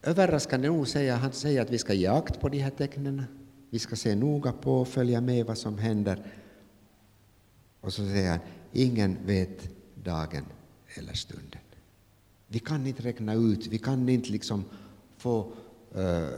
överraskande 0.02 0.68
nog 0.68 0.88
säger, 0.88 1.16
han 1.16 1.32
säger 1.32 1.62
att 1.62 1.70
vi 1.70 1.78
ska 1.78 1.94
ge 1.94 2.06
akt 2.06 2.40
på 2.40 2.48
de 2.48 2.58
här 2.58 2.70
tecknen, 2.70 3.24
vi 3.70 3.78
ska 3.78 3.96
se 3.96 4.14
noga 4.14 4.52
på 4.52 4.80
och 4.80 4.88
följa 4.88 5.20
med 5.20 5.46
vad 5.46 5.58
som 5.58 5.78
händer. 5.78 6.22
Och 7.80 7.92
så 7.92 8.02
säger 8.02 8.30
han, 8.30 8.40
ingen 8.72 9.16
vet 9.26 9.68
dagen 9.94 10.44
eller 10.94 11.12
stunden. 11.12 11.60
Vi 12.46 12.58
kan 12.58 12.86
inte 12.86 13.02
räkna 13.02 13.34
ut, 13.34 13.66
vi 13.66 13.78
kan 13.78 14.08
inte 14.08 14.30
liksom 14.30 14.64
få 15.16 15.52
uh, 15.96 16.28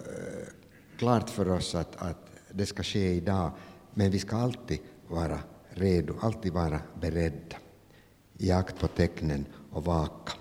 klart 0.99 1.31
för 1.31 1.49
oss 1.49 1.75
att, 1.75 1.97
att 1.97 2.31
det 2.53 2.67
ska 2.67 2.83
ske 2.83 3.13
idag, 3.13 3.51
men 3.95 4.11
vi 4.11 4.19
ska 4.19 4.37
alltid 4.37 4.79
vara 5.09 5.39
redo, 5.71 6.15
alltid 6.21 6.53
vara 6.53 6.81
beredda 7.01 7.57
i 8.39 8.51
akt 8.51 8.79
på 8.79 8.89
tecknen 8.89 9.47
och 9.71 9.85
vaka. 9.85 10.33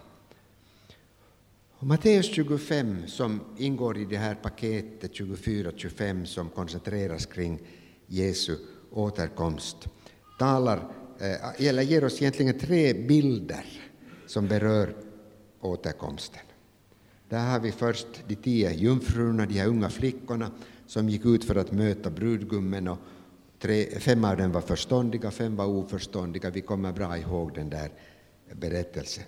Och 1.81 1.87
Matteus 1.87 2.25
25, 2.25 3.07
som 3.07 3.41
ingår 3.57 3.97
i 3.97 4.05
det 4.05 4.17
här 4.17 4.35
paketet 4.35 5.11
24-25 5.11 6.25
som 6.25 6.49
koncentreras 6.49 7.25
kring 7.25 7.59
Jesu 8.07 8.57
återkomst, 8.91 9.87
talar, 10.39 10.77
eh, 11.19 11.67
eller 11.67 11.83
ger 11.83 12.03
oss 12.03 12.21
egentligen 12.21 12.59
tre 12.59 12.93
bilder 12.93 13.65
som 14.27 14.47
berör 14.47 14.95
återkomsten. 15.61 16.41
Där 17.31 17.51
har 17.51 17.59
vi 17.59 17.71
först 17.71 18.07
de 18.27 18.35
tio 18.35 18.73
jungfrurna, 18.73 19.45
de 19.45 19.53
här 19.53 19.67
unga 19.67 19.89
flickorna 19.89 20.51
som 20.87 21.09
gick 21.09 21.25
ut 21.25 21.43
för 21.45 21.55
att 21.55 21.71
möta 21.71 22.09
brudgummen 22.09 22.87
och 22.87 22.97
tre, 23.59 23.99
fem 23.99 24.25
av 24.25 24.37
dem 24.37 24.51
var 24.51 24.61
förståndiga, 24.61 25.31
fem 25.31 25.55
var 25.55 25.65
oförståndiga. 25.65 26.49
Vi 26.49 26.61
kommer 26.61 26.93
bra 26.93 27.17
ihåg 27.17 27.53
den 27.53 27.69
där 27.69 27.91
berättelsen. 28.53 29.23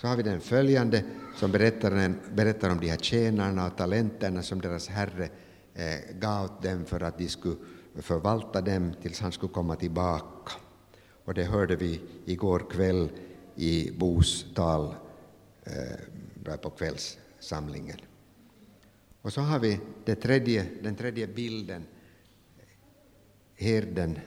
Så 0.00 0.06
har 0.06 0.16
vi 0.16 0.22
den 0.22 0.40
följande 0.40 1.04
som 1.36 1.52
berättar, 1.52 2.14
berättar 2.34 2.70
om 2.70 2.80
de 2.80 2.88
här 2.88 2.96
tjänarna 2.96 3.66
och 3.66 3.76
talenterna 3.76 4.42
som 4.42 4.60
deras 4.60 4.88
herre 4.88 5.28
eh, 5.74 6.16
gav 6.20 6.50
dem 6.62 6.84
för 6.84 7.00
att 7.00 7.18
de 7.18 7.28
skulle 7.28 7.56
förvalta 7.94 8.60
dem 8.60 8.92
tills 9.02 9.20
han 9.20 9.32
skulle 9.32 9.52
komma 9.52 9.76
tillbaka. 9.76 10.52
Och 11.24 11.34
det 11.34 11.44
hörde 11.44 11.76
vi 11.76 12.00
igår 12.24 12.70
kväll 12.70 13.08
i 13.54 13.90
Bos 13.90 14.46
tal 14.54 14.94
eh, 15.64 16.56
på 16.62 16.70
kvälls 16.70 17.18
samlingen. 17.44 17.98
Och 19.22 19.32
så 19.32 19.40
har 19.40 19.58
vi 19.58 19.80
det 20.04 20.14
tredje, 20.14 20.66
den 20.82 20.96
tredje 20.96 21.26
bilden 21.26 21.86
herden 23.56 24.18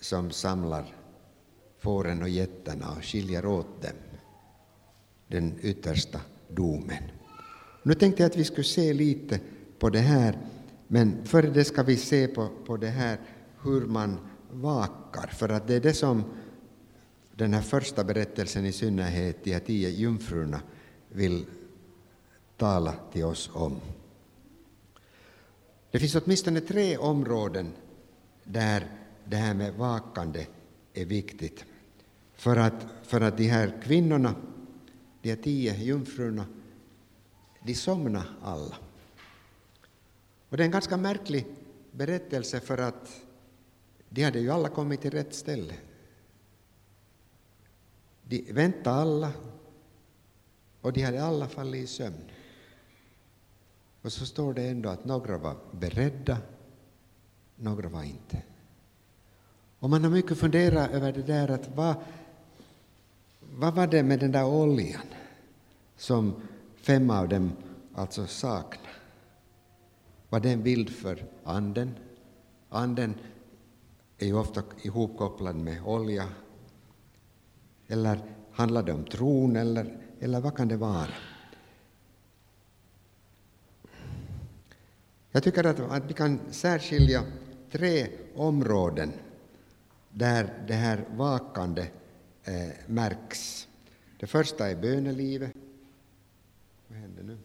som 0.00 0.30
samlar 0.30 0.94
fåren 1.78 2.22
och 2.22 2.28
getterna 2.28 2.90
och 2.96 3.04
skiljer 3.04 3.46
åt 3.46 3.82
dem. 3.82 3.92
Den 5.28 5.54
yttersta 5.62 6.20
domen. 6.48 7.02
Nu 7.82 7.94
tänkte 7.94 8.22
jag 8.22 8.30
att 8.30 8.36
vi 8.36 8.44
skulle 8.44 8.64
se 8.64 8.92
lite 8.92 9.40
på 9.78 9.90
det 9.90 9.98
här, 9.98 10.38
men 10.86 11.26
före 11.26 11.50
det 11.50 11.64
ska 11.64 11.82
vi 11.82 11.96
se 11.96 12.28
på, 12.28 12.48
på 12.66 12.76
det 12.76 12.88
här 12.88 13.18
hur 13.62 13.80
man 13.80 14.18
vakar, 14.50 15.26
för 15.26 15.48
att 15.48 15.66
det 15.66 15.74
är 15.74 15.80
det 15.80 15.94
som 15.94 16.24
den 17.36 17.54
här 17.54 17.62
första 17.62 18.04
berättelsen 18.04 18.66
i 18.66 18.72
synnerhet, 18.72 19.44
de 19.44 19.52
här 19.52 19.60
tio 19.60 19.88
jungfrurna, 19.88 20.60
vill 21.08 21.46
tala 22.56 22.94
till 23.12 23.24
oss 23.24 23.50
om. 23.52 23.80
Det 25.90 25.98
finns 25.98 26.14
åtminstone 26.14 26.60
tre 26.60 26.96
områden 26.96 27.72
där 28.44 28.90
det 29.24 29.36
här 29.36 29.54
med 29.54 29.74
vakande 29.74 30.46
är 30.94 31.04
viktigt. 31.04 31.64
För 32.34 32.56
att, 32.56 32.86
för 33.02 33.20
att 33.20 33.36
de 33.36 33.48
här 33.48 33.80
kvinnorna, 33.82 34.34
de 35.22 35.28
här 35.28 35.42
tio 35.42 35.76
jungfrurna, 35.76 36.46
de 37.62 37.74
somnade 37.74 38.26
alla. 38.42 38.76
Och 40.48 40.56
det 40.56 40.62
är 40.62 40.64
en 40.64 40.70
ganska 40.70 40.96
märklig 40.96 41.46
berättelse 41.90 42.60
för 42.60 42.78
att 42.78 43.20
de 44.08 44.22
hade 44.22 44.40
ju 44.40 44.50
alla 44.50 44.68
kommit 44.68 45.00
till 45.00 45.10
rätt 45.10 45.34
ställe. 45.34 45.74
De 48.22 48.52
väntade 48.52 48.96
alla 48.96 49.32
och 50.80 50.92
de 50.92 51.02
hade 51.02 51.24
alla 51.24 51.48
fallit 51.48 51.84
i 51.84 51.86
sömn. 51.86 52.30
Och 54.04 54.12
så 54.12 54.26
står 54.26 54.54
det 54.54 54.68
ändå 54.68 54.88
att 54.88 55.04
några 55.04 55.38
var 55.38 55.56
beredda, 55.72 56.38
några 57.56 57.88
var 57.88 58.02
inte. 58.02 58.42
Och 59.78 59.90
man 59.90 60.04
har 60.04 60.10
mycket 60.10 60.38
funderat 60.38 60.90
över 60.90 61.12
det 61.12 61.22
där 61.22 61.50
att 61.50 61.68
vad, 61.76 61.94
vad 63.40 63.74
var 63.74 63.86
det 63.86 64.02
med 64.02 64.20
den 64.20 64.32
där 64.32 64.46
oljan 64.46 65.06
som 65.96 66.34
fem 66.74 67.10
av 67.10 67.28
dem 67.28 67.52
alltså 67.94 68.26
saknade? 68.26 68.88
Var 70.28 70.40
det 70.40 70.52
en 70.52 70.62
bild 70.62 70.90
för 70.90 71.24
anden? 71.44 71.94
Anden 72.68 73.14
är 74.18 74.26
ju 74.26 74.34
ofta 74.34 74.62
ihopkopplad 74.82 75.56
med 75.56 75.82
olja. 75.84 76.28
Eller 77.86 78.20
handlar 78.52 78.82
det 78.82 78.92
om 78.92 79.04
tron, 79.04 79.56
eller, 79.56 79.98
eller 80.20 80.40
vad 80.40 80.56
kan 80.56 80.68
det 80.68 80.76
vara? 80.76 81.08
Jag 85.34 85.42
tycker 85.42 85.66
att, 85.66 85.80
att 85.80 86.10
vi 86.10 86.14
kan 86.14 86.40
särskilja 86.50 87.24
tre 87.70 88.06
områden 88.34 89.12
där 90.10 90.64
det 90.66 90.74
här 90.74 91.04
vakande 91.10 91.86
eh, 92.44 92.68
märks. 92.86 93.68
Det 94.20 94.26
första 94.26 94.70
är 94.70 94.76
bönelivet. 94.76 95.52
Vad 96.88 96.98
händer 96.98 97.22
nu? 97.22 97.38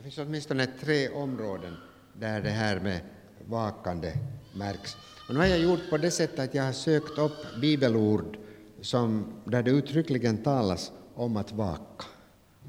Det 0.00 0.04
finns 0.04 0.18
åtminstone 0.18 0.66
tre 0.66 1.08
områden 1.08 1.76
där 2.12 2.40
det 2.40 2.50
här 2.50 2.80
med 2.80 3.00
vakande 3.48 4.12
märks. 4.54 4.96
Och 5.28 5.34
nu 5.34 5.40
har 5.40 5.46
jag 5.46 5.58
gjort 5.58 5.90
på 5.90 5.96
det 5.96 6.10
sättet 6.10 6.38
att 6.38 6.54
jag 6.54 6.64
har 6.64 6.72
sökt 6.72 7.18
upp 7.18 7.60
bibelord 7.60 8.38
som, 8.80 9.32
där 9.44 9.62
det 9.62 9.70
uttryckligen 9.70 10.42
talas 10.42 10.92
om 11.14 11.36
att 11.36 11.52
vaka, 11.52 12.04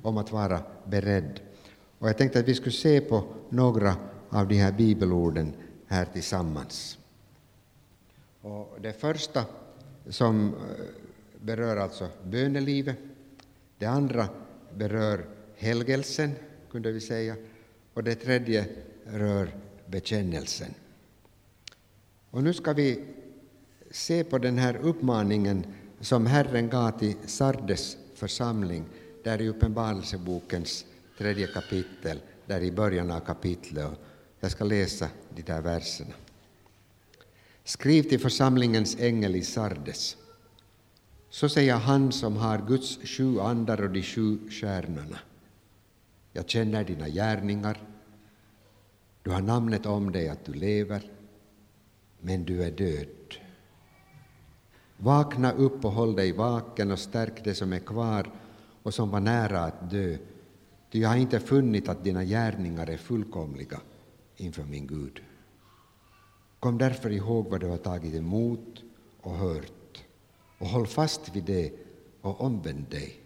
om 0.01 0.17
att 0.17 0.31
vara 0.31 0.61
beredd. 0.85 1.39
Och 1.99 2.09
jag 2.09 2.17
tänkte 2.17 2.39
att 2.39 2.47
vi 2.47 2.55
skulle 2.55 2.71
se 2.71 3.01
på 3.01 3.23
några 3.49 3.95
av 4.29 4.47
de 4.47 4.55
här 4.55 4.71
bibelorden 4.71 5.53
här 5.87 6.05
tillsammans. 6.05 6.97
Och 8.41 8.77
det 8.81 8.93
första 8.93 9.45
som 10.09 10.47
eh, 10.47 10.85
berör 11.41 11.77
alltså 11.77 12.07
bönelivet, 12.23 12.97
det 13.77 13.85
andra 13.85 14.27
berör 14.73 15.25
helgelsen, 15.55 16.31
kunde 16.71 16.91
vi 16.91 16.99
säga, 16.99 17.35
och 17.93 18.03
det 18.03 18.15
tredje 18.15 18.65
rör 19.05 19.49
bekännelsen. 19.85 20.73
Och 22.29 22.43
nu 22.43 22.53
ska 22.53 22.73
vi 22.73 23.03
se 23.91 24.23
på 24.23 24.37
den 24.37 24.57
här 24.57 24.75
uppmaningen 24.75 25.65
som 25.99 26.25
Herren 26.25 26.69
gav 26.69 26.99
till 26.99 27.15
Sardes 27.25 27.97
församling, 28.15 28.85
där 29.23 29.41
i 29.41 29.47
Uppenbarelsebokens 29.47 30.85
tredje 31.17 31.47
kapitel, 31.47 32.19
där 32.45 32.61
i 32.61 32.71
början 32.71 33.11
av 33.11 33.19
kapitlet. 33.19 33.89
Jag 34.39 34.51
ska 34.51 34.63
läsa 34.63 35.09
de 35.35 35.41
där 35.41 35.61
verserna. 35.61 36.13
Skriv 37.63 38.03
till 38.03 38.19
församlingens 38.19 38.97
ängel 38.99 39.35
i 39.35 39.41
Sardes. 39.41 40.17
Så 41.29 41.49
säger 41.49 41.75
han 41.75 42.11
som 42.11 42.37
har 42.37 42.67
Guds 42.67 42.97
sju 43.03 43.39
andar 43.39 43.81
och 43.81 43.89
de 43.89 44.03
sju 44.03 44.49
stjärnorna. 44.49 45.19
Jag 46.33 46.49
känner 46.49 46.83
dina 46.83 47.09
gärningar. 47.09 47.77
Du 49.23 49.31
har 49.31 49.41
namnet 49.41 49.85
om 49.85 50.11
dig 50.11 50.29
att 50.29 50.45
du 50.45 50.53
lever, 50.53 51.11
men 52.19 52.45
du 52.45 52.63
är 52.63 52.71
död. 52.71 53.07
Vakna 54.97 55.51
upp 55.51 55.85
och 55.85 55.91
håll 55.91 56.15
dig 56.15 56.31
vaken 56.31 56.91
och 56.91 56.99
stärk 56.99 57.43
det 57.43 57.55
som 57.55 57.73
är 57.73 57.79
kvar 57.79 58.31
och 58.83 58.93
som 58.93 59.09
var 59.09 59.19
nära 59.19 59.59
att 59.59 59.89
dö, 59.89 60.17
ty 60.91 60.99
jag 60.99 61.09
har 61.09 61.15
inte 61.15 61.39
funnit 61.39 61.89
att 61.89 62.03
dina 62.03 62.23
gärningar 62.23 62.89
är 62.89 62.97
fullkomliga 62.97 63.81
inför 64.37 64.63
min 64.63 64.87
Gud. 64.87 65.21
Kom 66.59 66.77
därför 66.77 67.09
ihåg 67.09 67.47
vad 67.49 67.59
du 67.59 67.67
har 67.67 67.77
tagit 67.77 68.15
emot 68.15 68.83
och 69.21 69.35
hört 69.35 70.03
och 70.57 70.67
håll 70.67 70.87
fast 70.87 71.35
vid 71.35 71.43
det 71.43 71.71
och 72.21 72.41
omvänd 72.41 72.85
dig. 72.89 73.20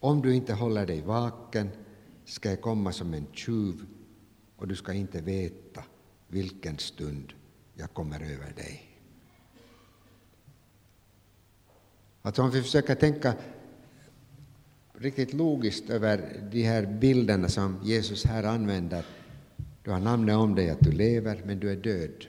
Om 0.00 0.22
du 0.22 0.34
inte 0.34 0.54
håller 0.54 0.86
dig 0.86 1.00
vaken 1.00 1.70
ska 2.24 2.50
jag 2.50 2.60
komma 2.60 2.92
som 2.92 3.14
en 3.14 3.26
tjuv 3.32 3.86
och 4.56 4.68
du 4.68 4.76
ska 4.76 4.92
inte 4.92 5.20
veta 5.20 5.84
vilken 6.28 6.78
stund 6.78 7.32
jag 7.74 7.92
kommer 7.92 8.20
över 8.20 8.52
dig. 8.56 8.86
Alltså 12.22 12.42
om 12.42 12.50
vi 12.50 12.62
försöker 12.62 12.94
tänka 12.94 13.34
riktigt 14.92 15.32
logiskt 15.32 15.90
över 15.90 16.48
de 16.52 16.62
här 16.62 16.86
bilderna 16.86 17.48
som 17.48 17.80
Jesus 17.84 18.24
här 18.24 18.44
använder. 18.44 19.06
Du 19.82 19.90
har 19.90 20.00
namnet 20.00 20.36
om 20.36 20.54
dig 20.54 20.70
att 20.70 20.80
du 20.80 20.92
lever, 20.92 21.42
men 21.46 21.60
du 21.60 21.70
är 21.70 21.76
död. 21.76 22.26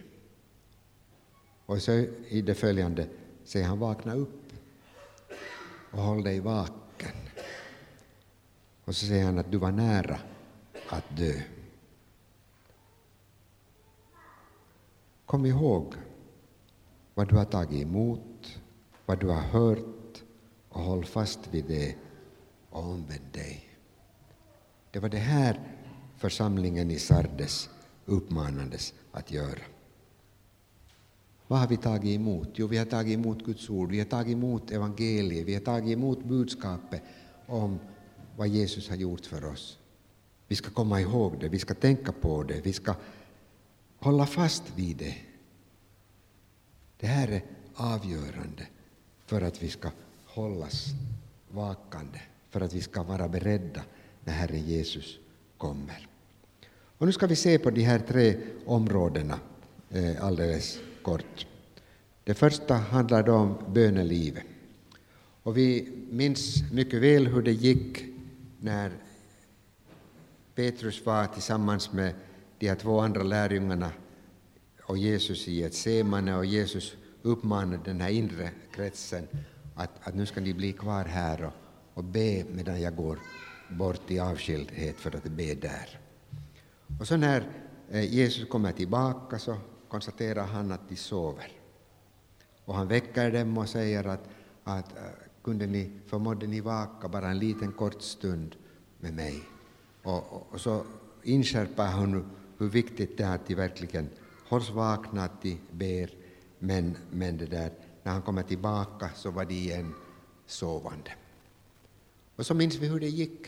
Och 1.65 1.81
så 1.81 1.91
i 2.27 2.41
det 2.41 2.55
följande 2.55 3.07
säger 3.43 3.65
han 3.65 3.79
vakna 3.79 4.13
upp 4.13 4.53
och 5.91 6.01
håll 6.01 6.23
dig 6.23 6.39
vaken. 6.39 6.80
Och 8.91 8.95
så 8.95 9.06
säger 9.06 9.25
han 9.25 9.38
att 9.38 9.51
du 9.51 9.58
var 9.58 9.71
nära 9.71 10.19
att 10.89 11.17
dö. 11.17 11.34
Kom 15.25 15.45
ihåg 15.45 15.93
vad 17.13 17.30
du 17.30 17.36
har 17.36 17.45
tagit 17.45 17.82
emot, 17.82 18.60
vad 19.06 19.19
du 19.19 19.27
har 19.27 19.41
hört 19.41 20.23
och 20.69 20.82
håll 20.82 21.05
fast 21.05 21.39
vid 21.51 21.65
det 21.65 21.95
och 22.70 22.84
omvänd 22.84 23.32
dig. 23.32 23.70
Det 24.91 24.99
var 24.99 25.09
det 25.09 25.18
här 25.18 25.59
församlingen 26.18 26.91
i 26.91 26.99
Sardes 26.99 27.70
uppmanades 28.05 28.93
att 29.11 29.32
göra. 29.32 29.63
Vad 31.47 31.59
har 31.59 31.68
vi 31.68 31.78
tagit 31.78 32.15
emot? 32.15 32.49
Jo, 32.53 32.68
vi 32.68 32.78
har 32.78 32.86
tagit 32.86 33.13
emot 33.13 33.45
Guds 33.45 33.70
ord, 33.70 33.91
vi 33.91 33.99
har 33.99 34.05
tagit 34.05 34.34
emot 34.34 34.72
evangeliet, 34.72 35.47
vi 35.47 35.53
har 35.53 35.61
tagit 35.61 35.97
emot 35.97 36.24
budskapet 36.24 37.03
om 37.47 37.80
vad 38.41 38.49
Jesus 38.49 38.89
har 38.89 38.95
gjort 38.95 39.25
för 39.25 39.45
oss. 39.45 39.77
Vi 40.47 40.55
ska 40.55 40.69
komma 40.69 41.01
ihåg 41.01 41.39
det, 41.39 41.49
vi 41.49 41.59
ska 41.59 41.73
tänka 41.73 42.11
på 42.11 42.43
det, 42.43 42.61
vi 42.63 42.73
ska 42.73 42.95
hålla 43.99 44.25
fast 44.25 44.63
vid 44.75 44.97
det. 44.97 45.15
Det 46.97 47.07
här 47.07 47.27
är 47.27 47.43
avgörande 47.75 48.67
för 49.25 49.41
att 49.41 49.63
vi 49.63 49.69
ska 49.69 49.89
hållas 50.25 50.85
vakande, 51.51 52.21
för 52.49 52.61
att 52.61 52.73
vi 52.73 52.81
ska 52.81 53.03
vara 53.03 53.27
beredda 53.27 53.83
när 54.23 54.33
Herren 54.33 54.65
Jesus 54.67 55.19
kommer. 55.57 56.07
Och 56.97 57.05
nu 57.05 57.11
ska 57.13 57.27
vi 57.27 57.35
se 57.35 57.59
på 57.59 57.69
de 57.69 57.81
här 57.81 57.99
tre 57.99 58.37
områdena 58.65 59.39
eh, 59.89 60.25
alldeles 60.25 60.79
kort. 61.01 61.47
Det 62.23 62.33
första 62.33 62.73
handlar 62.73 63.29
om 63.29 63.57
bönelivet. 63.73 64.43
Och 65.43 65.57
vi 65.57 65.91
minns 66.09 66.71
mycket 66.71 67.01
väl 67.01 67.27
hur 67.27 67.41
det 67.41 67.51
gick 67.51 68.11
när 68.62 68.91
Petrus 70.55 71.05
var 71.05 71.26
tillsammans 71.26 71.91
med 71.91 72.14
de 72.59 72.68
här 72.68 72.76
två 72.76 72.99
andra 72.99 73.24
lärjungarna 73.24 73.91
och 74.84 74.97
Jesus 74.97 75.47
i 75.47 75.64
ett 75.64 75.74
semane 75.74 76.38
och 76.38 76.45
Jesus 76.45 76.93
uppmanade 77.22 77.80
den 77.86 78.01
här 78.01 78.09
inre 78.09 78.49
kretsen 78.74 79.28
att, 79.76 80.07
att 80.07 80.16
nu 80.16 80.26
ska 80.26 80.41
ni 80.41 80.53
bli 80.53 80.74
kvar 80.74 81.05
här 81.05 81.43
och, 81.43 81.53
och 81.93 82.03
be 82.03 82.45
medan 82.51 82.82
jag 82.82 82.95
går 82.95 83.20
bort 83.70 84.12
i 84.12 84.20
avskildhet 84.20 84.95
för 84.95 85.16
att 85.16 85.24
be 85.24 85.55
där. 85.55 85.99
Och 86.99 87.07
så 87.07 87.18
när 87.18 87.43
eh, 87.89 88.14
Jesus 88.14 88.49
kommer 88.49 88.72
tillbaka 88.72 89.39
så 89.39 89.57
konstaterar 89.88 90.45
han 90.45 90.72
att 90.72 90.89
de 90.89 90.95
sover. 90.95 91.51
Och 92.66 92.76
han 92.76 92.88
väcker 92.88 93.32
dem 93.32 93.57
och 93.57 93.70
säger 93.70 94.07
att, 94.07 94.30
att 94.64 94.97
eh, 94.97 95.03
kunde 95.43 95.67
ni, 95.67 95.91
förmådde 96.05 96.47
ni 96.47 96.61
vaka 96.61 97.07
bara 97.07 97.29
en 97.29 97.39
liten 97.39 97.71
kort 97.71 98.01
stund 98.01 98.55
med 98.99 99.13
mig. 99.13 99.43
Och, 100.03 100.33
och, 100.33 100.47
och 100.51 100.61
så 100.61 100.85
inskärper 101.23 101.91
hon 101.91 102.31
hur 102.57 102.69
viktigt 102.69 103.17
det 103.17 103.23
är 103.23 103.35
att 103.35 103.47
de 103.47 103.55
verkligen 103.55 104.09
hålls 104.47 104.69
vakna, 104.69 105.23
att 105.23 105.41
de 105.41 105.57
ber, 105.71 106.09
men, 106.59 106.97
men 107.11 107.37
det 107.37 107.45
där, 107.45 107.71
när 108.03 108.11
han 108.11 108.21
kommer 108.21 108.43
tillbaka 108.43 109.09
så 109.15 109.31
var 109.31 109.45
de 109.45 109.53
igen 109.53 109.93
sovande. 110.45 111.11
Och 112.35 112.45
så 112.45 112.53
minns 112.53 112.75
vi 112.75 112.87
hur 112.87 112.99
det 112.99 113.09
gick. 113.09 113.47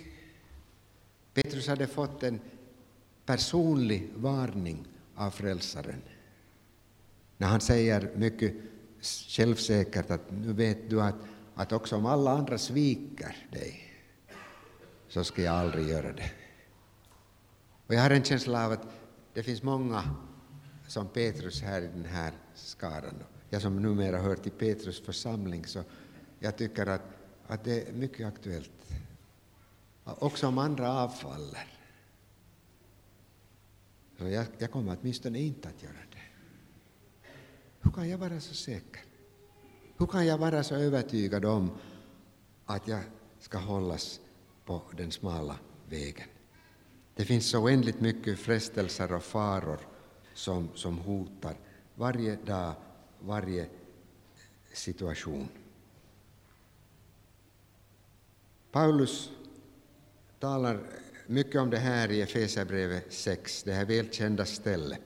Petrus 1.34 1.68
hade 1.68 1.88
fått 1.88 2.24
en 2.24 2.40
personlig 3.26 4.10
varning 4.16 4.88
av 5.16 5.32
Frälsaren. 5.32 6.02
När 7.38 7.48
han 7.48 7.62
säger 7.62 8.12
mycket 8.16 8.54
självsäkert 9.30 10.10
att 10.10 10.32
nu 10.32 10.54
vet 10.54 10.90
du 10.90 11.02
att, 11.02 11.16
att 11.56 11.72
också 11.72 11.96
om 11.96 12.06
alla 12.06 12.32
andra 12.32 12.58
sviker 12.58 13.48
dig 13.52 13.94
så 15.08 15.24
ska 15.24 15.42
jag 15.42 15.56
aldrig 15.56 15.88
göra 15.88 16.14
det. 16.14 16.32
Och 17.88 17.94
jag 17.94 18.02
har 18.02 18.10
en 18.10 18.24
känsla 18.24 18.66
av 18.66 18.72
att 18.72 18.88
det 19.34 19.44
finns 19.44 19.64
många 19.64 20.16
som 20.88 21.08
Petrus 21.08 21.62
här 21.62 21.82
i 21.82 21.88
den 21.88 22.06
här 22.06 22.34
skaran. 22.56 23.24
Jag 23.50 23.62
som 23.62 23.82
numera 23.82 24.18
hör 24.18 24.36
till 24.36 24.52
Petrus 24.52 25.02
församling 25.02 25.66
så 25.66 25.84
jag 26.40 26.58
tycker 26.58 26.86
att, 26.86 27.02
att 27.48 27.64
det 27.64 27.88
är 27.88 27.94
mycket 27.94 28.28
aktuellt. 28.28 28.72
Också 30.04 30.48
om 30.48 30.58
andra 30.58 30.92
avfaller. 30.92 31.68
Så 34.18 34.30
jag, 34.30 34.46
jag 34.58 34.72
kommer 34.72 34.98
åtminstone 35.02 35.40
inte 35.40 35.70
att 35.70 35.84
göra 35.84 35.94
det. 36.12 36.22
Hur 37.82 37.92
kan 37.92 38.10
jag 38.10 38.18
vara 38.18 38.40
så 38.40 38.54
säker? 38.54 39.02
Hur 39.98 40.06
kan 40.06 40.26
jag 40.26 40.38
vara 40.38 40.64
så 40.64 40.76
övertygad 40.76 41.46
om 41.46 41.72
att 42.66 42.88
jag 42.88 43.00
ska 43.40 43.58
hållas 43.58 44.20
på 44.66 44.82
den 44.98 45.12
smala 45.12 45.56
vägen? 45.90 46.28
Det 47.16 47.26
finns 47.26 47.50
så 47.50 47.60
oändligt 47.60 48.02
mycket 48.02 48.40
frestelser 48.40 49.14
och 49.14 49.24
faror 49.24 49.80
som, 50.34 50.70
som 50.76 50.98
hotar 50.98 51.56
varje 51.96 52.36
dag, 52.36 52.74
varje 53.20 53.62
eh, 53.62 53.70
situation. 54.74 55.48
Paulus 58.72 59.30
talar 60.40 60.80
mycket 61.28 61.62
om 61.62 61.70
det 61.70 61.78
här 61.78 62.12
i 62.12 62.22
Efesierbrevet 62.22 63.14
6, 63.14 63.64
det 63.64 63.74
här 63.74 63.86
välkända 63.86 64.46
stället 64.46 65.02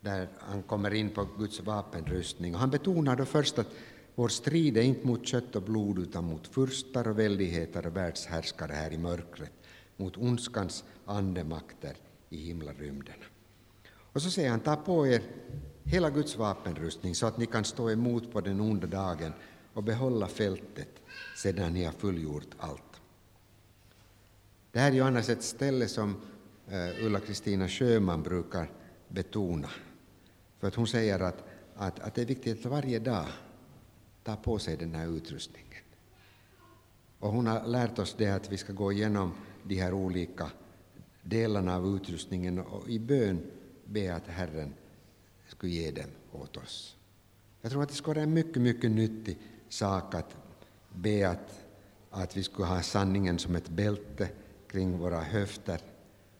där 0.00 0.28
han 0.38 0.62
kommer 0.62 0.94
in 0.94 1.10
på 1.10 1.28
Guds 1.38 1.60
vapenrustning. 1.60 2.54
Och 2.54 2.60
han 2.60 2.70
betonar 2.70 3.16
då 3.16 3.24
först 3.24 3.58
att 3.58 3.68
vår 4.16 4.28
strid 4.28 4.76
är 4.76 4.82
inte 4.82 5.06
mot 5.06 5.26
kött 5.26 5.56
och 5.56 5.62
blod 5.62 5.98
utan 5.98 6.24
mot 6.24 6.46
furstar 6.46 7.08
och 7.08 7.18
väldigheter 7.18 7.86
och 7.86 7.96
världshärskare 7.96 8.72
här 8.72 8.92
i 8.92 8.98
mörkret, 8.98 9.52
mot 9.96 10.16
ondskans 10.16 10.84
andemakter 11.04 11.96
i 12.30 12.36
himlarymderna. 12.36 13.24
Och 13.88 14.22
så 14.22 14.30
säger 14.30 14.50
han, 14.50 14.60
ta 14.60 14.76
på 14.76 15.06
er 15.06 15.22
hela 15.84 16.10
Guds 16.10 16.36
vapenrustning 16.36 17.14
så 17.14 17.26
att 17.26 17.38
ni 17.38 17.46
kan 17.46 17.64
stå 17.64 17.90
emot 17.90 18.32
på 18.32 18.40
den 18.40 18.60
onda 18.60 18.86
dagen 18.86 19.32
och 19.72 19.82
behålla 19.82 20.26
fältet 20.26 20.88
sedan 21.36 21.74
ni 21.74 21.84
har 21.84 21.92
fullgjort 21.92 22.54
allt. 22.58 23.00
Det 24.72 24.78
här 24.78 24.90
är 24.90 24.94
ju 24.94 25.00
annars 25.00 25.28
ett 25.28 25.42
ställe 25.42 25.88
som 25.88 26.16
eh, 26.68 27.06
Ulla-Kristina 27.06 27.68
Sjöman 27.68 28.22
brukar 28.22 28.70
betona. 29.08 29.68
För 30.58 30.68
att 30.68 30.74
hon 30.74 30.86
säger 30.86 31.20
att, 31.20 31.44
att, 31.76 32.00
att 32.00 32.14
det 32.14 32.22
är 32.22 32.26
viktigt 32.26 32.58
att 32.58 32.72
varje 32.72 32.98
dag 32.98 33.26
ta 34.26 34.36
på 34.36 34.58
sig 34.58 34.76
den 34.76 34.94
här 34.94 35.06
utrustningen. 35.06 35.82
Och 37.18 37.30
hon 37.32 37.46
har 37.46 37.66
lärt 37.66 37.98
oss 37.98 38.14
det 38.18 38.30
att 38.30 38.52
vi 38.52 38.56
ska 38.56 38.72
gå 38.72 38.92
igenom 38.92 39.34
de 39.62 39.74
här 39.74 39.92
olika 39.92 40.50
delarna 41.22 41.76
av 41.76 41.96
utrustningen 41.96 42.58
och 42.58 42.88
i 42.88 42.98
bön 42.98 43.50
be 43.84 44.14
att 44.14 44.26
Herren 44.26 44.74
skulle 45.48 45.72
ge 45.72 45.90
dem 45.90 46.10
åt 46.32 46.56
oss. 46.56 46.96
Jag 47.60 47.70
tror 47.72 47.82
att 47.82 47.88
det 47.88 47.94
skulle 47.94 48.14
vara 48.14 48.22
en 48.22 48.34
mycket, 48.34 48.62
mycket 48.62 48.90
nyttig 48.90 49.38
sak 49.68 50.14
att 50.14 50.36
be 50.94 51.28
att, 51.28 51.64
att 52.10 52.36
vi 52.36 52.42
skulle 52.42 52.66
ha 52.66 52.82
sanningen 52.82 53.38
som 53.38 53.56
ett 53.56 53.68
bälte 53.68 54.28
kring 54.68 54.98
våra 54.98 55.20
höfter, 55.20 55.80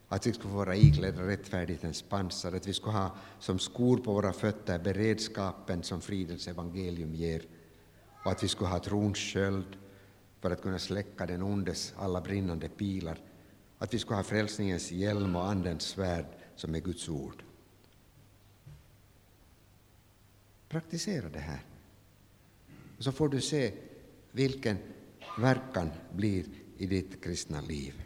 att 0.09 0.27
vi 0.27 0.33
skulle 0.33 0.55
vara 0.55 0.77
iklädda 0.77 1.27
rättfärdighetens 1.27 2.03
pansar, 2.03 2.53
att 2.53 2.69
vi 2.69 2.73
skulle 2.73 2.97
ha 2.97 3.17
som 3.41 3.59
skor 3.59 3.97
på 3.97 4.13
våra 4.13 4.33
fötter 4.33 4.79
beredskapen 4.79 5.83
som 5.83 6.01
fridens 6.01 6.49
evangelium 6.49 7.15
ger, 7.15 7.43
och 8.27 8.33
att 8.33 8.43
vi 8.43 8.49
skulle 8.49 8.71
ha 8.71 8.79
trons 8.79 9.19
sköld 9.19 9.77
för 10.41 10.51
att 10.51 10.63
kunna 10.63 10.79
släcka 10.79 11.27
den 11.27 11.43
ondes 11.43 11.95
alla 11.97 12.21
brinnande 12.21 12.69
pilar, 12.69 13.21
att 13.79 13.95
vi 13.95 13.99
skulle 13.99 14.17
ha 14.17 14.23
frälsningens 14.23 14.93
hjälm 14.93 15.37
och 15.37 15.49
Andens 15.49 15.83
svärd 15.83 16.27
som 16.57 16.75
är 16.75 16.81
Guds 16.81 17.09
ord. 17.09 17.43
Praktisera 20.69 21.29
det 21.29 21.39
här. 21.39 21.61
Så 22.99 23.13
får 23.13 23.29
du 23.29 23.41
se 23.41 23.73
vilken 24.33 24.77
verkan 25.39 25.91
blir 26.13 26.45
i 26.79 26.87
ditt 26.87 27.25
kristna 27.25 27.61
liv. 27.61 28.03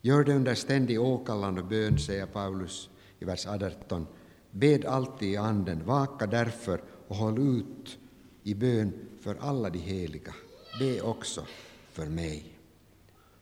Gör 0.00 0.24
det 0.24 0.34
under 0.34 0.54
ständig 0.54 1.00
åkallan 1.00 1.58
och 1.58 1.66
bön, 1.66 1.98
säger 1.98 2.26
Paulus 2.26 2.90
i 3.18 3.24
vers 3.24 3.46
18. 3.46 4.06
Bed 4.50 4.84
alltid 4.84 5.28
i 5.28 5.36
Anden, 5.36 5.84
vaka 5.84 6.26
därför 6.26 6.82
och 7.08 7.16
håll 7.16 7.38
ut 7.38 7.98
i 8.42 8.54
bön 8.54 8.92
för 9.26 9.36
alla 9.40 9.70
de 9.70 9.78
heliga. 9.78 10.34
Be 10.78 11.00
också 11.00 11.46
för 11.90 12.06
mig. 12.06 12.58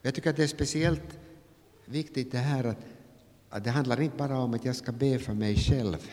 Jag 0.03 0.15
tycker 0.15 0.31
att 0.31 0.37
det 0.37 0.43
är 0.43 0.47
speciellt 0.47 1.19
viktigt 1.85 2.33
det 2.33 2.39
här 2.39 2.65
att, 2.65 2.79
att 3.49 3.65
det 3.65 3.71
handlar 3.71 4.01
inte 4.01 4.17
bara 4.17 4.39
om 4.39 4.55
att 4.55 4.65
jag 4.65 4.77
ska 4.77 4.93
be 4.93 5.19
för 5.19 5.35
mig 5.35 5.57
själv, 5.57 6.11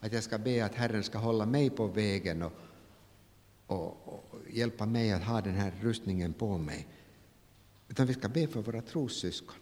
att 0.00 0.12
jag 0.12 0.22
ska 0.22 0.38
be 0.38 0.64
att 0.64 0.74
Herren 0.74 1.02
ska 1.02 1.18
hålla 1.18 1.46
mig 1.46 1.70
på 1.70 1.86
vägen 1.86 2.42
och, 2.42 2.52
och, 3.66 4.08
och 4.08 4.24
hjälpa 4.50 4.86
mig 4.86 5.12
att 5.12 5.24
ha 5.24 5.40
den 5.40 5.54
här 5.54 5.72
rustningen 5.80 6.32
på 6.32 6.58
mig, 6.58 6.86
utan 7.88 8.06
vi 8.06 8.14
ska 8.14 8.28
be 8.28 8.46
för 8.46 8.62
våra 8.62 8.82
trossyskon. 8.82 9.60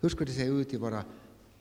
Hur 0.00 0.08
skulle 0.08 0.30
det 0.30 0.36
se 0.36 0.46
ut 0.46 0.74
i 0.74 0.76
våra 0.76 1.04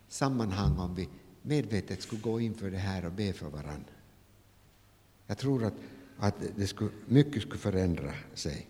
sammanhang 0.07 0.77
om 0.77 0.95
vi 0.95 1.09
medvetet 1.41 2.01
skulle 2.01 2.21
gå 2.21 2.39
in 2.39 2.53
för 2.53 2.71
det 2.71 2.77
här 2.77 3.05
och 3.05 3.11
be 3.11 3.33
för 3.33 3.49
varandra? 3.49 3.93
Jag 5.27 5.37
tror 5.37 5.63
att, 5.63 5.73
att 6.18 6.36
det 6.55 6.68
skulle, 6.68 6.91
mycket 7.05 7.41
skulle 7.41 7.59
förändra 7.59 8.13
sig. 8.34 8.68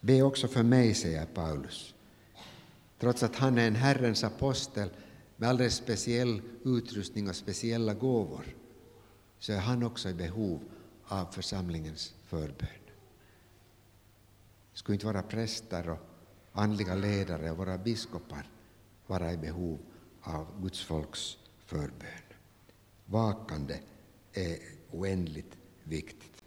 Be 0.00 0.22
också 0.22 0.48
för 0.48 0.62
mig, 0.62 0.94
säger 0.94 1.26
Paulus. 1.26 1.94
Trots 2.98 3.22
att 3.22 3.36
han 3.36 3.58
är 3.58 3.66
en 3.66 3.76
Herrens 3.76 4.24
apostel 4.24 4.90
med 5.36 5.48
alldeles 5.48 5.74
speciell 5.74 6.42
utrustning 6.64 7.28
och 7.28 7.36
speciella 7.36 7.94
gåvor 7.94 8.44
så 9.38 9.52
är 9.52 9.58
han 9.58 9.82
också 9.82 10.08
i 10.08 10.14
behov 10.14 10.60
av 11.04 11.26
församlingens 11.32 12.14
förbön. 12.26 12.68
Skulle 14.72 14.94
inte 14.94 15.06
vara 15.06 15.22
präster 15.22 15.90
och 15.90 15.98
andliga 16.52 16.94
ledare 16.94 17.50
och 17.50 17.56
våra 17.56 17.78
biskopar 17.78 18.46
vara 19.06 19.32
i 19.32 19.36
behov 19.36 19.78
av 20.20 20.62
Guds 20.62 20.84
folks 20.84 21.38
förbön. 21.66 22.22
Vakande 23.06 23.78
är 24.32 24.58
oändligt 24.90 25.58
viktigt. 25.84 26.37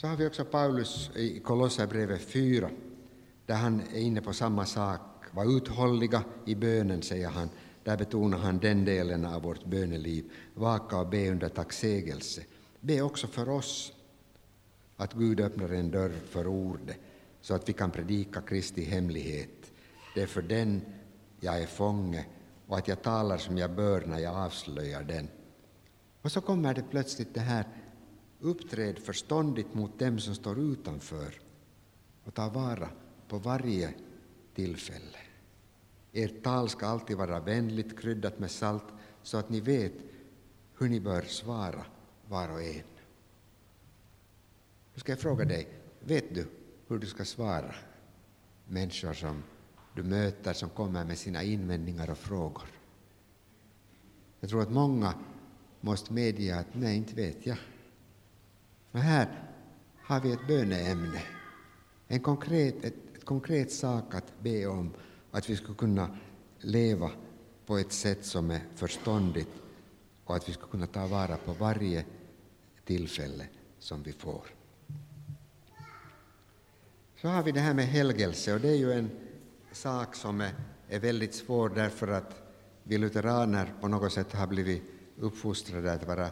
Så 0.00 0.06
har 0.06 0.16
vi 0.16 0.26
också 0.26 0.44
Paulus 0.44 1.10
i 1.16 1.40
Kolosserbrevet 1.40 2.22
4, 2.22 2.70
där 3.46 3.54
han 3.54 3.80
är 3.80 4.00
inne 4.00 4.20
på 4.20 4.32
samma 4.32 4.66
sak. 4.66 5.00
Var 5.30 5.56
uthålliga 5.56 6.24
i 6.46 6.54
bönen, 6.54 7.02
säger 7.02 7.28
han. 7.28 7.50
Där 7.84 7.96
betonar 7.96 8.38
han 8.38 8.58
den 8.58 8.84
delen 8.84 9.24
av 9.24 9.42
vårt 9.42 9.64
böneliv. 9.64 10.30
Vaka 10.54 10.96
och 10.96 11.08
be 11.08 11.30
under 11.30 11.48
tacksägelse. 11.48 12.42
Be 12.80 13.02
också 13.02 13.26
för 13.26 13.48
oss, 13.48 13.92
att 14.96 15.12
Gud 15.12 15.40
öppnar 15.40 15.68
en 15.68 15.90
dörr 15.90 16.12
för 16.30 16.46
ordet, 16.46 16.96
så 17.40 17.54
att 17.54 17.68
vi 17.68 17.72
kan 17.72 17.90
predika 17.90 18.40
Kristi 18.40 18.84
hemlighet 18.84 19.72
det 20.14 20.22
är 20.22 20.26
för 20.26 20.42
den 20.42 20.82
jag 21.40 21.62
är 21.62 21.66
fånge 21.66 22.26
och 22.66 22.78
att 22.78 22.88
jag 22.88 23.02
talar 23.02 23.38
som 23.38 23.58
jag 23.58 23.70
bör 23.70 24.00
när 24.06 24.18
jag 24.18 24.34
avslöjar 24.34 25.02
den. 25.02 25.28
Och 26.22 26.32
så 26.32 26.40
kommer 26.40 26.74
det 26.74 26.84
plötsligt 26.90 27.34
det 27.34 27.40
här 27.40 27.64
uppträd 28.40 28.98
förståndigt 28.98 29.74
mot 29.74 29.98
dem 29.98 30.18
som 30.18 30.34
står 30.34 30.58
utanför 30.58 31.40
och 32.24 32.34
ta 32.34 32.48
vara 32.48 32.88
på 33.28 33.38
varje 33.38 33.94
tillfälle. 34.54 35.18
Ert 36.12 36.42
tal 36.42 36.68
ska 36.68 36.86
alltid 36.86 37.16
vara 37.16 37.40
vänligt 37.40 38.00
kryddat 38.00 38.38
med 38.38 38.50
salt 38.50 38.84
så 39.22 39.38
att 39.38 39.50
ni 39.50 39.60
vet 39.60 39.92
hur 40.78 40.88
ni 40.88 41.00
bör 41.00 41.22
svara 41.22 41.84
var 42.28 42.48
och 42.52 42.62
en. 42.62 42.82
Nu 44.94 45.00
ska 45.00 45.12
jag 45.12 45.18
fråga 45.18 45.44
dig, 45.44 45.68
vet 46.00 46.34
du 46.34 46.46
hur 46.88 46.98
du 46.98 47.06
ska 47.06 47.24
svara 47.24 47.74
människor 48.68 49.12
som 49.12 49.42
du 49.94 50.02
möter 50.02 50.52
som 50.52 50.68
kommer 50.68 51.04
med 51.04 51.18
sina 51.18 51.42
invändningar 51.42 52.10
och 52.10 52.18
frågor? 52.18 52.68
Jag 54.40 54.50
tror 54.50 54.62
att 54.62 54.72
många 54.72 55.14
måste 55.80 56.12
medge 56.12 56.58
att 56.58 56.74
nej, 56.74 56.96
inte 56.96 57.14
vet 57.14 57.46
jag. 57.46 57.56
Men 58.90 59.02
här 59.02 59.28
har 60.02 60.20
vi 60.20 60.32
ett 60.32 60.46
böneämne, 60.46 61.22
en 62.08 62.20
konkret, 62.20 62.84
ett, 62.84 62.94
ett 63.16 63.24
konkret 63.24 63.72
sak 63.72 64.14
att 64.14 64.40
be 64.40 64.66
om, 64.66 64.92
att 65.30 65.50
vi 65.50 65.56
ska 65.56 65.74
kunna 65.74 66.16
leva 66.58 67.10
på 67.66 67.78
ett 67.78 67.92
sätt 67.92 68.24
som 68.24 68.50
är 68.50 68.60
förståndigt 68.74 69.50
och 70.24 70.36
att 70.36 70.48
vi 70.48 70.52
ska 70.52 70.66
kunna 70.66 70.86
ta 70.86 71.06
vara 71.06 71.36
på 71.36 71.52
varje 71.52 72.04
tillfälle 72.84 73.46
som 73.78 74.02
vi 74.02 74.12
får. 74.12 74.46
Så 77.16 77.28
har 77.28 77.42
vi 77.42 77.52
det 77.52 77.60
här 77.60 77.74
med 77.74 77.86
helgelse 77.86 78.54
och 78.54 78.60
det 78.60 78.68
är 78.68 78.76
ju 78.76 78.92
en 78.92 79.10
sak 79.72 80.14
som 80.14 80.40
är, 80.40 80.54
är 80.88 81.00
väldigt 81.00 81.34
svår 81.34 81.68
därför 81.68 82.08
att 82.08 82.42
vi 82.82 82.98
lutheraner 82.98 83.74
på 83.80 83.88
något 83.88 84.12
sätt 84.12 84.32
har 84.32 84.46
blivit 84.46 84.82
uppfostrade 85.18 85.92
att 85.92 86.06
vara 86.06 86.30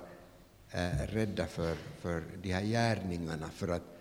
Eh, 0.71 1.07
rädda 1.07 1.47
för, 1.47 1.75
för 1.75 2.25
de 2.43 2.53
här 2.53 2.63
gärningarna 2.63 3.49
för 3.49 3.69
att 3.69 3.99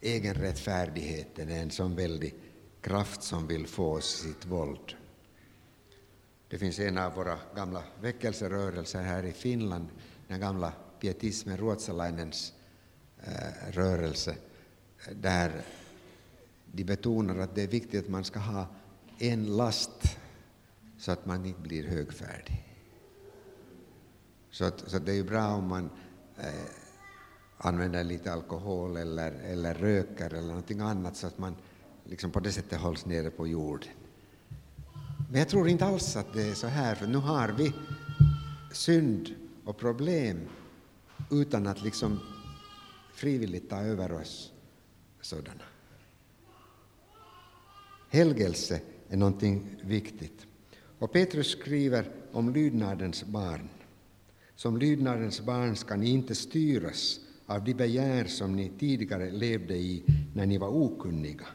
egenrättfärdigheten 0.00 1.48
är 1.50 1.62
en 1.62 1.70
sån 1.70 1.94
väldig 1.96 2.34
kraft 2.80 3.22
som 3.22 3.46
vill 3.46 3.66
få 3.66 3.92
oss 3.92 4.22
sitt 4.22 4.46
våld. 4.46 4.94
Det 6.48 6.58
finns 6.58 6.78
en 6.78 6.98
av 6.98 7.14
våra 7.14 7.38
gamla 7.56 7.82
väckelserörelser 8.00 9.02
här 9.02 9.22
i 9.22 9.32
Finland, 9.32 9.88
den 10.28 10.40
gamla 10.40 10.72
pietismen, 11.00 11.56
Ruotsalainens 11.56 12.52
eh, 13.22 13.72
rörelse, 13.72 14.36
där 15.12 15.62
de 16.72 16.84
betonar 16.84 17.38
att 17.38 17.54
det 17.54 17.62
är 17.62 17.68
viktigt 17.68 18.04
att 18.04 18.10
man 18.10 18.24
ska 18.24 18.38
ha 18.38 18.66
en 19.18 19.56
last 19.56 20.18
så 20.98 21.12
att 21.12 21.26
man 21.26 21.46
inte 21.46 21.60
blir 21.60 21.88
högfärdig. 21.88 22.65
Så, 24.56 24.64
att, 24.64 24.84
så 24.86 24.96
att 24.96 25.06
det 25.06 25.12
är 25.12 25.16
ju 25.16 25.24
bra 25.24 25.46
om 25.46 25.68
man 25.68 25.90
eh, 26.38 26.70
använder 27.58 28.04
lite 28.04 28.32
alkohol 28.32 28.96
eller, 28.96 29.32
eller 29.32 29.74
röker 29.74 30.34
eller 30.34 30.48
någonting 30.48 30.80
annat 30.80 31.16
så 31.16 31.26
att 31.26 31.38
man 31.38 31.56
liksom 32.04 32.30
på 32.30 32.40
det 32.40 32.52
sättet 32.52 32.80
hålls 32.80 33.06
nere 33.06 33.30
på 33.30 33.46
jorden. 33.46 33.88
Men 35.30 35.38
jag 35.38 35.48
tror 35.48 35.68
inte 35.68 35.84
alls 35.84 36.16
att 36.16 36.32
det 36.32 36.42
är 36.42 36.54
så 36.54 36.66
här, 36.66 36.94
för 36.94 37.06
nu 37.06 37.18
har 37.18 37.48
vi 37.48 37.72
synd 38.72 39.34
och 39.64 39.78
problem 39.78 40.40
utan 41.30 41.66
att 41.66 41.82
liksom 41.82 42.20
frivilligt 43.14 43.70
ta 43.70 43.80
över 43.80 44.12
oss 44.12 44.52
sådana. 45.20 45.62
Helgelse 48.10 48.80
är 49.08 49.16
någonting 49.16 49.76
viktigt. 49.82 50.46
Och 50.98 51.12
Petrus 51.12 51.50
skriver 51.50 52.10
om 52.32 52.52
lydnadens 52.52 53.24
barn. 53.24 53.68
Som 54.56 54.76
lydnadens 54.76 55.40
barn 55.40 55.76
ska 55.76 55.96
ni 55.96 56.10
inte 56.10 56.34
styras 56.34 57.20
av 57.46 57.64
de 57.64 57.74
begär 57.74 58.24
som 58.24 58.56
ni 58.56 58.72
tidigare 58.78 59.30
levde 59.30 59.76
i 59.76 60.04
när 60.34 60.46
ni 60.46 60.58
var 60.58 60.68
okunniga. 60.68 61.46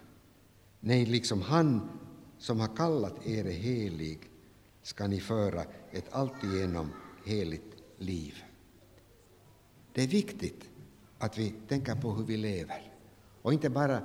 Nej, 0.80 1.06
liksom 1.06 1.42
han 1.42 1.90
som 2.38 2.60
har 2.60 2.76
kallat 2.76 3.28
er 3.28 3.44
helig 3.44 4.20
ska 4.84 5.08
ni 5.08 5.20
föra 5.20 5.64
ett 5.92 6.14
alltigenom 6.14 6.90
heligt 7.26 7.76
liv. 7.98 8.44
Det 9.94 10.04
är 10.04 10.08
viktigt 10.08 10.70
att 11.18 11.38
vi 11.38 11.54
tänker 11.68 11.96
på 11.96 12.12
hur 12.12 12.26
vi 12.26 12.38
lever 12.38 12.94
och 13.42 13.54
inte 13.54 13.70
bara 13.70 14.02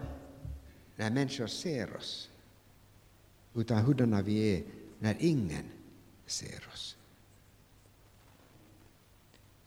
när 0.97 1.11
människor 1.11 1.47
ser 1.47 1.97
oss 1.97 2.31
utan 3.55 3.85
hurdana 3.85 4.23
vi 4.23 4.55
är 4.55 4.65
när 4.99 5.17
ingen 5.19 5.65
ser 6.27 6.69
oss. 6.73 6.96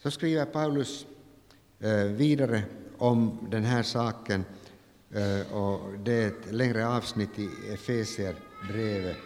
Så 0.04 0.12
skriver 0.12 0.46
Paulus 0.46 1.06
eh, 1.80 2.04
vidare 2.04 2.64
om 2.98 3.48
den 3.52 3.64
här 3.64 3.84
saken 3.84 4.46
eh, 5.12 5.54
och 5.54 6.00
det 6.00 6.14
är 6.14 6.28
ett 6.28 6.54
längre 6.54 6.88
avsnitt 6.88 7.40
i 7.40 7.50
Efesierbrevet 7.74 9.18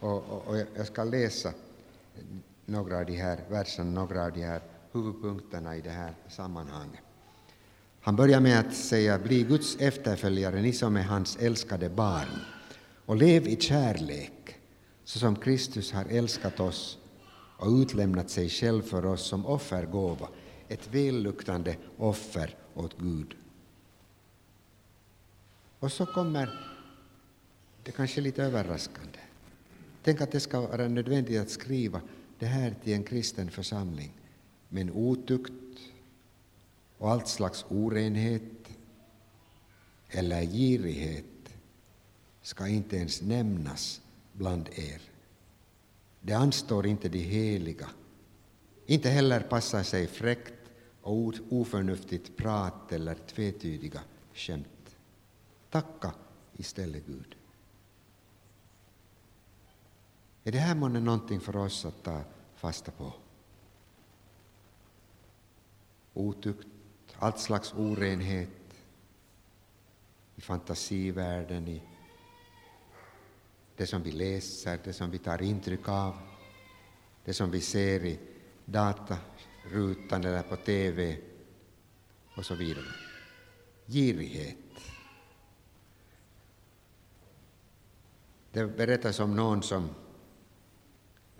och, 0.00 0.30
och, 0.30 0.46
och 0.46 0.56
jag 0.74 0.86
ska 0.86 1.04
läsa 1.04 1.52
några 2.66 2.98
av 2.98 3.06
de 3.06 3.16
här 3.16 3.40
verserna, 3.50 3.90
några 3.90 4.24
av 4.24 4.32
de 4.32 4.42
här 4.42 4.60
huvudpunkterna 4.92 5.76
i 5.76 5.80
det 5.80 5.90
här 5.90 6.14
sammanhanget. 6.28 7.00
Han 8.00 8.16
börjar 8.16 8.40
med 8.40 8.60
att 8.60 8.74
säga 8.74 9.18
bli 9.18 9.42
Guds 9.42 9.76
efterföljare, 9.76 10.62
ni 10.62 10.72
som 10.72 10.96
är 10.96 11.02
hans 11.02 11.36
älskade 11.36 11.88
barn, 11.88 12.40
och 13.06 13.16
lev 13.16 13.48
i 13.48 13.56
kärlek, 13.60 14.56
så 15.04 15.18
som 15.18 15.36
Kristus 15.36 15.92
har 15.92 16.04
älskat 16.04 16.60
oss 16.60 16.98
och 17.56 17.72
utlämnat 17.72 18.30
sig 18.30 18.48
själv 18.48 18.82
för 18.82 19.06
oss 19.06 19.22
som 19.22 19.46
offergåva, 19.46 20.28
ett 20.68 20.94
välluktande 20.94 21.76
offer 21.96 22.56
åt 22.74 22.98
Gud. 22.98 23.34
Och 25.78 25.92
så 25.92 26.06
kommer 26.06 26.72
det 27.82 27.92
kanske 27.92 28.20
lite 28.20 28.42
överraskande. 28.42 29.18
Tänk 30.02 30.20
att 30.20 30.32
det 30.32 30.40
ska 30.40 30.60
vara 30.60 30.88
nödvändigt 30.88 31.40
att 31.40 31.50
skriva 31.50 32.00
det 32.38 32.46
här 32.46 32.74
till 32.84 32.92
en 32.92 33.04
kristen 33.04 33.50
församling. 33.50 34.12
Men 34.68 34.90
otukt 34.90 35.78
och 36.98 37.10
allt 37.10 37.28
slags 37.28 37.64
orenhet 37.68 38.42
eller 40.08 40.42
girighet 40.42 41.24
ska 42.42 42.68
inte 42.68 42.96
ens 42.96 43.22
nämnas 43.22 44.00
bland 44.32 44.68
er. 44.74 45.11
Det 46.22 46.32
anstår 46.32 46.86
inte 46.86 47.08
de 47.08 47.18
heliga. 47.18 47.88
Inte 48.86 49.08
heller 49.08 49.40
passar 49.40 49.82
sig 49.82 50.06
fräckt 50.06 50.54
och 51.02 51.34
oförnuftigt 51.50 52.36
prat 52.36 52.92
eller 52.92 53.14
tvetydiga 53.14 54.00
skämt. 54.34 54.96
Tacka 55.70 56.14
istället 56.52 57.06
Gud. 57.06 57.36
Är 60.44 60.52
det 60.52 60.58
här 60.58 60.74
månne 60.74 61.00
någonting 61.00 61.40
för 61.40 61.56
oss 61.56 61.84
att 61.84 62.02
ta 62.02 62.20
fasta 62.54 62.90
på? 62.90 63.12
Otukt, 66.14 66.68
allt 67.18 67.40
slags 67.40 67.72
orenhet 67.72 68.48
i 70.36 70.40
fantasivärlden, 70.40 71.68
i 71.68 71.82
det 73.76 73.86
som 73.86 74.02
vi 74.02 74.12
läser, 74.12 74.78
det 74.84 74.92
som 74.92 75.10
vi 75.10 75.18
tar 75.18 75.42
intryck 75.42 75.88
av, 75.88 76.16
det 77.24 77.34
som 77.34 77.50
vi 77.50 77.60
ser 77.60 78.04
i 78.04 78.18
datarutan 78.64 80.24
eller 80.24 80.42
på 80.42 80.56
TV 80.56 81.16
och 82.36 82.46
så 82.46 82.54
vidare. 82.54 82.84
Girighet. 83.86 84.56
Det 88.52 88.66
berättas 88.66 89.20
om 89.20 89.36
någon 89.36 89.62
som 89.62 89.88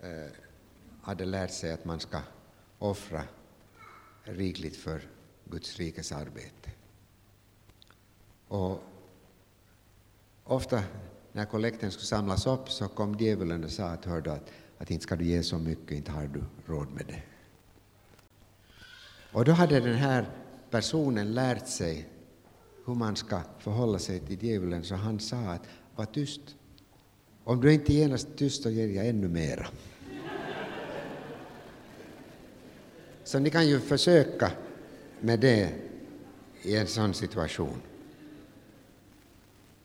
eh, 0.01 0.31
hade 1.01 1.25
lärt 1.25 1.51
sig 1.51 1.71
att 1.71 1.85
man 1.85 1.99
ska 1.99 2.19
offra 2.79 3.23
rikligt 4.23 4.77
för 4.77 5.09
Guds 5.45 5.77
rikes 5.77 6.11
arbete. 6.11 6.71
Och 8.47 8.83
ofta 10.43 10.83
när 11.33 11.45
kollekten 11.45 11.91
skulle 11.91 12.05
samlas 12.05 12.47
upp 12.47 12.69
så 12.69 12.87
kom 12.87 13.15
djävulen 13.19 13.63
och 13.63 13.71
sa 13.71 13.85
att, 13.85 14.05
hörde 14.05 14.31
att, 14.31 14.51
att 14.77 14.91
inte 14.91 15.03
ska 15.03 15.15
du 15.15 15.25
ge 15.25 15.43
så 15.43 15.57
mycket, 15.57 15.91
inte 15.91 16.11
har 16.11 16.27
du 16.27 16.43
råd 16.65 16.91
med 16.91 17.05
det. 17.07 17.21
Och 19.31 19.45
då 19.45 19.51
hade 19.51 19.79
den 19.79 19.95
här 19.95 20.25
personen 20.69 21.33
lärt 21.33 21.67
sig 21.67 22.09
hur 22.85 22.95
man 22.95 23.15
ska 23.15 23.41
förhålla 23.59 23.99
sig 23.99 24.19
till 24.19 24.43
djävulen, 24.43 24.83
så 24.83 24.95
han 24.95 25.19
sa 25.19 25.37
att 25.37 25.67
var 25.95 26.05
tyst. 26.05 26.41
Om 27.43 27.61
du 27.61 27.73
inte 27.73 27.93
genast 27.93 28.27
är 28.27 28.37
tyst 28.37 28.63
så 28.63 28.69
ger 28.69 28.87
jag 28.87 29.07
ännu 29.07 29.27
mera. 29.27 29.67
Så 33.23 33.39
ni 33.39 33.49
kan 33.49 33.67
ju 33.67 33.79
försöka 33.79 34.51
med 35.19 35.39
det 35.39 35.69
i 36.61 36.75
en 36.77 36.87
sån 36.87 37.13
situation. 37.13 37.81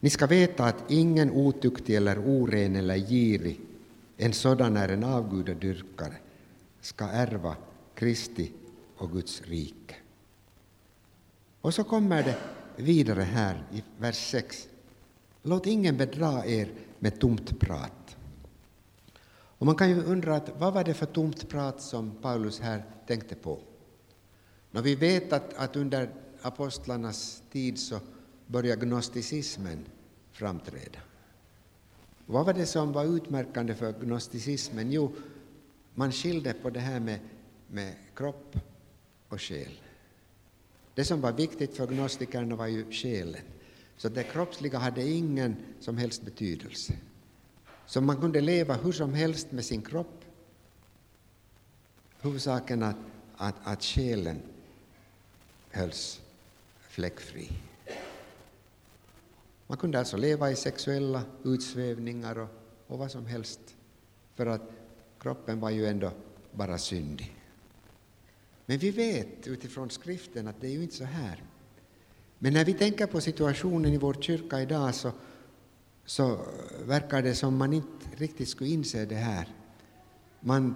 Ni 0.01 0.11
ska 0.11 0.27
veta 0.27 0.65
att 0.65 0.91
ingen 0.91 1.31
otuktig 1.31 1.95
eller 1.95 2.19
oren 2.19 2.77
eller 2.77 2.97
girig, 2.97 3.61
en 4.17 4.33
sådan 4.33 4.77
är 4.77 4.89
en 4.89 5.05
avgudadyrkare, 5.05 6.17
ska 6.81 7.05
ärva 7.05 7.57
Kristi 7.95 8.53
och 8.97 9.13
Guds 9.13 9.43
rike. 9.43 9.95
Och 11.61 11.75
så 11.75 11.85
kommer 11.85 12.23
det 12.23 12.39
vidare 12.77 13.23
här 13.23 13.65
i 13.73 13.83
vers 13.99 14.31
6. 14.31 14.69
Låt 15.43 15.67
ingen 15.67 15.97
bedra 15.97 16.47
er 16.47 16.73
med 16.99 17.21
tomt 17.21 17.61
prat. 17.61 18.17
Och 19.31 19.67
man 19.67 19.75
kan 19.75 19.91
ju 19.91 20.03
undra 20.03 20.37
att 20.37 20.51
vad 20.59 20.75
var 20.75 20.85
det 20.85 20.95
för 20.95 21.07
tomt 21.07 21.49
prat 21.49 21.83
som 21.83 22.11
Paulus 22.23 22.61
här 22.61 22.85
tänkte 23.07 23.35
på? 23.35 23.59
När 24.71 24.83
vi 24.83 24.95
vet 24.95 25.33
att, 25.33 25.55
att 25.55 25.77
under 25.77 26.11
apostlarnas 26.43 27.43
tid 27.53 27.79
så 27.79 28.01
började 28.49 28.87
gnosticismen 28.87 29.85
framträda. 30.33 30.99
Vad 32.27 32.47
var 32.47 32.53
det 32.53 32.67
som 32.67 32.93
var 32.93 33.05
utmärkande 33.05 33.75
för 33.75 33.93
gnosticismen? 33.93 34.93
Jo, 34.93 35.15
man 35.95 36.13
skilde 36.13 36.53
på 36.53 36.71
det 36.71 36.81
här 36.81 37.01
med, 37.01 37.21
med 37.67 37.95
kropp 38.15 38.57
och 39.29 39.41
själ. 39.41 39.81
Det 40.95 41.05
som 41.05 41.21
var 41.21 41.33
viktigt 41.33 41.77
för 41.77 41.87
gnostikerna 41.87 42.57
var 42.57 42.67
ju 42.67 42.93
själen. 42.93 43.43
Så 43.97 44.09
det 44.09 44.23
kroppsliga 44.23 44.79
hade 44.79 45.09
ingen 45.09 45.57
som 45.81 45.97
helst 45.97 46.23
betydelse. 46.23 46.93
Så 47.87 48.01
man 48.01 48.21
kunde 48.21 48.41
leva 48.41 48.75
hur 48.75 48.93
som 48.93 49.15
helst 49.15 49.53
med 49.53 49.65
sin 49.65 49.83
kropp. 49.83 50.25
Huvudsaken 52.21 52.83
att, 52.83 52.97
att, 53.37 53.55
att 53.65 53.83
själen 53.83 54.43
hölls 55.71 56.21
fläckfri. 56.81 57.51
Man 59.69 59.79
kunde 59.79 59.99
alltså 59.99 60.17
leva 60.17 60.51
i 60.51 60.57
sexuella 60.57 61.23
utsvävningar 61.45 62.39
och, 62.39 62.49
och 62.87 62.99
vad 62.99 63.11
som 63.11 63.27
helst, 63.27 63.61
för 64.35 64.47
att 64.47 64.71
kroppen 65.21 65.61
var 65.61 65.71
ju 65.71 65.87
ändå 65.87 66.13
bara 66.53 66.79
syndig. 66.79 67.37
Men 68.67 68.79
vi 68.79 68.91
vet 68.91 69.47
utifrån 69.47 69.91
skriften 69.91 70.49
att 70.49 70.61
det 70.61 70.67
är 70.67 70.71
ju 70.71 70.83
inte 70.83 70.95
så 70.95 71.05
här. 71.05 71.43
Men 72.39 72.53
när 72.53 72.65
vi 72.65 72.75
tänker 72.75 73.07
på 73.07 73.21
situationen 73.21 73.93
i 73.93 73.99
vår 73.99 74.15
kyrka 74.15 74.61
idag 74.61 74.95
så, 74.95 75.13
så 76.05 76.41
verkar 76.85 77.23
det 77.23 77.35
som 77.35 77.57
man 77.57 77.73
inte 77.73 78.07
riktigt 78.17 78.49
skulle 78.49 78.71
inse 78.71 79.05
det 79.05 79.15
här. 79.15 79.55
Man 80.41 80.75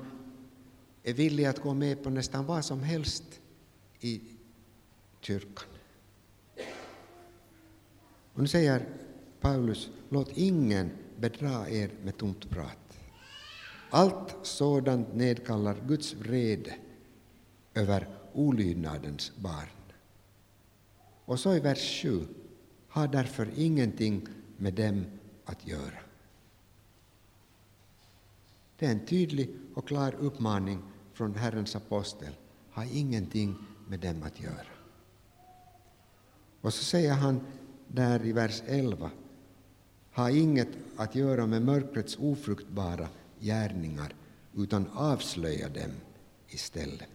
är 1.03 1.13
villig 1.13 1.45
att 1.45 1.59
gå 1.59 1.75
med 1.75 2.03
på 2.03 2.11
nästan 2.11 2.47
vad 2.47 2.65
som 2.65 2.83
helst 2.83 3.25
i 4.01 4.21
kyrkan. 5.21 5.72
Och 8.35 8.41
nu 8.41 8.49
säger 8.49 8.89
Paulus, 9.41 9.91
låt 10.09 10.31
ingen 10.37 10.91
bedra 11.19 11.69
er 11.69 11.91
med 12.03 12.17
tomt 12.17 12.51
prat. 12.51 12.79
Allt 13.91 14.37
sådant 14.43 15.15
nedkallar 15.15 15.77
Guds 15.87 16.15
vrede 16.15 16.75
över 17.75 18.09
olydnadens 18.33 19.33
barn. 19.37 19.69
Och 21.25 21.41
så 21.41 21.55
i 21.55 21.61
vers 21.61 22.03
7, 22.03 22.27
ha 22.89 23.07
därför 23.07 23.51
ingenting 23.57 24.27
med 24.57 24.75
dem 24.75 25.05
att 25.45 25.67
göra. 25.67 25.99
Det 28.79 28.87
är 28.87 28.91
en 28.91 29.07
tydlig 29.07 29.51
och 29.75 29.89
klar 29.89 30.15
uppmaning 30.19 30.83
från 31.13 31.35
Herrens 31.35 31.77
apostel. 31.77 32.33
Ha 32.73 32.85
ingenting 32.85 33.55
med 33.89 34.01
dem 34.01 34.23
att 34.23 34.41
göra. 34.41 34.73
Och 36.61 36.75
så 36.75 36.85
säger 36.85 37.13
han 37.13 37.41
där 37.93 38.27
i 38.27 38.33
vers 38.33 38.63
11. 38.67 39.11
har 40.13 40.31
inget 40.31 40.69
att 40.97 41.15
göra 41.15 41.47
med 41.47 41.63
mörkrets 41.63 42.17
ofruktbara 42.21 43.09
gärningar 43.41 44.15
utan 44.57 44.87
avslöja 44.95 45.69
dem 45.69 45.91
istället. 46.49 47.09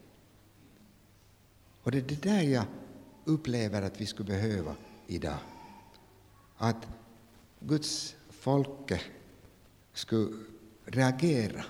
Och 1.83 1.91
det 1.91 1.97
är 1.97 2.01
det 2.01 2.21
där 2.21 2.41
jag 2.41 2.65
upplever 3.25 3.81
att 3.81 4.01
vi 4.01 4.05
skulle 4.05 4.27
behöva 4.27 4.75
idag. 5.07 5.37
Att 6.57 6.87
Guds 7.59 8.15
folke 8.29 9.01
skulle 9.93 10.37
reagera, 10.85 11.63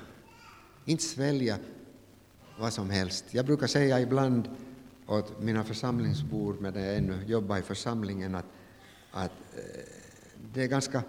inte 0.86 1.03
svälja 1.03 1.58
vad 2.60 2.74
som 2.74 2.89
helst. 2.89 3.26
Jag 3.32 3.45
brukar 3.45 3.68
säga 3.68 3.99
ibland 3.99 4.49
åt 5.08 5.41
mina 5.41 5.64
församlingsbor 5.64 6.58
medan 6.60 6.84
jag 6.84 6.97
ännu 6.97 7.24
jobbar 7.26 7.58
i 7.58 7.62
församlingen 7.62 8.36
att, 8.36 8.45
att 9.12 9.32
eh, 9.55 9.62
det 10.53 10.64
är 10.64 10.68
ganska 10.68 11.03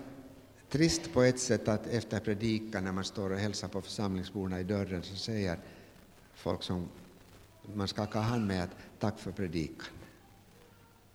trist 0.68 1.12
på 1.12 1.22
ett 1.22 1.38
sätt 1.38 1.68
att 1.68 1.86
efter 1.86 2.20
predikan 2.20 2.84
när 2.84 2.92
man 2.92 3.04
står 3.04 3.30
och 3.30 3.38
hälsar 3.38 3.68
på 3.68 3.82
församlingsborna 3.82 4.60
i 4.60 4.64
dörren 4.64 5.02
så 5.02 5.16
säger 5.16 5.58
folk 6.34 6.62
som 6.62 6.88
man 7.74 7.88
skakar 7.88 8.20
hand 8.20 8.46
med 8.46 8.64
att 8.64 8.76
tack 8.98 9.18
för 9.18 9.32
predikan. 9.32 9.86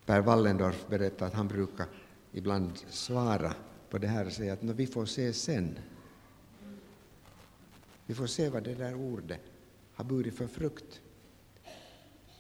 Per 0.06 0.22
Wallendorf 0.22 0.88
berättade 0.88 1.26
att 1.26 1.34
han 1.34 1.48
brukar 1.48 1.86
ibland 2.32 2.78
svara 2.90 3.54
på 3.90 3.98
det 3.98 4.08
här 4.08 4.26
och 4.26 4.32
säga 4.32 4.54
att 4.54 4.64
vi 4.64 4.88
får 4.88 5.06
se 5.06 5.34
sen. 5.34 5.80
Vi 8.06 8.14
får 8.14 8.28
se 8.28 8.50
vad 8.50 8.64
det 8.64 8.76
där 8.76 8.96
ordet 8.96 9.40
har 9.94 10.06
burit 10.06 10.38
för 10.38 10.48
frukt. 10.48 11.02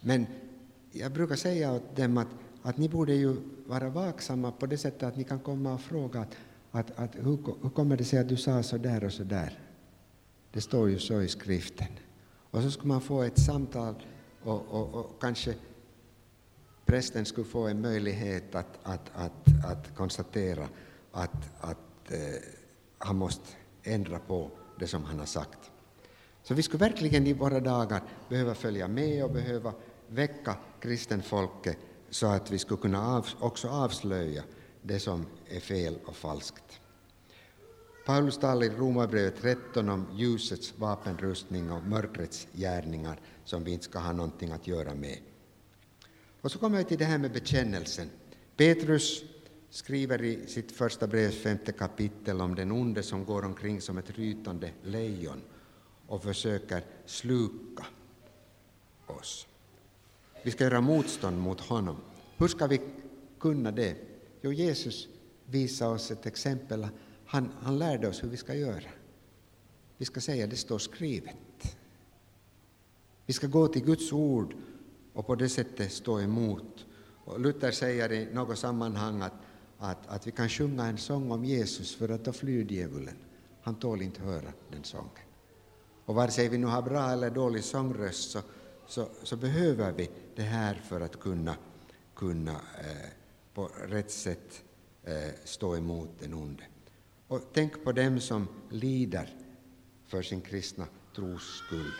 Men 0.02 0.26
jag 0.91 1.12
brukar 1.12 1.36
säga 1.36 1.74
åt 1.74 1.96
dem 1.96 2.18
att, 2.18 2.28
att 2.64 2.78
ni 2.78 2.89
borde 2.89 3.14
ju 3.14 3.36
vara 3.66 3.89
vaksamma 3.89 4.51
på 4.51 4.66
det 4.66 4.78
sättet 4.78 5.03
att 5.03 5.18
ni 5.18 5.24
kan 5.24 5.39
komma 5.39 5.74
och 5.74 5.82
fråga 5.82 6.20
att, 6.22 6.36
att, 6.72 6.99
att 6.99 7.16
hur, 7.16 7.38
hur 7.61 7.70
kommer 7.70 7.97
det 7.97 8.03
sig 8.03 8.20
att 8.20 8.30
du 8.30 8.38
sa 8.38 8.64
så 8.64 8.78
där 8.78 9.03
och 9.03 9.14
så 9.14 9.24
där? 9.24 9.59
Det 10.51 10.61
står 10.61 10.89
ju 10.89 10.99
så 10.99 11.22
i 11.22 11.28
skriften. 11.28 11.88
Och 12.51 12.61
så 12.61 12.72
skulle 12.72 12.88
man 12.88 13.01
få 13.01 13.24
ett 13.24 13.39
samtal 13.39 13.95
och, 14.43 14.61
och, 14.70 14.95
och 14.95 15.22
kanske 15.22 15.53
prästen 16.86 17.26
skulle 17.26 17.47
få 17.47 17.68
en 17.68 17.82
möjlighet 17.82 18.55
att, 18.55 18.80
att, 18.84 19.11
att, 19.14 19.66
att 19.66 19.95
konstatera 19.95 20.68
att, 21.11 21.61
att 21.61 22.11
eh, 22.11 22.20
han 22.97 23.16
måste 23.16 23.47
ändra 23.84 24.20
på 24.20 24.51
det 24.80 24.88
som 24.88 25.03
han 25.03 25.20
har 25.20 25.26
sagt. 25.26 25.72
Så 26.43 26.53
vi 26.53 26.64
skulle 26.64 26.86
verkligen 26.86 27.28
i 27.28 27.34
våra 27.34 27.59
dagar 27.59 28.01
behöva 28.30 28.55
följa 28.55 28.88
med 28.88 29.24
och 29.24 29.32
behöva 29.32 29.74
väcka 30.07 30.55
kristenfolket 30.80 31.78
så 32.14 32.28
att 32.28 32.51
vi 32.51 32.59
skulle 32.59 32.82
kunna 32.82 33.07
av, 33.07 33.28
också 33.39 33.68
avslöja 33.70 34.43
det 34.82 34.99
som 34.99 35.26
är 35.49 35.59
fel 35.59 35.97
och 36.05 36.16
falskt. 36.16 36.80
Paulus 38.05 38.38
talar 38.38 38.64
i 38.64 38.70
Romarbrevet 38.70 39.41
13 39.41 39.89
om 39.89 40.07
ljusets 40.14 40.74
vapenrustning 40.78 41.72
och 41.72 41.84
mörkrets 41.84 42.47
gärningar 42.53 43.20
som 43.43 43.64
vi 43.64 43.72
inte 43.72 43.86
ska 43.86 43.99
ha 43.99 44.11
någonting 44.11 44.51
att 44.51 44.68
göra 44.68 44.93
med. 44.93 45.18
Och 46.41 46.51
så 46.51 46.59
kommer 46.59 46.78
vi 46.78 46.84
till 46.84 46.97
det 46.97 47.05
här 47.05 47.18
med 47.18 47.32
bekännelsen. 47.32 48.09
Petrus 48.57 49.24
skriver 49.70 50.24
i 50.24 50.47
sitt 50.47 50.72
första 50.72 51.07
brevs 51.07 51.38
femte 51.38 51.72
kapitel 51.72 52.41
om 52.41 52.55
den 52.55 52.72
onde 52.72 53.03
som 53.03 53.26
går 53.26 53.45
omkring 53.45 53.82
som 53.82 53.97
ett 53.97 54.11
rytande 54.11 54.72
lejon 54.84 55.41
och 56.07 56.24
försöker 56.24 56.86
sluka 57.05 57.86
oss. 59.07 59.47
Vi 60.44 60.52
ska 60.52 60.64
göra 60.64 60.82
motstånd 60.82 61.38
mot 61.38 61.60
honom. 61.60 61.96
Hur 62.38 62.48
ska 62.48 62.68
vi 62.68 62.82
kunna 63.39 63.72
det? 63.72 63.96
Jo, 64.41 64.52
Jesus 64.52 65.08
visar 65.46 65.88
oss 65.88 66.12
ett 66.12 66.26
exempel. 66.26 66.88
Han, 67.26 67.50
han 67.62 67.80
lärde 67.80 68.08
oss 68.08 68.24
hur 68.24 68.30
vi 68.30 68.38
ska 68.38 68.56
göra. 68.56 68.89
Vi 69.98 70.06
ska 70.06 70.22
säga 70.22 70.48
det 70.48 70.56
står 70.56 70.80
skrivet. 70.80 71.78
Vi 73.26 73.34
ska 73.34 73.48
gå 73.48 73.68
till 73.68 73.84
Guds 73.84 74.12
ord 74.14 74.56
och 75.14 75.28
på 75.28 75.36
det 75.36 75.50
sättet 75.50 75.91
stå 75.91 76.20
emot. 76.20 76.86
Och 77.26 77.39
Luther 77.39 77.72
säger 77.72 78.12
i 78.12 78.34
något 78.34 78.58
sammanhang 78.60 79.22
att, 79.22 79.34
att, 79.78 80.08
att 80.08 80.28
vi 80.28 80.32
kan 80.32 80.50
sjunga 80.50 80.86
en 80.86 80.98
sång 80.98 81.32
om 81.32 81.46
Jesus 81.46 81.96
för 81.96 82.10
att 82.10 82.26
då 82.26 82.34
flyr 82.34 82.72
djävulen. 82.72 83.16
Han 83.62 83.76
tål 83.76 84.02
inte 84.02 84.22
höra 84.22 84.54
den 84.72 84.84
sången. 84.84 85.26
Och 86.06 86.16
vare 86.16 86.32
sig 86.32 86.50
vi 86.50 86.58
nu 86.58 86.68
har 86.68 86.82
bra 86.82 87.10
eller 87.10 87.30
dålig 87.30 87.64
sångröst 87.64 88.32
så, 88.32 88.39
så, 88.88 89.09
så 89.23 89.36
behöver 89.36 89.91
vi 89.91 90.09
det 90.36 90.41
här 90.41 90.73
för 90.73 91.01
att 91.01 91.19
kunna, 91.19 91.55
kunna 92.15 92.51
eh, 92.51 93.09
på 93.53 93.69
rätt 93.88 94.11
sätt 94.11 94.63
eh, 95.03 95.34
stå 95.43 95.77
emot 95.77 96.09
den 96.19 96.34
onde. 96.34 96.63
Och 97.27 97.41
tänk 97.53 97.84
på 97.84 97.91
dem 97.91 98.19
som 98.19 98.47
lider 98.69 99.29
för 100.07 100.21
sin 100.21 100.41
kristna 100.41 100.86
tros 101.15 101.61
skull. 101.65 101.91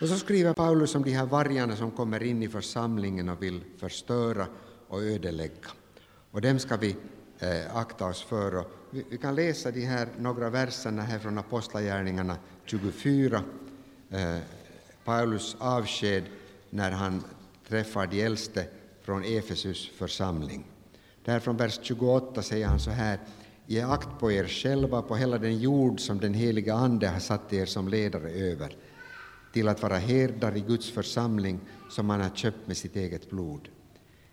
Och 0.00 0.08
så 0.08 0.16
skriver 0.16 0.52
Paulus 0.52 0.94
om 0.94 1.02
de 1.02 1.10
här 1.10 1.26
vargarna 1.26 1.76
som 1.76 1.90
kommer 1.90 2.22
in 2.22 2.42
i 2.42 2.48
församlingen 2.48 3.28
och 3.28 3.42
vill 3.42 3.64
förstöra 3.76 4.46
och 4.88 5.02
ödelägga. 5.02 5.70
Och 6.30 6.40
dem 6.40 6.58
ska 6.58 6.76
vi 6.76 6.96
eh, 7.38 7.76
akta 7.76 8.06
oss 8.06 8.22
för. 8.22 8.56
Och 8.56 8.66
vi, 8.90 9.04
vi, 9.10 9.18
kan 9.18 9.34
läsa 9.34 9.70
de 9.70 9.84
här 9.84 10.08
några 10.18 10.50
verserna 10.50 11.02
här 11.02 11.18
från 11.18 11.38
Apostlagärningarna 11.38 12.36
24. 12.64 13.42
Eh, 14.10 14.36
Paulus 15.08 15.56
avsked 15.58 16.22
när 16.70 16.90
han 16.90 17.24
träffar 17.68 18.06
de 18.06 18.22
äldste 18.22 18.66
från 19.02 19.24
Efesus 19.24 19.88
församling. 19.88 20.64
Där 21.24 21.40
från 21.40 21.56
vers 21.56 21.80
28 21.82 22.42
säger 22.42 22.66
han 22.66 22.80
så 22.80 22.90
här 22.90 23.18
Ge 23.66 23.80
akt 23.80 24.20
på 24.20 24.32
er 24.32 24.44
själva, 24.44 25.02
på 25.02 25.16
hela 25.16 25.38
den 25.38 25.58
jord 25.58 26.00
som 26.00 26.18
den 26.18 26.34
heliga 26.34 26.74
Ande 26.74 27.08
har 27.08 27.20
satt 27.20 27.52
er 27.52 27.66
som 27.66 27.88
ledare 27.88 28.30
över 28.30 28.76
till 29.52 29.68
att 29.68 29.82
vara 29.82 29.96
herdar 29.96 30.56
i 30.56 30.60
Guds 30.60 30.90
församling 30.90 31.60
som 31.90 32.10
han 32.10 32.20
har 32.20 32.30
köpt 32.30 32.66
med 32.66 32.76
sitt 32.76 32.96
eget 32.96 33.30
blod. 33.30 33.68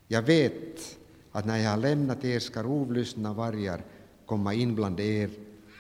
Jag 0.08 0.22
vet 0.22 0.98
att 1.32 1.46
när 1.46 1.58
jag 1.58 1.70
har 1.70 1.78
lämnat 1.78 2.26
er 2.26 2.40
ska 2.40 2.64
rovlystna 2.64 3.34
vargar 3.34 3.84
komma 4.26 4.54
in 4.54 4.76
bland 4.76 5.00
er 5.00 5.30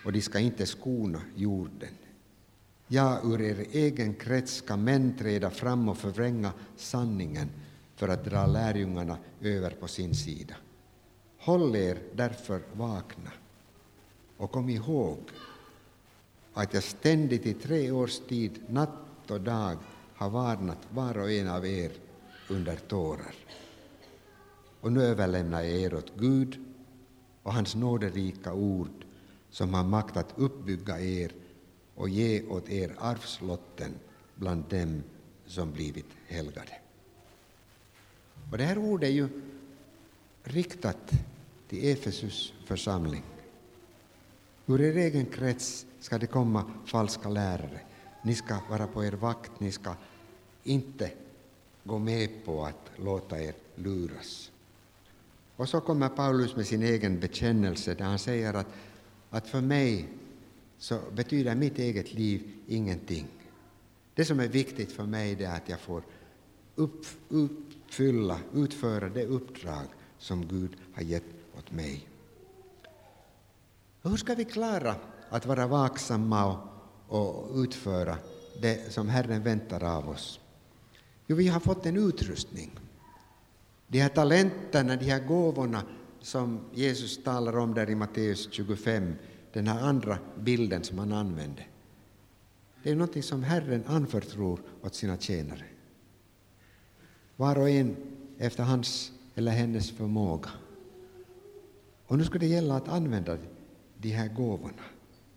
och 0.05 0.13
de 0.13 0.21
ska 0.21 0.39
inte 0.39 0.65
skona 0.65 1.21
jorden. 1.35 1.89
Ja, 2.87 3.19
ur 3.23 3.41
er 3.41 3.65
egen 3.71 4.13
krets 4.13 4.55
ska 4.55 4.77
män 4.77 5.17
träda 5.17 5.49
fram 5.49 5.89
och 5.89 5.97
förvränga 5.97 6.53
sanningen 6.75 7.49
för 7.95 8.07
att 8.07 8.25
dra 8.25 8.45
lärjungarna 8.45 9.17
över 9.41 9.69
på 9.71 9.87
sin 9.87 10.15
sida. 10.15 10.55
Håll 11.39 11.75
er 11.75 11.97
därför 12.13 12.61
vakna 12.73 13.31
och 14.37 14.51
kom 14.51 14.69
ihåg 14.69 15.17
att 16.53 16.73
jag 16.73 16.83
ständigt 16.83 17.45
i 17.45 17.53
tre 17.53 17.91
års 17.91 18.19
tid, 18.19 18.59
natt 18.69 19.31
och 19.31 19.41
dag, 19.41 19.77
har 20.15 20.29
varnat 20.29 20.87
var 20.89 21.17
och 21.17 21.31
en 21.31 21.47
av 21.47 21.65
er 21.65 21.91
under 22.49 22.75
tårar. 22.75 23.35
Och 24.81 24.91
nu 24.91 25.03
överlämnar 25.03 25.61
jag 25.61 25.71
er 25.71 25.93
åt 25.93 26.13
Gud 26.17 26.65
och 27.43 27.53
hans 27.53 27.75
nåderika 27.75 28.53
ord 28.53 29.05
som 29.49 29.73
har 29.73 29.83
makt 29.83 30.17
att 30.17 30.33
uppbygga 30.35 30.99
er 30.99 31.31
och 31.95 32.09
ge 32.09 32.43
åt 32.47 32.69
er 32.69 32.95
arvslotten 32.99 33.93
bland 34.35 34.63
dem 34.69 35.03
som 35.45 35.71
blivit 35.71 36.09
helgade. 36.27 36.77
Och 38.51 38.57
det 38.57 38.63
här 38.63 38.77
ordet 38.77 39.09
är 39.09 39.13
ju 39.13 39.27
riktat 40.43 41.11
till 41.69 41.89
Efesus 41.89 42.53
församling. 42.65 43.23
Ur 44.67 44.81
er 44.81 44.97
egen 44.97 45.25
krets 45.25 45.85
ska 45.99 46.17
det 46.17 46.27
komma 46.27 46.65
falska 46.85 47.29
lärare. 47.29 47.79
Ni 48.23 48.35
ska 48.35 48.59
vara 48.69 48.87
på 48.87 49.05
er 49.05 49.11
vakt, 49.11 49.59
ni 49.59 49.71
ska 49.71 49.95
inte 50.63 51.11
gå 51.83 51.99
med 51.99 52.45
på 52.45 52.65
att 52.65 52.91
låta 52.97 53.41
er 53.41 53.53
luras. 53.75 54.51
Och 55.55 55.69
så 55.69 55.81
kommer 55.81 56.09
Paulus 56.09 56.55
med 56.55 56.67
sin 56.67 56.83
egen 56.83 57.19
bekännelse 57.19 57.93
där 57.93 58.05
han 58.05 58.19
säger 58.19 58.53
att, 58.53 58.67
att 59.29 59.47
för 59.47 59.61
mig 59.61 60.07
så 60.85 60.99
betyder 61.11 61.55
mitt 61.55 61.79
eget 61.79 62.13
liv 62.13 62.41
ingenting. 62.67 63.27
Det 64.15 64.25
som 64.25 64.39
är 64.39 64.47
viktigt 64.47 64.91
för 64.91 65.05
mig 65.05 65.43
är 65.43 65.55
att 65.55 65.69
jag 65.69 65.79
får 65.79 66.03
upp, 66.75 67.05
uppfylla, 67.29 68.39
utföra 68.53 69.09
det 69.09 69.25
uppdrag 69.25 69.85
som 70.17 70.47
Gud 70.47 70.77
har 70.93 71.03
gett 71.03 71.23
åt 71.57 71.71
mig. 71.71 72.07
hur 74.01 74.17
ska 74.17 74.35
vi 74.35 74.45
klara 74.45 74.95
att 75.29 75.45
vara 75.45 75.67
vaksamma 75.67 76.57
och, 77.07 77.49
och 77.49 77.57
utföra 77.57 78.17
det 78.61 78.93
som 78.93 79.09
Herren 79.09 79.43
väntar 79.43 79.83
av 79.83 80.09
oss? 80.09 80.39
Jo, 81.27 81.35
vi 81.35 81.47
har 81.47 81.59
fått 81.59 81.85
en 81.85 81.97
utrustning. 81.97 82.71
De 83.87 83.99
här 83.99 84.09
talenterna, 84.09 84.95
de 84.95 85.05
här 85.05 85.27
gåvorna 85.27 85.81
som 86.21 86.59
Jesus 86.73 87.23
talar 87.23 87.57
om 87.57 87.73
där 87.73 87.89
i 87.89 87.95
Matteus 87.95 88.47
25, 88.51 89.15
den 89.55 89.67
här 89.67 89.81
andra 89.81 90.17
bilden 90.39 90.83
som 90.83 90.99
han 90.99 91.13
använde. 91.13 91.63
Det 92.83 92.91
är 92.91 92.95
någonting 92.95 93.23
som 93.23 93.43
Herren 93.43 93.83
anförtror 93.87 94.59
åt 94.81 94.95
sina 94.95 95.17
tjänare. 95.17 95.63
Var 97.35 97.57
och 97.59 97.69
en 97.69 97.95
efter 98.37 98.63
hans 98.63 99.11
eller 99.35 99.51
hennes 99.51 99.91
förmåga. 99.91 100.49
Och 102.07 102.17
nu 102.17 102.23
ska 102.23 102.39
det 102.39 102.45
gälla 102.45 102.75
att 102.75 102.87
använda 102.87 103.37
de 103.97 104.09
här 104.09 104.27
gåvorna. 104.27 104.83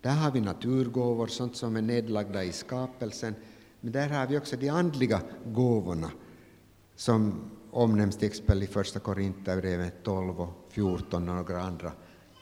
Där 0.01 0.15
har 0.15 0.31
vi 0.31 0.41
naturgåvor, 0.41 1.27
sånt 1.27 1.57
som 1.57 1.77
är 1.77 1.83
nedlagda 1.83 2.45
i 2.45 2.53
skapelsen, 2.53 3.35
men 3.81 3.93
där 3.93 4.09
har 4.09 4.27
vi 4.27 4.39
också 4.39 4.57
de 4.57 4.69
andliga 4.69 5.23
gåvorna 5.47 6.11
som 6.97 7.51
omnämns 7.71 8.17
till 8.17 8.29
exempel 8.29 8.63
i 8.63 8.67
Första 8.67 9.01
Korinthierbrevet 9.01 10.03
12 10.03 10.41
och 10.41 10.69
14 10.71 11.29
och 11.29 11.37
några 11.37 11.63
andra 11.63 11.93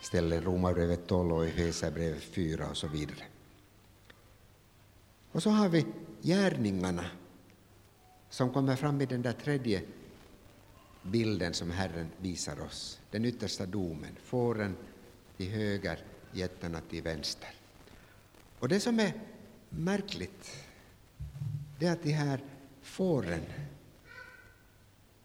ställen, 0.01 0.45
Romarbrevet 0.45 1.07
12 1.07 1.33
och 1.33 1.47
Efesierbrevet 1.47 2.23
4 2.23 2.69
och 2.69 2.77
så 2.77 2.89
vidare. 2.89 3.25
Och 5.33 5.43
så 5.43 5.51
har 5.51 5.69
vi 5.69 5.87
gärningarna 6.23 7.05
som 8.31 8.53
kommer 8.53 8.77
fram 8.77 9.01
i 9.01 9.07
den 9.07 9.23
där 9.23 9.33
tredje 9.33 9.83
bilden 11.03 11.55
som 11.55 11.71
Herren 11.71 12.11
visar 12.21 12.61
oss, 12.61 13.01
den 13.11 13.25
yttersta 13.25 13.67
domen, 13.67 14.17
fåren 14.25 14.77
till 15.37 15.51
höger, 15.51 15.99
getterna 16.33 16.81
till 16.81 17.03
vänster. 17.03 17.51
Och 18.59 18.69
det 18.69 18.81
som 18.81 19.01
är 19.01 19.13
märkligt, 19.69 20.65
det 21.79 21.87
är 21.87 21.93
att 21.93 22.03
de 22.03 22.13
här 22.13 22.45
fåren, 22.83 23.43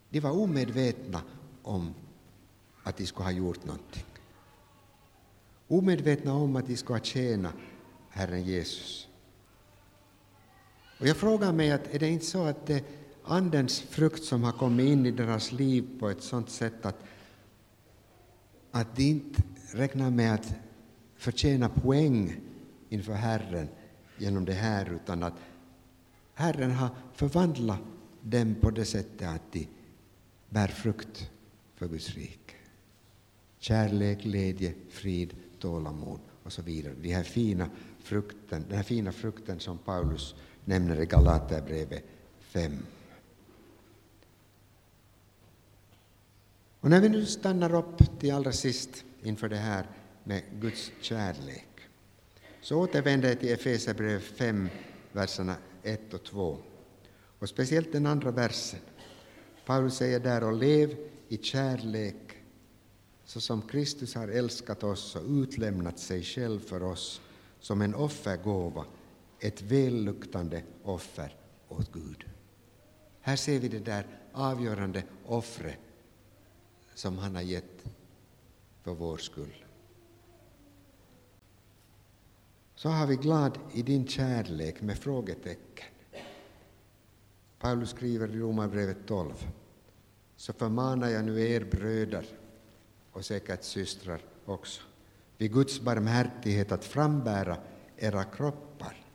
de 0.09 0.19
var 0.19 0.31
omedvetna 0.31 1.21
om 1.63 1.93
att 2.83 2.97
de 2.97 3.05
skulle 3.05 3.25
ha 3.25 3.31
gjort 3.31 3.65
någonting. 3.65 4.05
Omedvetna 5.71 6.33
om 6.33 6.55
att 6.55 6.67
de 6.67 6.77
skulle 6.77 6.99
ha 6.99 7.03
tjänat 7.03 7.53
Herren 8.09 8.43
Jesus. 8.43 9.07
Och 10.99 11.07
jag 11.07 11.17
frågar 11.17 11.53
mig, 11.53 11.71
att 11.71 11.93
är 11.93 11.99
det 11.99 12.09
inte 12.09 12.25
så 12.25 12.43
att 12.43 12.65
det 12.65 12.83
Andens 13.23 13.81
frukt 13.81 14.23
som 14.23 14.43
har 14.43 14.51
kommit 14.51 14.87
in 14.87 15.05
i 15.05 15.11
deras 15.11 15.51
liv 15.51 15.99
på 15.99 16.09
ett 16.09 16.23
sådant 16.23 16.49
sätt 16.49 16.85
att, 16.85 17.03
att 18.71 18.95
de 18.95 19.03
inte 19.03 19.43
räknar 19.71 20.09
med 20.09 20.33
att 20.33 20.53
förtjäna 21.15 21.69
poäng 21.69 22.39
inför 22.89 23.13
Herren 23.13 23.67
genom 24.17 24.45
det 24.45 24.53
här, 24.53 24.93
utan 24.93 25.23
att 25.23 25.33
Herren 26.33 26.71
har 26.71 26.89
förvandlat 27.13 27.79
dem 28.21 28.55
på 28.61 28.71
det 28.71 28.85
sättet 28.85 29.27
att 29.27 29.51
de 29.51 29.67
bär 30.49 30.67
frukt 30.67 31.29
för 31.75 31.87
Guds 31.87 32.09
rike. 32.09 32.55
Kärlek, 33.59 34.23
glädje, 34.23 34.73
frid, 34.89 35.33
tålamod 35.61 36.19
och 36.43 36.53
så 36.53 36.61
vidare. 36.61 36.93
De 37.01 37.13
här 37.13 37.23
fina 37.23 37.69
frukten, 37.99 38.65
den 38.67 38.77
här 38.77 38.83
fina 38.83 39.11
frukten 39.11 39.59
som 39.59 39.77
Paulus 39.77 40.35
nämner 40.65 41.01
i 41.01 41.05
Galaterbrevet 41.05 42.03
5. 42.39 42.77
Och 46.79 46.89
när 46.89 47.01
vi 47.01 47.09
nu 47.09 47.25
stannar 47.25 47.75
upp 47.75 48.19
till 48.19 48.33
allra 48.33 48.51
sist 48.51 49.03
inför 49.23 49.49
det 49.49 49.57
här 49.57 49.87
med 50.23 50.43
Guds 50.61 50.91
kärlek 51.01 51.67
så 52.61 52.79
återvänder 52.79 53.29
jag 53.29 53.39
till 53.39 53.53
Efesierbrevet 53.53 54.23
5, 54.23 54.69
verserna 55.11 55.55
1 55.83 56.13
och 56.13 56.23
2. 56.23 56.57
Och 57.39 57.49
speciellt 57.49 57.91
den 57.91 58.05
andra 58.05 58.31
versen. 58.31 58.79
Paulus 59.65 59.95
säger 59.95 60.19
där 60.19 60.43
och 60.43 60.53
lev 60.53 60.97
i 61.27 61.37
kärlek 61.37 62.30
så 63.31 63.41
som 63.41 63.61
Kristus 63.61 64.15
har 64.15 64.27
älskat 64.27 64.83
oss 64.83 65.15
och 65.15 65.29
utlämnat 65.29 65.99
sig 65.99 66.23
själv 66.23 66.59
för 66.59 66.83
oss 66.83 67.21
som 67.59 67.81
en 67.81 67.95
offergåva, 67.95 68.85
ett 69.39 69.61
välluktande 69.61 70.63
offer 70.83 71.35
åt 71.69 71.91
Gud. 71.91 72.25
Här 73.21 73.35
ser 73.35 73.59
vi 73.59 73.67
det 73.67 73.79
där 73.79 74.07
avgörande 74.33 75.03
offret 75.25 75.79
som 76.93 77.17
han 77.17 77.35
har 77.35 77.41
gett 77.41 77.83
för 78.83 78.93
vår 78.93 79.17
skull. 79.17 79.65
Så 82.75 82.89
har 82.89 83.07
vi 83.07 83.15
glad 83.15 83.59
i 83.73 83.81
din 83.81 84.07
kärlek 84.07 84.81
med 84.81 84.97
frågetecken. 84.97 85.85
Paulus 87.59 87.89
skriver 87.89 88.35
i 88.35 88.39
Romarbrevet 88.39 89.07
12. 89.07 89.33
Så 90.35 90.53
förmanar 90.53 91.09
jag 91.09 91.25
nu 91.25 91.41
er 91.41 91.63
bröder 91.63 92.40
och 93.11 93.25
säkert 93.25 93.63
systrar 93.63 94.21
också 94.45 94.81
vid 95.37 95.53
Guds 95.53 95.81
barmhärtighet 95.81 96.71
att 96.71 96.85
frambära 96.85 97.57
era 97.97 98.23
kroppar 98.23 99.05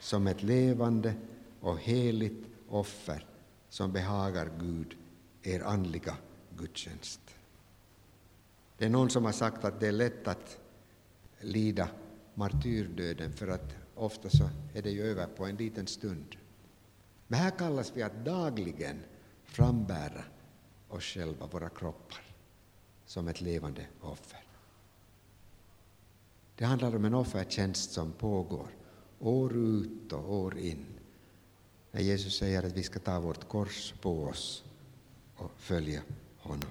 som 0.00 0.26
ett 0.26 0.42
levande 0.42 1.14
och 1.60 1.78
heligt 1.78 2.46
offer 2.68 3.26
som 3.68 3.92
behagar 3.92 4.50
Gud, 4.58 4.96
er 5.42 5.60
andliga 5.60 6.16
gudstjänst. 6.56 7.20
Det 8.78 8.84
är 8.84 8.88
någon 8.88 9.10
som 9.10 9.24
har 9.24 9.32
sagt 9.32 9.64
att 9.64 9.80
det 9.80 9.88
är 9.88 9.92
lätt 9.92 10.28
att 10.28 10.58
lida 11.40 11.88
martyrdöden 12.34 13.32
för 13.32 13.48
att 13.48 13.74
ofta 13.94 14.30
så 14.30 14.50
är 14.74 14.82
det 14.82 14.90
ju 14.90 15.02
över 15.02 15.26
på 15.26 15.46
en 15.46 15.56
liten 15.56 15.86
stund. 15.86 16.36
Men 17.26 17.40
här 17.40 17.50
kallas 17.50 17.92
vi 17.94 18.02
att 18.02 18.24
dagligen 18.24 19.00
frambära 19.44 20.24
oss 20.88 21.04
själva, 21.04 21.46
våra 21.46 21.68
kroppar, 21.68 22.23
som 23.06 23.28
ett 23.28 23.40
levande 23.40 23.86
offer. 24.00 24.44
Det 26.56 26.64
handlar 26.64 26.96
om 26.96 27.04
en 27.04 27.14
offertjänst 27.14 27.92
som 27.92 28.12
pågår 28.12 28.68
år 29.18 29.56
ut 29.56 30.12
och 30.12 30.34
år 30.34 30.58
in. 30.58 30.86
När 31.92 32.00
Jesus 32.00 32.38
säger 32.38 32.62
att 32.62 32.72
vi 32.72 32.82
ska 32.82 32.98
ta 32.98 33.20
vårt 33.20 33.48
kors 33.48 33.94
på 34.02 34.24
oss 34.24 34.64
och 35.36 35.52
följa 35.56 36.02
honom. 36.38 36.70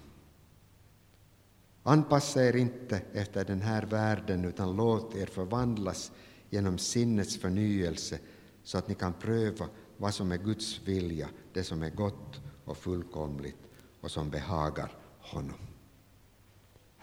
Anpassa 1.84 2.46
er 2.46 2.56
inte 2.56 3.02
efter 3.14 3.46
den 3.46 3.62
här 3.62 3.84
världen 3.84 4.46
utan 4.46 4.76
låt 4.76 5.16
er 5.16 5.26
förvandlas 5.26 6.12
genom 6.50 6.78
sinnets 6.78 7.38
förnyelse 7.38 8.20
så 8.64 8.78
att 8.78 8.88
ni 8.88 8.96
kan 8.96 9.14
pröva 9.14 9.70
vad 9.98 10.14
som 10.14 10.32
är 10.32 10.38
Guds 10.38 10.82
vilja, 10.86 11.30
det 11.54 11.64
som 11.64 11.84
är 11.84 11.90
gott 11.90 12.42
och 12.66 12.78
fullkomligt 12.78 13.58
och 14.02 14.12
som 14.12 14.30
behagar 14.30 14.98
honom. 15.20 15.73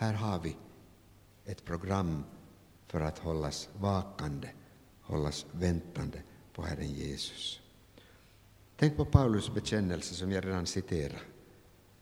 Här 0.00 0.14
har 0.14 0.38
vi 0.38 0.56
ett 1.44 1.64
program 1.64 2.24
för 2.86 3.00
att 3.00 3.18
hållas 3.18 3.68
vakande, 3.80 4.48
hållas 5.00 5.46
väntande 5.52 6.22
på 6.54 6.62
Herren 6.62 6.92
Jesus. 6.92 7.60
Tänk 8.76 8.96
på 8.96 9.04
Paulus 9.04 9.54
bekännelse 9.54 10.14
som 10.14 10.32
jag 10.32 10.46
redan 10.46 10.66
citerade. 10.66 11.20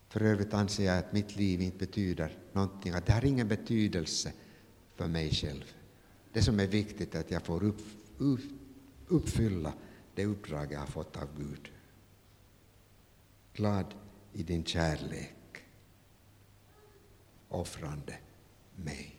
För 0.09 0.23
övrigt 0.23 0.55
anser 0.55 0.85
jag 0.85 0.99
att 0.99 1.13
mitt 1.13 1.37
liv 1.37 1.61
inte 1.61 1.79
betyder 1.79 2.39
någonting, 2.53 2.93
att 2.93 3.07
det 3.07 3.13
har 3.13 3.25
ingen 3.25 3.49
betydelse 3.49 4.33
för 4.95 5.07
mig 5.07 5.31
själv. 5.31 5.75
Det 6.33 6.43
som 6.43 6.61
är 6.61 6.67
viktigt 6.67 7.15
är 7.15 7.21
att 7.21 7.31
jag 7.31 7.43
får 7.43 7.65
upp, 7.65 7.83
upp, 8.19 8.41
uppfylla 9.09 9.73
det 10.15 10.27
uppdrag 10.27 10.73
jag 10.73 10.81
har 10.81 10.87
fått 10.87 11.17
av 11.17 11.29
Gud. 11.37 11.73
Glad 13.53 13.95
i 14.33 14.43
din 14.43 14.65
kärlek, 14.65 15.38
offrande 17.49 18.17
mig. 18.77 19.15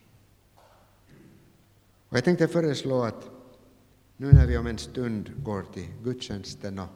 Och 2.09 2.17
jag 2.17 2.23
tänkte 2.23 2.47
föreslå 2.47 3.03
att 3.03 3.29
nu 4.17 4.31
när 4.31 4.47
vi 4.47 4.57
om 4.57 4.67
en 4.67 4.77
stund 4.77 5.43
går 5.43 5.65
till 5.73 5.87
gudstjänsten 6.03 6.79
och, 6.79 6.89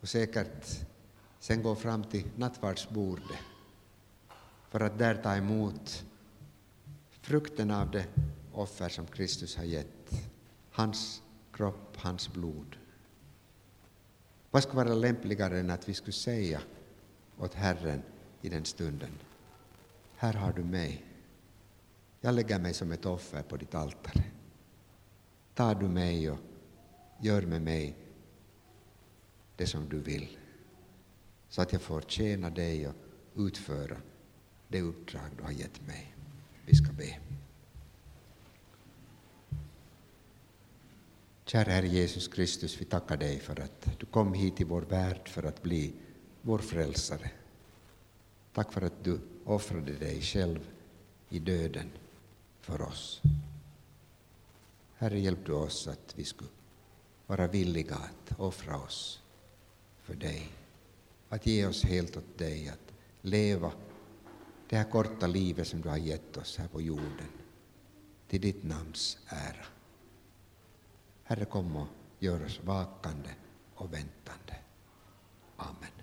och 0.00 0.08
säkert 0.08 0.86
sen 1.40 1.62
går 1.62 1.74
fram 1.74 2.04
till 2.04 2.24
nattvardsbordet 2.36 3.38
för 4.68 4.80
att 4.80 4.98
där 4.98 5.14
ta 5.14 5.36
emot 5.36 6.04
frukten 7.10 7.70
av 7.70 7.90
det 7.90 8.06
offer 8.52 8.88
som 8.88 9.06
Kristus 9.06 9.56
har 9.56 9.64
gett, 9.64 10.10
hans 10.70 11.22
kropp, 11.52 11.96
hans 11.96 12.32
blod. 12.32 12.76
Vad 14.50 14.62
skulle 14.62 14.84
vara 14.84 14.94
lämpligare 14.94 15.60
än 15.60 15.70
att 15.70 15.88
vi 15.88 15.94
skulle 15.94 16.12
säga 16.12 16.60
åt 17.38 17.54
Herren 17.54 18.02
i 18.42 18.48
den 18.48 18.64
stunden, 18.64 19.10
här 20.16 20.32
har 20.32 20.52
du 20.52 20.64
mig. 20.64 21.04
Jag 22.20 22.34
lägger 22.34 22.58
mig 22.58 22.74
som 22.74 22.92
ett 22.92 23.06
offer 23.06 23.42
på 23.42 23.56
ditt 23.56 23.74
altare. 23.74 24.24
Ta 25.54 25.74
du 25.74 25.88
mig 25.88 26.30
och 26.30 26.38
gör 27.20 27.42
med 27.42 27.62
mig 27.62 27.96
det 29.56 29.66
som 29.66 29.88
du 29.88 30.00
vill, 30.00 30.38
så 31.48 31.62
att 31.62 31.72
jag 31.72 31.82
får 31.82 32.00
tjäna 32.00 32.50
dig 32.50 32.88
och 32.88 32.94
utföra 33.36 33.96
det 34.68 34.80
uppdrag 34.80 35.30
du 35.36 35.42
har 35.42 35.50
gett 35.50 35.86
mig. 35.86 36.14
Vi 36.66 36.74
ska 36.74 36.92
be. 36.92 37.18
Kära 41.44 41.70
Herre 41.70 41.88
Jesus 41.88 42.28
Kristus, 42.28 42.80
vi 42.80 42.84
tackar 42.84 43.16
dig 43.16 43.40
för 43.40 43.60
att 43.60 43.88
du 43.98 44.06
kom 44.06 44.34
hit 44.34 44.60
i 44.60 44.64
vår 44.64 44.82
värld 44.82 45.28
för 45.28 45.42
att 45.42 45.62
bli 45.62 45.94
vår 46.42 46.58
frälsare. 46.58 47.30
Tack 48.52 48.72
för 48.72 48.82
att 48.82 49.04
du 49.04 49.20
offrade 49.46 49.92
dig 49.92 50.20
själv 50.20 50.70
i 51.28 51.38
döden 51.38 51.90
för 52.60 52.82
oss. 52.82 53.22
Herre, 54.96 55.20
hjälp 55.20 55.46
du 55.46 55.52
oss 55.52 55.88
att 55.88 56.14
vi 56.16 56.24
skulle 56.24 56.50
vara 57.26 57.46
villiga 57.46 57.94
att 57.94 58.40
offra 58.40 58.76
oss 58.76 59.22
för 60.02 60.14
dig, 60.14 60.48
att 61.28 61.46
ge 61.46 61.66
oss 61.66 61.84
helt 61.84 62.16
åt 62.16 62.38
dig, 62.38 62.68
att 62.68 62.92
leva 63.20 63.72
det 64.68 64.76
här 64.76 64.90
korta 64.90 65.26
livet 65.26 65.68
som 65.68 65.80
du 65.80 65.88
har 65.88 65.96
gett 65.96 66.36
oss 66.36 66.58
här 66.58 66.68
på 66.68 66.80
jorden, 66.80 67.30
till 68.28 68.40
ditt 68.40 68.64
namns 68.64 69.18
ära. 69.26 69.66
Herre, 71.24 71.44
kom 71.44 71.76
och 71.76 71.88
gör 72.18 72.44
oss 72.44 72.60
vakande 72.64 73.30
och 73.74 73.92
väntande. 73.92 74.56
Amen. 75.56 75.95